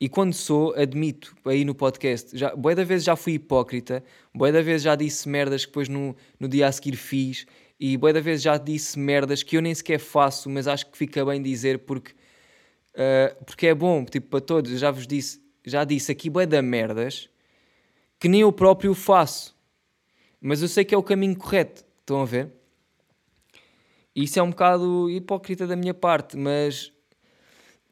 E 0.01 0.09
quando 0.09 0.33
sou, 0.33 0.75
admito 0.75 1.35
aí 1.45 1.65
no 1.65 1.75
podcast, 1.75 2.37
já, 2.37 2.55
boa 2.55 2.73
da 2.75 2.85
vez 2.85 3.03
já 3.03 3.17
fui 3.17 3.33
hipócrita, 3.33 4.05
boa 4.33 4.53
da 4.53 4.63
vez 4.63 4.83
já 4.83 4.95
disse 4.95 5.29
merdas 5.29 5.65
que 5.65 5.73
depois 5.73 5.89
no, 5.89 6.15
no 6.39 6.47
dia 6.47 6.69
a 6.69 6.73
seguir 6.73 6.95
fiz, 6.95 7.47
e 7.81 7.97
boa 7.97 8.13
da 8.13 8.21
vez 8.21 8.41
já 8.41 8.57
disse 8.59 8.99
merdas 8.99 9.43
que 9.43 9.57
eu 9.57 9.63
nem 9.63 9.75
sequer 9.75 9.99
faço, 9.99 10.49
mas 10.51 10.69
acho 10.69 10.87
que 10.87 10.97
fica 10.97 11.25
bem 11.25 11.43
dizer 11.43 11.81
porque, 11.81 12.13
uh, 12.95 13.45
porque 13.45 13.69
é 13.69 13.75
bom, 13.75 14.05
tipo, 14.05 14.29
para 14.29 14.41
todos. 14.41 14.79
Já 14.79 14.91
vos 14.91 15.07
disse, 15.07 15.41
já 15.65 15.85
disse 15.85 16.11
aqui 16.11 16.29
boa 16.29 16.47
da 16.47 16.63
merdas 16.63 17.29
que 18.21 18.29
nem 18.29 18.41
eu 18.41 18.53
próprio 18.53 18.95
faço, 18.95 19.57
mas 20.41 20.61
eu 20.61 20.69
sei 20.69 20.85
que 20.85 20.95
é 20.95 20.99
o 20.99 21.03
caminho 21.03 21.37
correto. 21.37 21.85
Estão 22.01 22.23
a 22.23 22.25
ver? 22.25 22.53
Isso 24.15 24.39
é 24.39 24.43
um 24.43 24.51
bocado 24.51 25.09
hipócrita 25.11 25.67
da 25.67 25.77
minha 25.77 25.95
parte, 25.95 26.37
mas 26.37 26.93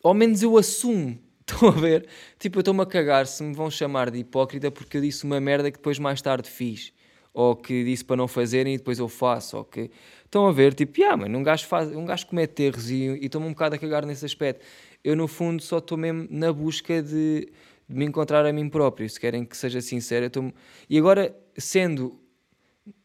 ao 0.02 0.14
menos 0.14 0.42
eu 0.42 0.56
assumo 0.56 1.25
Estão 1.48 1.68
a 1.68 1.70
ver? 1.70 2.08
Tipo, 2.40 2.58
eu 2.58 2.60
estou-me 2.60 2.82
a 2.82 2.86
cagar 2.86 3.26
se 3.26 3.40
me 3.42 3.54
vão 3.54 3.70
chamar 3.70 4.10
de 4.10 4.18
hipócrita 4.18 4.68
porque 4.68 4.96
eu 4.96 5.00
disse 5.00 5.24
uma 5.24 5.40
merda 5.40 5.70
que 5.70 5.78
depois 5.78 5.96
mais 5.98 6.20
tarde 6.20 6.50
fiz. 6.50 6.92
Ou 7.32 7.54
que 7.54 7.84
disse 7.84 8.04
para 8.04 8.16
não 8.16 8.26
fazerem 8.26 8.74
e 8.74 8.78
depois 8.78 8.98
eu 8.98 9.08
faço. 9.08 9.58
Ou 9.58 9.64
que... 9.64 9.90
Estão 10.24 10.48
a 10.48 10.52
ver? 10.52 10.74
Tipo, 10.74 11.04
ah, 11.04 11.16
mano, 11.16 11.38
um 11.38 11.42
gajo, 11.44 11.64
faz... 11.66 11.94
um 11.94 12.04
gajo 12.04 12.26
comete 12.26 12.64
erros 12.64 12.90
e, 12.90 12.94
e 12.94 13.26
estou-me 13.26 13.46
um 13.46 13.50
bocado 13.50 13.76
a 13.76 13.78
cagar 13.78 14.04
nesse 14.04 14.24
aspecto. 14.24 14.64
Eu, 15.04 15.14
no 15.14 15.28
fundo, 15.28 15.62
só 15.62 15.78
estou 15.78 15.96
mesmo 15.96 16.26
na 16.28 16.52
busca 16.52 17.00
de, 17.00 17.48
de, 17.88 17.94
me 17.94 18.04
encontrar 18.04 18.44
a 18.44 18.52
mim 18.52 18.68
próprio. 18.68 19.08
Se 19.08 19.20
querem 19.20 19.44
que 19.44 19.56
seja 19.56 19.80
sincero, 19.80 20.28
tô... 20.28 20.52
E 20.90 20.98
agora, 20.98 21.36
sendo... 21.56 22.20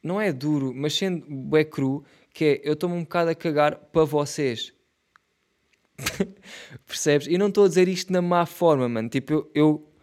Não 0.02 0.20
é 0.20 0.32
duro, 0.32 0.74
mas 0.76 0.94
sendo 0.94 1.26
bué 1.28 1.64
cru, 1.64 2.04
que 2.34 2.46
é, 2.46 2.62
eu 2.64 2.74
estou-me 2.74 2.96
um 2.96 3.02
bocado 3.02 3.32
a 3.32 3.36
cagar 3.36 3.76
para 3.76 4.04
vocês 4.04 4.74
Percebes? 6.86 7.28
E 7.28 7.38
não 7.38 7.48
estou 7.48 7.66
a 7.66 7.68
dizer 7.68 7.88
isto 7.88 8.12
na 8.12 8.22
má 8.22 8.46
forma, 8.46 8.88
mano. 8.88 9.10
Tipo, 9.10 9.34
eu, 9.34 9.52
eu, 9.54 9.94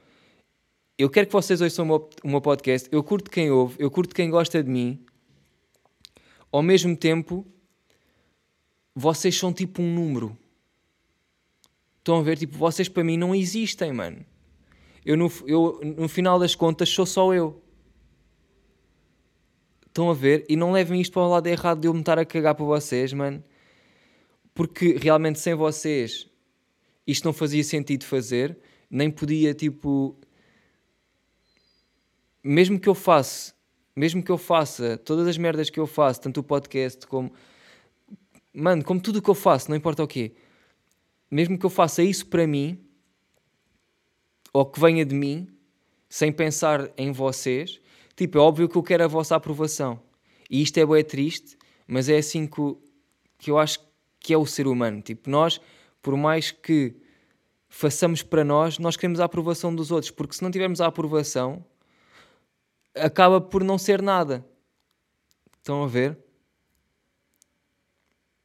eu 0.96 1.10
quero 1.10 1.26
que 1.26 1.32
vocês 1.32 1.60
ouçam 1.60 1.84
o 1.84 1.88
meu, 1.88 2.10
o 2.24 2.28
meu 2.28 2.40
podcast. 2.40 2.88
Eu 2.90 3.02
curto 3.02 3.30
quem 3.30 3.50
ouve, 3.50 3.76
eu 3.78 3.90
curto 3.90 4.14
quem 4.14 4.30
gosta 4.30 4.62
de 4.62 4.70
mim. 4.70 5.04
Ao 6.50 6.62
mesmo 6.62 6.96
tempo, 6.96 7.46
vocês 8.94 9.36
são 9.36 9.52
tipo 9.52 9.82
um 9.82 9.94
número. 9.94 10.36
Estão 11.98 12.18
a 12.18 12.22
ver? 12.22 12.38
Tipo, 12.38 12.56
vocês 12.56 12.88
para 12.88 13.04
mim 13.04 13.16
não 13.16 13.34
existem, 13.34 13.92
mano. 13.92 14.24
Eu 15.04 15.16
no, 15.16 15.30
eu, 15.46 15.80
no 15.96 16.08
final 16.08 16.38
das 16.38 16.54
contas, 16.54 16.88
sou 16.88 17.06
só 17.06 17.32
eu. 17.34 17.62
Estão 19.86 20.10
a 20.10 20.14
ver? 20.14 20.44
E 20.48 20.56
não 20.56 20.72
levem 20.72 21.00
isto 21.00 21.12
para 21.12 21.22
o 21.22 21.28
lado 21.28 21.46
errado 21.46 21.80
de 21.80 21.88
eu 21.88 21.94
me 21.94 22.00
estar 22.00 22.18
a 22.18 22.24
cagar 22.24 22.54
para 22.54 22.64
vocês, 22.64 23.12
mano 23.12 23.42
porque 24.58 24.98
realmente 25.00 25.38
sem 25.38 25.54
vocês 25.54 26.28
isto 27.06 27.24
não 27.24 27.32
fazia 27.32 27.62
sentido 27.62 28.04
fazer, 28.04 28.58
nem 28.90 29.08
podia, 29.08 29.54
tipo. 29.54 30.18
Mesmo 32.42 32.80
que 32.80 32.88
eu 32.88 32.94
faça, 32.94 33.54
mesmo 33.94 34.20
que 34.20 34.32
eu 34.32 34.36
faça 34.36 34.98
todas 34.98 35.28
as 35.28 35.38
merdas 35.38 35.70
que 35.70 35.78
eu 35.78 35.86
faço, 35.86 36.22
tanto 36.22 36.40
o 36.40 36.42
podcast 36.42 37.06
como. 37.06 37.32
Mano, 38.52 38.82
como 38.82 39.00
tudo 39.00 39.20
o 39.20 39.22
que 39.22 39.30
eu 39.30 39.34
faço, 39.34 39.70
não 39.70 39.76
importa 39.76 40.02
o 40.02 40.08
quê. 40.08 40.34
Mesmo 41.30 41.56
que 41.56 41.64
eu 41.64 41.70
faça 41.70 42.02
isso 42.02 42.26
para 42.26 42.44
mim, 42.44 42.84
ou 44.52 44.66
que 44.66 44.80
venha 44.80 45.06
de 45.06 45.14
mim, 45.14 45.46
sem 46.08 46.32
pensar 46.32 46.90
em 46.96 47.12
vocês, 47.12 47.80
tipo, 48.16 48.38
é 48.38 48.40
óbvio 48.40 48.68
que 48.68 48.76
eu 48.76 48.82
quero 48.82 49.04
a 49.04 49.06
vossa 49.06 49.36
aprovação. 49.36 50.02
E 50.50 50.60
isto 50.60 50.78
é 50.78 50.84
bem 50.84 51.04
triste, 51.04 51.56
mas 51.86 52.08
é 52.08 52.18
assim 52.18 52.44
que, 52.44 52.76
que 53.38 53.52
eu 53.52 53.56
acho 53.56 53.87
que 54.20 54.32
é 54.32 54.38
o 54.38 54.46
ser 54.46 54.66
humano. 54.66 55.00
Tipo, 55.02 55.30
nós, 55.30 55.60
por 56.02 56.16
mais 56.16 56.50
que 56.50 56.96
façamos 57.68 58.22
para 58.22 58.44
nós, 58.44 58.78
nós 58.78 58.96
queremos 58.96 59.20
a 59.20 59.24
aprovação 59.24 59.74
dos 59.74 59.90
outros, 59.90 60.10
porque 60.10 60.34
se 60.34 60.42
não 60.42 60.50
tivermos 60.50 60.80
a 60.80 60.86
aprovação, 60.86 61.64
acaba 62.94 63.40
por 63.40 63.62
não 63.62 63.78
ser 63.78 64.02
nada. 64.02 64.44
Estão 65.58 65.84
a 65.84 65.86
ver? 65.86 66.18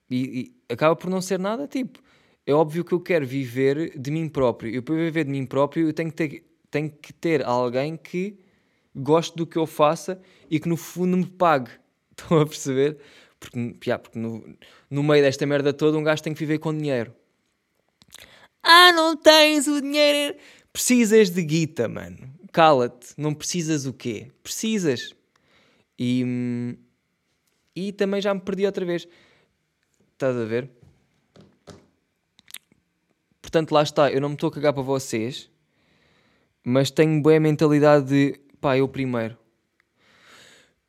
E, 0.09 0.53
e, 0.69 0.73
acaba 0.73 0.95
por 0.95 1.09
não 1.09 1.21
ser 1.21 1.39
nada, 1.39 1.67
tipo, 1.67 1.99
é 2.45 2.53
óbvio 2.53 2.83
que 2.83 2.93
eu 2.93 2.99
quero 2.99 3.25
viver 3.25 3.97
de 3.97 4.11
mim 4.11 4.27
próprio. 4.27 4.73
Eu 4.73 4.83
para 4.83 4.95
viver 4.95 5.23
de 5.23 5.31
mim 5.31 5.45
próprio, 5.45 5.87
eu 5.87 5.93
tenho 5.93 6.11
que 6.11 6.15
ter, 6.15 6.57
tenho 6.69 6.89
que 6.89 7.13
ter 7.13 7.43
alguém 7.43 7.95
que 7.95 8.37
goste 8.95 9.35
do 9.35 9.47
que 9.47 9.57
eu 9.57 9.65
faça 9.65 10.21
e 10.49 10.59
que 10.59 10.67
no 10.67 10.77
fundo 10.77 11.17
me 11.17 11.25
pague. 11.25 11.71
Estão 12.11 12.39
a 12.39 12.45
perceber? 12.45 12.97
Porque, 13.43 13.75
piá, 13.77 13.99
porque 13.99 14.17
no, 14.17 14.41
no 14.89 15.03
meio 15.03 15.21
desta 15.21 15.45
merda 15.45 15.73
toda 15.73 15.97
um 15.97 16.03
gajo 16.03 16.23
tem 16.23 16.33
que 16.33 16.39
viver 16.39 16.59
com 16.59 16.73
dinheiro. 16.73 17.13
Ah, 18.63 18.93
não 18.93 19.17
tens 19.17 19.67
o 19.67 19.81
dinheiro. 19.81 20.37
Precisas 20.71 21.29
de 21.29 21.43
guita, 21.43 21.89
mano. 21.89 22.17
Cala-te. 22.53 23.13
Não 23.17 23.33
precisas 23.33 23.85
o 23.85 23.91
quê? 23.91 24.31
Precisas. 24.41 25.13
E, 25.99 26.77
e 27.75 27.91
também 27.91 28.21
já 28.21 28.33
me 28.33 28.39
perdi 28.39 28.65
outra 28.65 28.85
vez. 28.85 29.05
Estás 30.13 30.37
a 30.37 30.45
ver? 30.45 30.69
Portanto, 33.41 33.73
lá 33.73 33.83
está. 33.83 34.09
Eu 34.09 34.21
não 34.21 34.29
me 34.29 34.35
estou 34.35 34.47
a 34.47 34.53
cagar 34.53 34.71
para 34.71 34.83
vocês. 34.83 35.49
Mas 36.63 36.89
tenho 36.89 37.21
boa 37.21 37.37
mentalidade 37.41 38.05
de 38.07 38.39
pá, 38.61 38.77
eu 38.77 38.87
primeiro. 38.87 39.37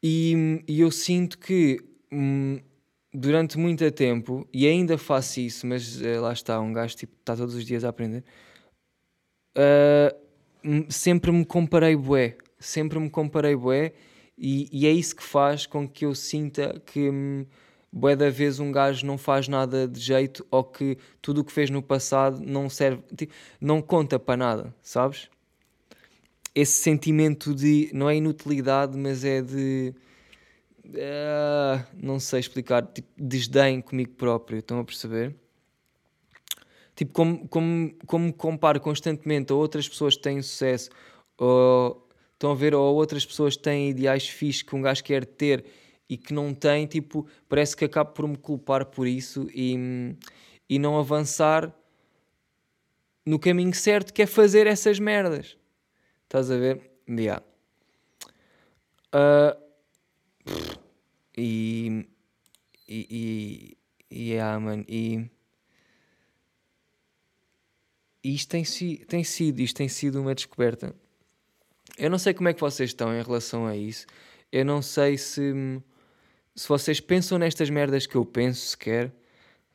E, 0.00 0.62
e 0.68 0.80
eu 0.80 0.92
sinto 0.92 1.36
que 1.36 1.93
Hum, 2.16 2.60
durante 3.12 3.58
muito 3.58 3.90
tempo, 3.90 4.46
e 4.52 4.68
ainda 4.68 4.96
faço 4.96 5.40
isso, 5.40 5.66
mas 5.66 6.00
uh, 6.00 6.20
lá 6.20 6.32
está, 6.32 6.60
um 6.60 6.72
gajo 6.72 6.94
tipo, 6.94 7.12
está 7.18 7.36
todos 7.36 7.56
os 7.56 7.64
dias 7.64 7.84
a 7.84 7.88
aprender, 7.88 8.22
uh, 9.58 10.86
sempre 10.88 11.32
me 11.32 11.44
comparei 11.44 11.96
bué, 11.96 12.36
sempre 12.56 13.00
me 13.00 13.10
comparei 13.10 13.56
bué, 13.56 13.94
e, 14.38 14.68
e, 14.72 14.86
é 14.86 14.92
isso 14.92 15.16
que 15.16 15.24
faz 15.24 15.66
com 15.66 15.88
que 15.88 16.04
eu 16.04 16.14
sinta 16.14 16.80
que 16.86 17.10
um, 17.10 17.44
bué 17.92 18.14
da 18.14 18.30
vez 18.30 18.60
um 18.60 18.70
gajo 18.70 19.04
não 19.04 19.18
faz 19.18 19.48
nada 19.48 19.88
de 19.88 19.98
jeito, 19.98 20.46
ou 20.48 20.62
que 20.62 20.96
tudo 21.20 21.40
o 21.40 21.44
que 21.44 21.52
fez 21.52 21.70
no 21.70 21.82
passado 21.82 22.40
não 22.44 22.70
serve, 22.70 23.02
tipo, 23.16 23.32
não 23.60 23.82
conta 23.82 24.20
para 24.20 24.36
nada, 24.36 24.74
sabes? 24.82 25.28
Esse 26.54 26.80
sentimento 26.80 27.52
de, 27.52 27.90
não 27.92 28.08
é 28.08 28.16
inutilidade, 28.16 28.96
mas 28.96 29.24
é 29.24 29.42
de 29.42 29.92
Uh, 30.86 31.82
não 31.94 32.20
sei 32.20 32.40
explicar, 32.40 32.86
tipo, 32.86 33.08
desdém 33.16 33.80
comigo 33.80 34.12
próprio, 34.12 34.58
estão 34.58 34.78
a 34.78 34.84
perceber? 34.84 35.34
Tipo, 36.94 37.12
como, 37.12 37.48
como, 37.48 37.94
como 38.06 38.26
me 38.26 38.32
comparo 38.32 38.80
constantemente 38.80 39.52
a 39.52 39.56
outras 39.56 39.88
pessoas 39.88 40.14
que 40.16 40.22
têm 40.22 40.40
sucesso, 40.42 40.90
ou 41.38 42.06
estão 42.34 42.52
a 42.52 42.54
ver, 42.54 42.74
ou 42.74 42.94
outras 42.94 43.24
pessoas 43.24 43.56
que 43.56 43.62
têm 43.62 43.90
ideais 43.90 44.28
fixos 44.28 44.62
que 44.62 44.76
um 44.76 44.82
gajo 44.82 45.02
quer 45.02 45.24
ter 45.24 45.64
e 46.08 46.16
que 46.16 46.34
não 46.34 46.52
tem, 46.52 46.86
tipo, 46.86 47.26
parece 47.48 47.74
que 47.76 47.84
acabo 47.84 48.12
por 48.12 48.28
me 48.28 48.36
culpar 48.36 48.84
por 48.86 49.06
isso 49.06 49.48
e, 49.54 50.14
e 50.68 50.78
não 50.78 50.98
avançar 50.98 51.74
no 53.24 53.38
caminho 53.38 53.74
certo 53.74 54.12
que 54.12 54.22
é 54.22 54.26
fazer 54.26 54.66
essas 54.66 54.98
merdas. 54.98 55.56
Estás 56.24 56.50
a 56.50 56.58
ver? 56.58 56.90
Yeah. 57.08 57.42
Uh, 59.14 59.63
e. 61.36 62.06
E. 62.86 63.06
E. 63.10 63.76
e 64.10 64.30
yeah, 64.32 64.58
man, 64.58 64.84
e. 64.88 65.28
Isto 68.22 68.50
tem, 68.50 68.64
si, 68.64 69.04
tem 69.06 69.22
sido, 69.22 69.60
isto 69.60 69.76
tem 69.76 69.88
sido 69.88 70.20
uma 70.20 70.34
descoberta. 70.34 70.94
Eu 71.98 72.08
não 72.08 72.18
sei 72.18 72.32
como 72.32 72.48
é 72.48 72.54
que 72.54 72.60
vocês 72.60 72.90
estão 72.90 73.14
em 73.14 73.22
relação 73.22 73.66
a 73.66 73.76
isso. 73.76 74.06
Eu 74.50 74.64
não 74.64 74.80
sei 74.80 75.18
se. 75.18 75.52
se 76.54 76.68
vocês 76.68 77.00
pensam 77.00 77.38
nestas 77.38 77.68
merdas 77.68 78.06
que 78.06 78.16
eu 78.16 78.24
penso 78.24 78.68
sequer, 78.68 79.12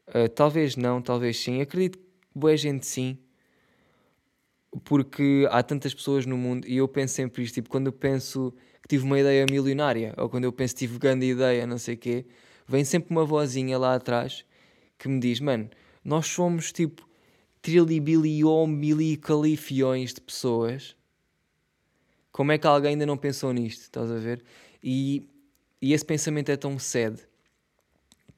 uh, 0.07 0.27
talvez 0.29 0.75
não, 0.75 1.01
talvez 1.01 1.37
sim. 1.39 1.61
Acredito 1.61 1.97
que 1.99 2.05
boa 2.33 2.57
gente 2.57 2.85
sim. 2.85 3.17
Porque 4.83 5.47
há 5.49 5.63
tantas 5.63 5.93
pessoas 5.93 6.25
no 6.25 6.37
mundo 6.37 6.67
e 6.67 6.77
eu 6.77 6.87
penso 6.87 7.15
sempre 7.15 7.43
isto, 7.43 7.55
tipo, 7.55 7.69
quando 7.69 7.87
eu 7.87 7.93
penso 7.93 8.53
que 8.81 8.87
tive 8.87 9.03
uma 9.03 9.19
ideia 9.19 9.45
milionária 9.49 10.13
ou 10.17 10.29
quando 10.29 10.45
eu 10.45 10.51
penso 10.51 10.75
tive 10.75 10.97
grande 10.97 11.25
ideia, 11.25 11.67
não 11.67 11.77
sei 11.77 11.95
o 11.95 11.97
quê, 11.97 12.25
vem 12.67 12.83
sempre 12.83 13.11
uma 13.11 13.25
vozinha 13.25 13.77
lá 13.77 13.95
atrás 13.95 14.45
que 14.97 15.07
me 15.07 15.19
diz, 15.19 15.39
mano, 15.39 15.69
nós 16.03 16.27
somos 16.27 16.71
tipo 16.71 17.07
trilibili-califiões 17.61 20.13
de 20.13 20.21
pessoas. 20.21 20.95
Como 22.31 22.51
é 22.51 22.57
que 22.57 22.67
alguém 22.67 22.91
ainda 22.91 23.05
não 23.05 23.17
pensou 23.17 23.53
nisto? 23.53 23.81
Estás 23.81 24.11
a 24.11 24.17
ver? 24.17 24.43
E, 24.83 25.27
e 25.81 25.93
esse 25.93 26.05
pensamento 26.05 26.49
é 26.49 26.57
tão 26.57 26.79
sede 26.79 27.29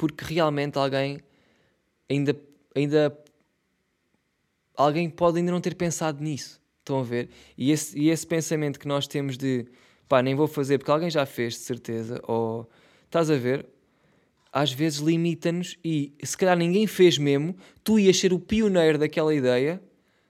porque 0.02 0.26
realmente 0.26 0.80
alguém 0.80 1.20
ainda, 2.10 2.36
ainda 2.74 3.16
alguém 4.76 5.08
pode 5.08 5.38
ainda 5.38 5.52
não 5.52 5.62
ter 5.62 5.76
pensado 5.76 6.24
nisso. 6.24 6.60
Estão 6.80 7.02
a 7.02 7.04
ver? 7.04 7.30
E 7.56 7.70
esse, 7.70 8.00
e 8.00 8.10
esse 8.10 8.26
pensamento 8.26 8.80
que 8.80 8.88
nós 8.88 9.06
temos 9.06 9.38
de 9.38 9.68
pá, 10.12 10.22
nem 10.22 10.36
vou 10.36 10.48
fazer 10.48 10.78
porque 10.78 10.92
alguém 10.92 11.10
já 11.10 11.26
fez, 11.26 11.54
de 11.54 11.60
certeza, 11.62 12.22
ou 12.28 12.70
estás 13.08 13.30
a 13.30 13.38
ver? 13.38 13.66
às 14.52 14.72
vezes 14.72 15.00
limita-nos 15.00 15.78
e 15.84 16.14
se 16.22 16.38
calhar 16.38 16.58
ninguém 16.58 16.86
fez 16.86 17.18
mesmo, 17.18 17.56
tu 17.84 17.98
ias 17.98 18.20
ser 18.20 18.34
o 18.34 18.40
pioneiro 18.40 18.98
daquela 18.98 19.34
ideia, 19.34 19.82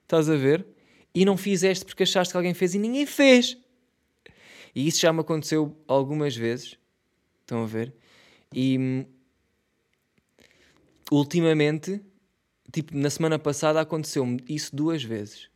estás 0.03 0.29
a 0.29 0.35
ver? 0.35 0.65
E 1.13 1.25
não 1.25 1.35
fizeste 1.35 1.83
porque 1.83 2.03
achaste 2.03 2.31
que 2.31 2.37
alguém 2.37 2.53
fez 2.53 2.75
e 2.75 2.79
ninguém 2.79 3.05
fez. 3.05 3.57
E 4.75 4.87
isso 4.87 5.01
já 5.01 5.11
me 5.11 5.21
aconteceu 5.21 5.75
algumas 5.87 6.35
vezes, 6.35 6.77
estão 7.41 7.63
a 7.63 7.65
ver? 7.65 7.93
E 8.53 8.77
hum, 8.77 9.05
ultimamente, 11.11 11.99
tipo, 12.71 12.95
na 12.95 13.09
semana 13.09 13.39
passada 13.39 13.81
aconteceu-me 13.81 14.43
isso 14.47 14.75
duas 14.75 15.03
vezes. 15.03 15.49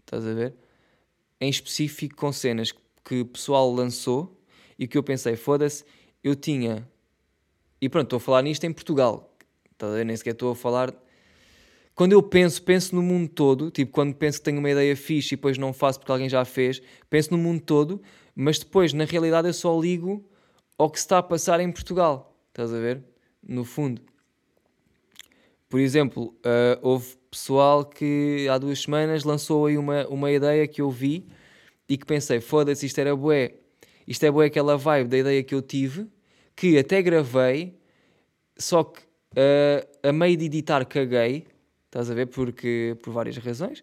Estás 0.00 0.26
a 0.26 0.34
ver? 0.34 0.54
Em 1.42 1.50
específico 1.50 2.14
com 2.14 2.32
cenas 2.32 2.72
que 3.04 3.20
o 3.20 3.26
pessoal 3.26 3.72
lançou 3.72 4.40
e 4.78 4.86
que 4.86 4.96
eu 4.96 5.02
pensei, 5.02 5.34
foda-se, 5.34 5.84
eu 6.22 6.36
tinha 6.36 6.88
e 7.82 7.88
pronto, 7.88 8.04
estou 8.04 8.18
a 8.18 8.20
falar 8.20 8.42
nisto 8.42 8.62
em 8.62 8.72
Portugal. 8.72 9.36
Tá 9.76 9.88
Nem 10.04 10.16
sequer 10.16 10.34
estou 10.34 10.52
a 10.52 10.54
falar. 10.54 10.94
Quando 11.96 12.12
eu 12.12 12.22
penso, 12.22 12.62
penso 12.62 12.94
no 12.94 13.02
mundo 13.02 13.28
todo. 13.28 13.72
Tipo, 13.72 13.90
quando 13.90 14.14
penso 14.14 14.38
que 14.38 14.44
tenho 14.44 14.60
uma 14.60 14.70
ideia 14.70 14.96
fixe 14.96 15.34
e 15.34 15.36
depois 15.36 15.58
não 15.58 15.72
faço 15.72 15.98
porque 15.98 16.12
alguém 16.12 16.28
já 16.28 16.44
fez, 16.44 16.80
penso 17.10 17.32
no 17.32 17.38
mundo 17.38 17.60
todo, 17.60 18.00
mas 18.36 18.60
depois, 18.60 18.92
na 18.92 19.04
realidade, 19.04 19.48
eu 19.48 19.52
só 19.52 19.76
ligo 19.80 20.24
ao 20.78 20.88
que 20.88 21.00
se 21.00 21.06
está 21.06 21.18
a 21.18 21.22
passar 21.24 21.58
em 21.58 21.72
Portugal. 21.72 22.38
Estás 22.50 22.72
a 22.72 22.78
ver? 22.78 23.02
No 23.42 23.64
fundo. 23.64 24.00
Por 25.72 25.80
exemplo, 25.80 26.34
uh, 26.44 26.78
houve 26.82 27.16
pessoal 27.30 27.82
que 27.82 28.46
há 28.50 28.58
duas 28.58 28.82
semanas 28.82 29.24
lançou 29.24 29.64
aí 29.64 29.78
uma, 29.78 30.06
uma 30.06 30.30
ideia 30.30 30.68
que 30.68 30.82
eu 30.82 30.90
vi 30.90 31.26
e 31.88 31.96
que 31.96 32.04
pensei, 32.04 32.42
foda-se, 32.42 32.84
isto 32.84 32.98
era 32.98 33.16
bué. 33.16 33.54
Isto 34.06 34.26
é 34.26 34.30
bué 34.30 34.48
aquela 34.48 34.76
vibe 34.76 35.08
da 35.08 35.16
ideia 35.16 35.42
que 35.42 35.54
eu 35.54 35.62
tive 35.62 36.08
que 36.54 36.76
até 36.76 37.00
gravei, 37.00 37.74
só 38.54 38.84
que 38.84 39.00
uh, 39.00 40.06
a 40.06 40.12
meio 40.12 40.36
de 40.36 40.44
editar 40.44 40.84
caguei, 40.84 41.46
estás 41.86 42.10
a 42.10 42.14
ver? 42.14 42.26
Porque, 42.26 42.94
por 43.02 43.10
várias 43.14 43.38
razões. 43.38 43.82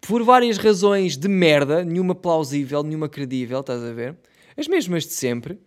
Por 0.00 0.22
várias 0.22 0.56
razões 0.56 1.18
de 1.18 1.28
merda, 1.28 1.84
nenhuma 1.84 2.14
plausível, 2.14 2.82
nenhuma 2.82 3.10
credível, 3.10 3.60
estás 3.60 3.82
a 3.82 3.92
ver? 3.92 4.16
As 4.56 4.66
mesmas 4.66 5.04
de 5.04 5.12
sempre. 5.12 5.60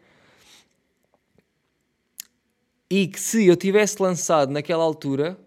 E 2.90 3.08
que 3.08 3.20
se 3.20 3.46
eu 3.46 3.56
tivesse 3.56 4.02
lançado 4.02 4.52
naquela 4.52 4.84
altura, 4.84 5.38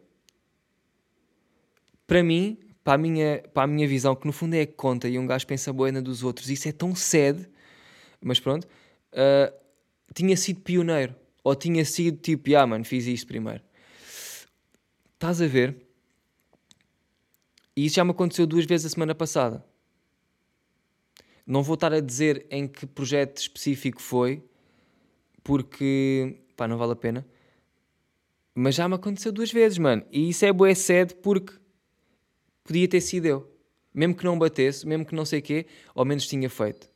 para 2.07 2.23
mim, 2.23 2.59
para 2.85 2.95
a 2.95 2.99
minha, 2.99 3.43
para 3.53 3.65
a 3.65 3.67
minha 3.67 3.87
visão, 3.89 4.15
que 4.15 4.27
no 4.27 4.33
fundo 4.33 4.55
é 4.55 4.63
a 4.63 4.67
conta 4.67 5.09
e 5.09 5.19
um 5.19 5.27
gajo 5.27 5.47
pensa 5.47 5.73
boa 5.73 5.91
dos 6.01 6.23
outros, 6.23 6.49
isso 6.49 6.69
é 6.69 6.73
tão 6.73 6.95
sede, 6.95 7.49
mas 8.21 8.39
pronto, 8.39 8.65
uh, 8.65 9.53
tinha 10.15 10.37
sido 10.37 10.61
pioneiro. 10.61 11.15
Ou 11.43 11.55
tinha 11.55 11.85
sido 11.85 12.19
tipo, 12.19 12.57
ah, 12.57 12.67
mano, 12.67 12.85
fiz 12.85 13.07
isto 13.07 13.29
primeiro. 13.29 13.63
Estás 15.15 15.41
a 15.41 15.47
ver? 15.47 15.77
E 17.77 17.87
isso 17.87 17.97
já 17.97 18.05
me 18.05 18.11
aconteceu 18.11 18.47
duas 18.47 18.65
vezes 18.65 18.87
a 18.87 18.89
semana 18.91 19.15
passada. 19.15 19.65
Não 21.47 21.63
vou 21.63 21.75
estar 21.75 21.93
a 21.93 22.01
dizer 22.01 22.47
em 22.51 22.67
que 22.67 22.85
projeto 22.85 23.39
específico 23.39 24.03
foi, 24.03 24.43
porque, 25.45 26.41
pá, 26.57 26.67
não 26.67 26.77
vale 26.77 26.93
a 26.93 26.97
pena. 26.97 27.25
Mas 28.53 28.75
já 28.75 28.89
me 28.89 28.97
aconteceu 28.97 29.31
duas 29.31 29.53
vezes, 29.53 29.79
mano. 29.79 30.05
E 30.11 30.31
isso 30.31 30.45
é 30.45 30.53
bué 30.53 30.75
sede 30.75 31.15
porque 31.15 31.53
podia 32.67 32.89
ter 32.89 33.01
sido 33.01 33.27
eu. 33.27 33.53
Mesmo 33.95 34.15
que 34.15 34.25
não 34.25 34.39
batesse, 34.39 34.87
mesmo 34.87 35.07
que 35.07 35.15
não 35.15 35.25
sei 35.25 35.39
o 35.39 35.43
quê, 35.43 35.67
ao 35.95 36.05
menos 36.05 36.27
tinha 36.27 36.51
feito. 36.51 36.89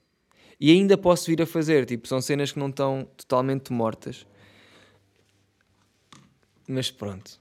E 0.61 0.71
ainda 0.71 0.99
posso 0.99 1.27
vir 1.27 1.41
a 1.41 1.47
fazer, 1.47 1.87
tipo, 1.87 2.07
são 2.07 2.21
cenas 2.21 2.53
que 2.53 2.59
não 2.59 2.69
estão 2.69 3.09
totalmente 3.17 3.73
mortas. 3.73 4.27
Mas 6.69 6.91
pronto. 6.91 7.41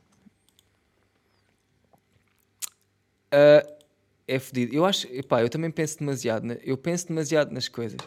Uh, 3.33 3.79
é 4.27 4.39
fodido. 4.39 4.73
Eu 4.73 4.85
acho, 4.85 5.07
epá, 5.07 5.41
eu 5.41 5.49
também 5.49 5.69
penso 5.69 5.99
demasiado, 5.99 6.53
eu 6.63 6.77
penso 6.77 7.07
demasiado 7.07 7.51
nas 7.51 7.67
coisas. 7.67 7.99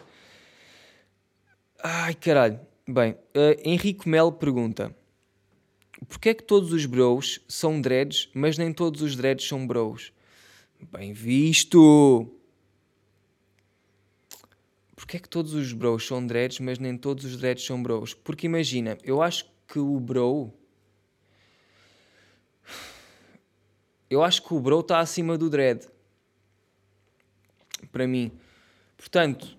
Ai 1.83 2.15
caralho. 2.15 2.59
Bem, 2.87 3.11
uh, 3.11 3.59
Henrique 3.63 4.09
Melo 4.09 4.31
pergunta: 4.31 4.95
Porquê 6.07 6.29
é 6.29 6.33
que 6.33 6.43
todos 6.43 6.71
os 6.73 6.85
bros 6.85 7.39
são 7.47 7.79
dreads, 7.79 8.29
mas 8.33 8.57
nem 8.57 8.73
todos 8.73 9.01
os 9.01 9.15
dreads 9.15 9.47
são 9.47 9.65
bros? 9.65 10.11
Bem 10.91 11.13
visto! 11.13 12.31
porque 15.03 15.17
é 15.17 15.19
que 15.19 15.27
todos 15.27 15.53
os 15.53 15.73
bros 15.73 16.07
são 16.07 16.25
dreads, 16.25 16.59
mas 16.59 16.79
nem 16.79 16.97
todos 16.97 17.25
os 17.25 17.35
dreads 17.35 17.65
são 17.65 17.83
bros? 17.83 18.13
Porque 18.13 18.47
imagina, 18.47 18.97
eu 19.03 19.21
acho 19.21 19.45
que 19.67 19.77
o 19.77 19.99
bro. 19.99 20.53
Eu 24.09 24.23
acho 24.23 24.41
que 24.41 24.53
o 24.53 24.59
bro 24.61 24.79
está 24.79 24.99
acima 24.99 25.37
do 25.37 25.49
dread. 25.49 25.85
Para 27.91 28.07
mim. 28.07 28.31
Portanto, 28.95 29.57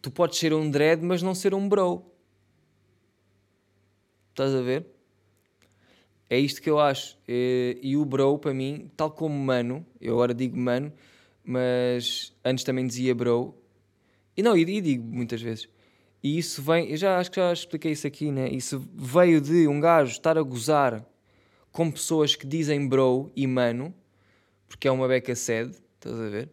tu 0.00 0.10
podes 0.10 0.38
ser 0.38 0.54
um 0.54 0.70
dread, 0.70 1.04
mas 1.04 1.20
não 1.20 1.34
ser 1.34 1.52
um 1.52 1.68
bro. 1.68 2.02
Estás 4.34 4.54
a 4.54 4.60
ver? 4.60 4.84
É 6.28 6.38
isto 6.38 6.60
que 6.60 6.68
eu 6.68 6.78
acho. 6.80 7.16
E 7.26 7.96
o 7.96 8.04
bro, 8.04 8.38
para 8.38 8.52
mim, 8.52 8.90
tal 8.96 9.10
como 9.10 9.38
mano, 9.38 9.86
eu 10.00 10.14
agora 10.14 10.34
digo 10.34 10.56
mano 10.58 10.92
mas 11.44 12.32
antes 12.42 12.64
também 12.64 12.86
dizia 12.86 13.14
bro. 13.14 13.54
E 14.34 14.42
não, 14.42 14.56
e, 14.56 14.62
e 14.62 14.80
digo 14.80 15.04
muitas 15.04 15.42
vezes. 15.42 15.68
E 16.22 16.38
isso 16.38 16.62
vem, 16.62 16.90
eu 16.90 16.96
já 16.96 17.18
acho 17.18 17.30
que 17.30 17.36
já 17.36 17.52
expliquei 17.52 17.92
isso 17.92 18.06
aqui, 18.06 18.32
né? 18.32 18.48
Isso 18.48 18.82
veio 18.94 19.40
de 19.42 19.68
um 19.68 19.78
gajo 19.78 20.12
estar 20.12 20.38
a 20.38 20.42
gozar 20.42 21.04
com 21.70 21.90
pessoas 21.90 22.34
que 22.34 22.46
dizem 22.46 22.88
bro 22.88 23.30
e 23.36 23.46
mano, 23.46 23.94
porque 24.66 24.88
é 24.88 24.90
uma 24.90 25.06
beca 25.06 25.34
sede, 25.34 25.76
estás 25.96 26.18
a 26.18 26.28
ver? 26.30 26.48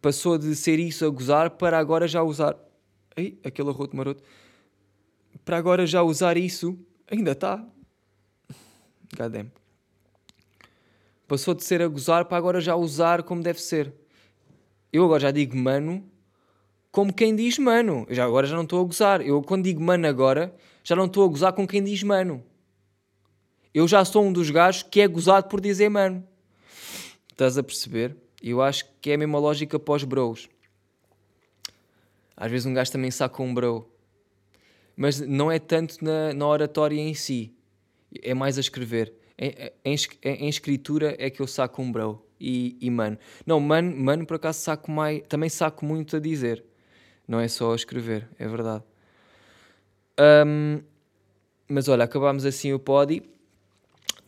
Passou 0.00 0.36
de 0.36 0.56
ser 0.56 0.80
isso 0.80 1.06
a 1.06 1.08
gozar 1.08 1.50
para 1.50 1.78
agora 1.78 2.08
já 2.08 2.22
usar. 2.22 2.56
Ai, 3.16 3.36
aquele 3.44 3.68
arroto 3.68 3.96
maroto. 3.96 4.24
Para 5.44 5.56
agora 5.56 5.86
já 5.86 6.02
usar 6.02 6.36
isso, 6.36 6.78
ainda 7.10 7.32
está. 7.32 7.64
Goddamn. 9.16 9.50
Passou 11.26 11.54
de 11.54 11.64
ser 11.64 11.82
a 11.82 11.88
gozar 11.88 12.26
para 12.26 12.36
agora 12.36 12.60
já 12.60 12.76
usar 12.76 13.22
como 13.22 13.42
deve 13.42 13.60
ser. 13.60 13.92
Eu 14.92 15.04
agora 15.04 15.20
já 15.20 15.30
digo 15.30 15.56
mano 15.56 16.10
como 16.92 17.10
quem 17.12 17.34
diz 17.34 17.58
mano. 17.58 18.04
Eu 18.06 18.14
já, 18.14 18.24
agora 18.24 18.46
já 18.46 18.54
não 18.54 18.64
estou 18.64 18.80
a 18.82 18.84
gozar. 18.84 19.22
Eu 19.22 19.42
quando 19.42 19.64
digo 19.64 19.82
mano 19.82 20.06
agora, 20.06 20.54
já 20.84 20.94
não 20.94 21.06
estou 21.06 21.24
a 21.24 21.28
gozar 21.28 21.52
com 21.54 21.66
quem 21.66 21.82
diz 21.82 22.02
mano. 22.02 22.44
Eu 23.74 23.88
já 23.88 24.04
sou 24.04 24.22
um 24.22 24.32
dos 24.32 24.50
gajos 24.50 24.82
que 24.82 25.00
é 25.00 25.08
gozado 25.08 25.48
por 25.48 25.60
dizer 25.60 25.88
mano. 25.88 26.22
Estás 27.30 27.56
a 27.56 27.62
perceber? 27.62 28.14
Eu 28.42 28.60
acho 28.60 28.84
que 29.00 29.10
é 29.10 29.14
a 29.14 29.18
mesma 29.18 29.38
lógica 29.38 29.78
pós 29.78 30.04
bros. 30.04 30.48
Às 32.36 32.50
vezes 32.50 32.66
um 32.66 32.74
gajo 32.74 32.92
também 32.92 33.10
saca 33.10 33.42
um 33.42 33.54
bro. 33.54 33.88
Mas 35.02 35.20
não 35.20 35.50
é 35.50 35.58
tanto 35.58 35.96
na, 36.00 36.32
na 36.32 36.46
oratória 36.46 36.94
em 37.00 37.12
si. 37.12 37.52
É 38.22 38.34
mais 38.34 38.56
a 38.56 38.60
escrever. 38.60 39.12
Em, 39.36 39.52
em, 39.84 39.96
em, 40.22 40.48
escritura 40.48 41.16
é 41.18 41.28
que 41.28 41.42
eu 41.42 41.46
saco 41.48 41.82
um 41.82 41.90
bro 41.90 42.24
e, 42.38 42.76
e 42.80 42.88
mano. 42.88 43.18
Não, 43.44 43.58
mano, 43.58 43.96
mano, 43.96 44.24
por 44.24 44.36
acaso 44.36 44.60
saco 44.60 44.92
mais. 44.92 45.20
Também 45.28 45.48
saco 45.48 45.84
muito 45.84 46.14
a 46.14 46.20
dizer. 46.20 46.64
Não 47.26 47.40
é 47.40 47.48
só 47.48 47.72
a 47.72 47.74
escrever, 47.74 48.28
é 48.38 48.46
verdade. 48.46 48.84
Um, 50.46 50.80
mas 51.66 51.88
olha, 51.88 52.04
acabámos 52.04 52.46
assim 52.46 52.72
o 52.72 52.78
podi. 52.78 53.24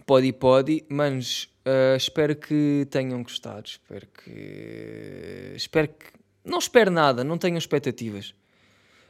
Podi, 0.04 0.32
podi. 0.32 0.84
Manos, 0.88 1.54
uh, 1.64 1.96
espero 1.96 2.34
que 2.34 2.84
tenham 2.90 3.22
gostado. 3.22 3.68
Espero 3.68 4.08
que. 4.08 5.52
Espero 5.54 5.86
que. 5.86 6.06
Não 6.44 6.58
espero 6.58 6.90
nada, 6.90 7.22
não 7.22 7.38
tenham 7.38 7.58
expectativas. 7.58 8.34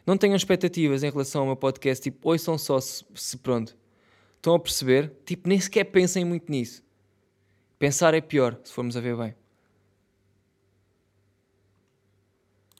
Não 0.06 0.18
tenham 0.18 0.36
expectativas 0.36 1.02
em 1.02 1.10
relação 1.10 1.42
ao 1.42 1.46
meu 1.46 1.56
podcast, 1.56 2.02
tipo, 2.02 2.28
ouçam 2.28 2.58
só 2.58 2.78
se, 2.80 3.04
se 3.14 3.38
pronto. 3.38 3.76
Estão 4.36 4.54
a 4.54 4.60
perceber? 4.60 5.12
Tipo, 5.24 5.48
nem 5.48 5.58
sequer 5.58 5.84
pensem 5.84 6.24
muito 6.24 6.50
nisso. 6.50 6.82
Pensar 7.78 8.12
é 8.14 8.20
pior, 8.20 8.58
se 8.62 8.72
formos 8.72 8.96
a 8.96 9.00
ver 9.00 9.16
bem. 9.16 9.34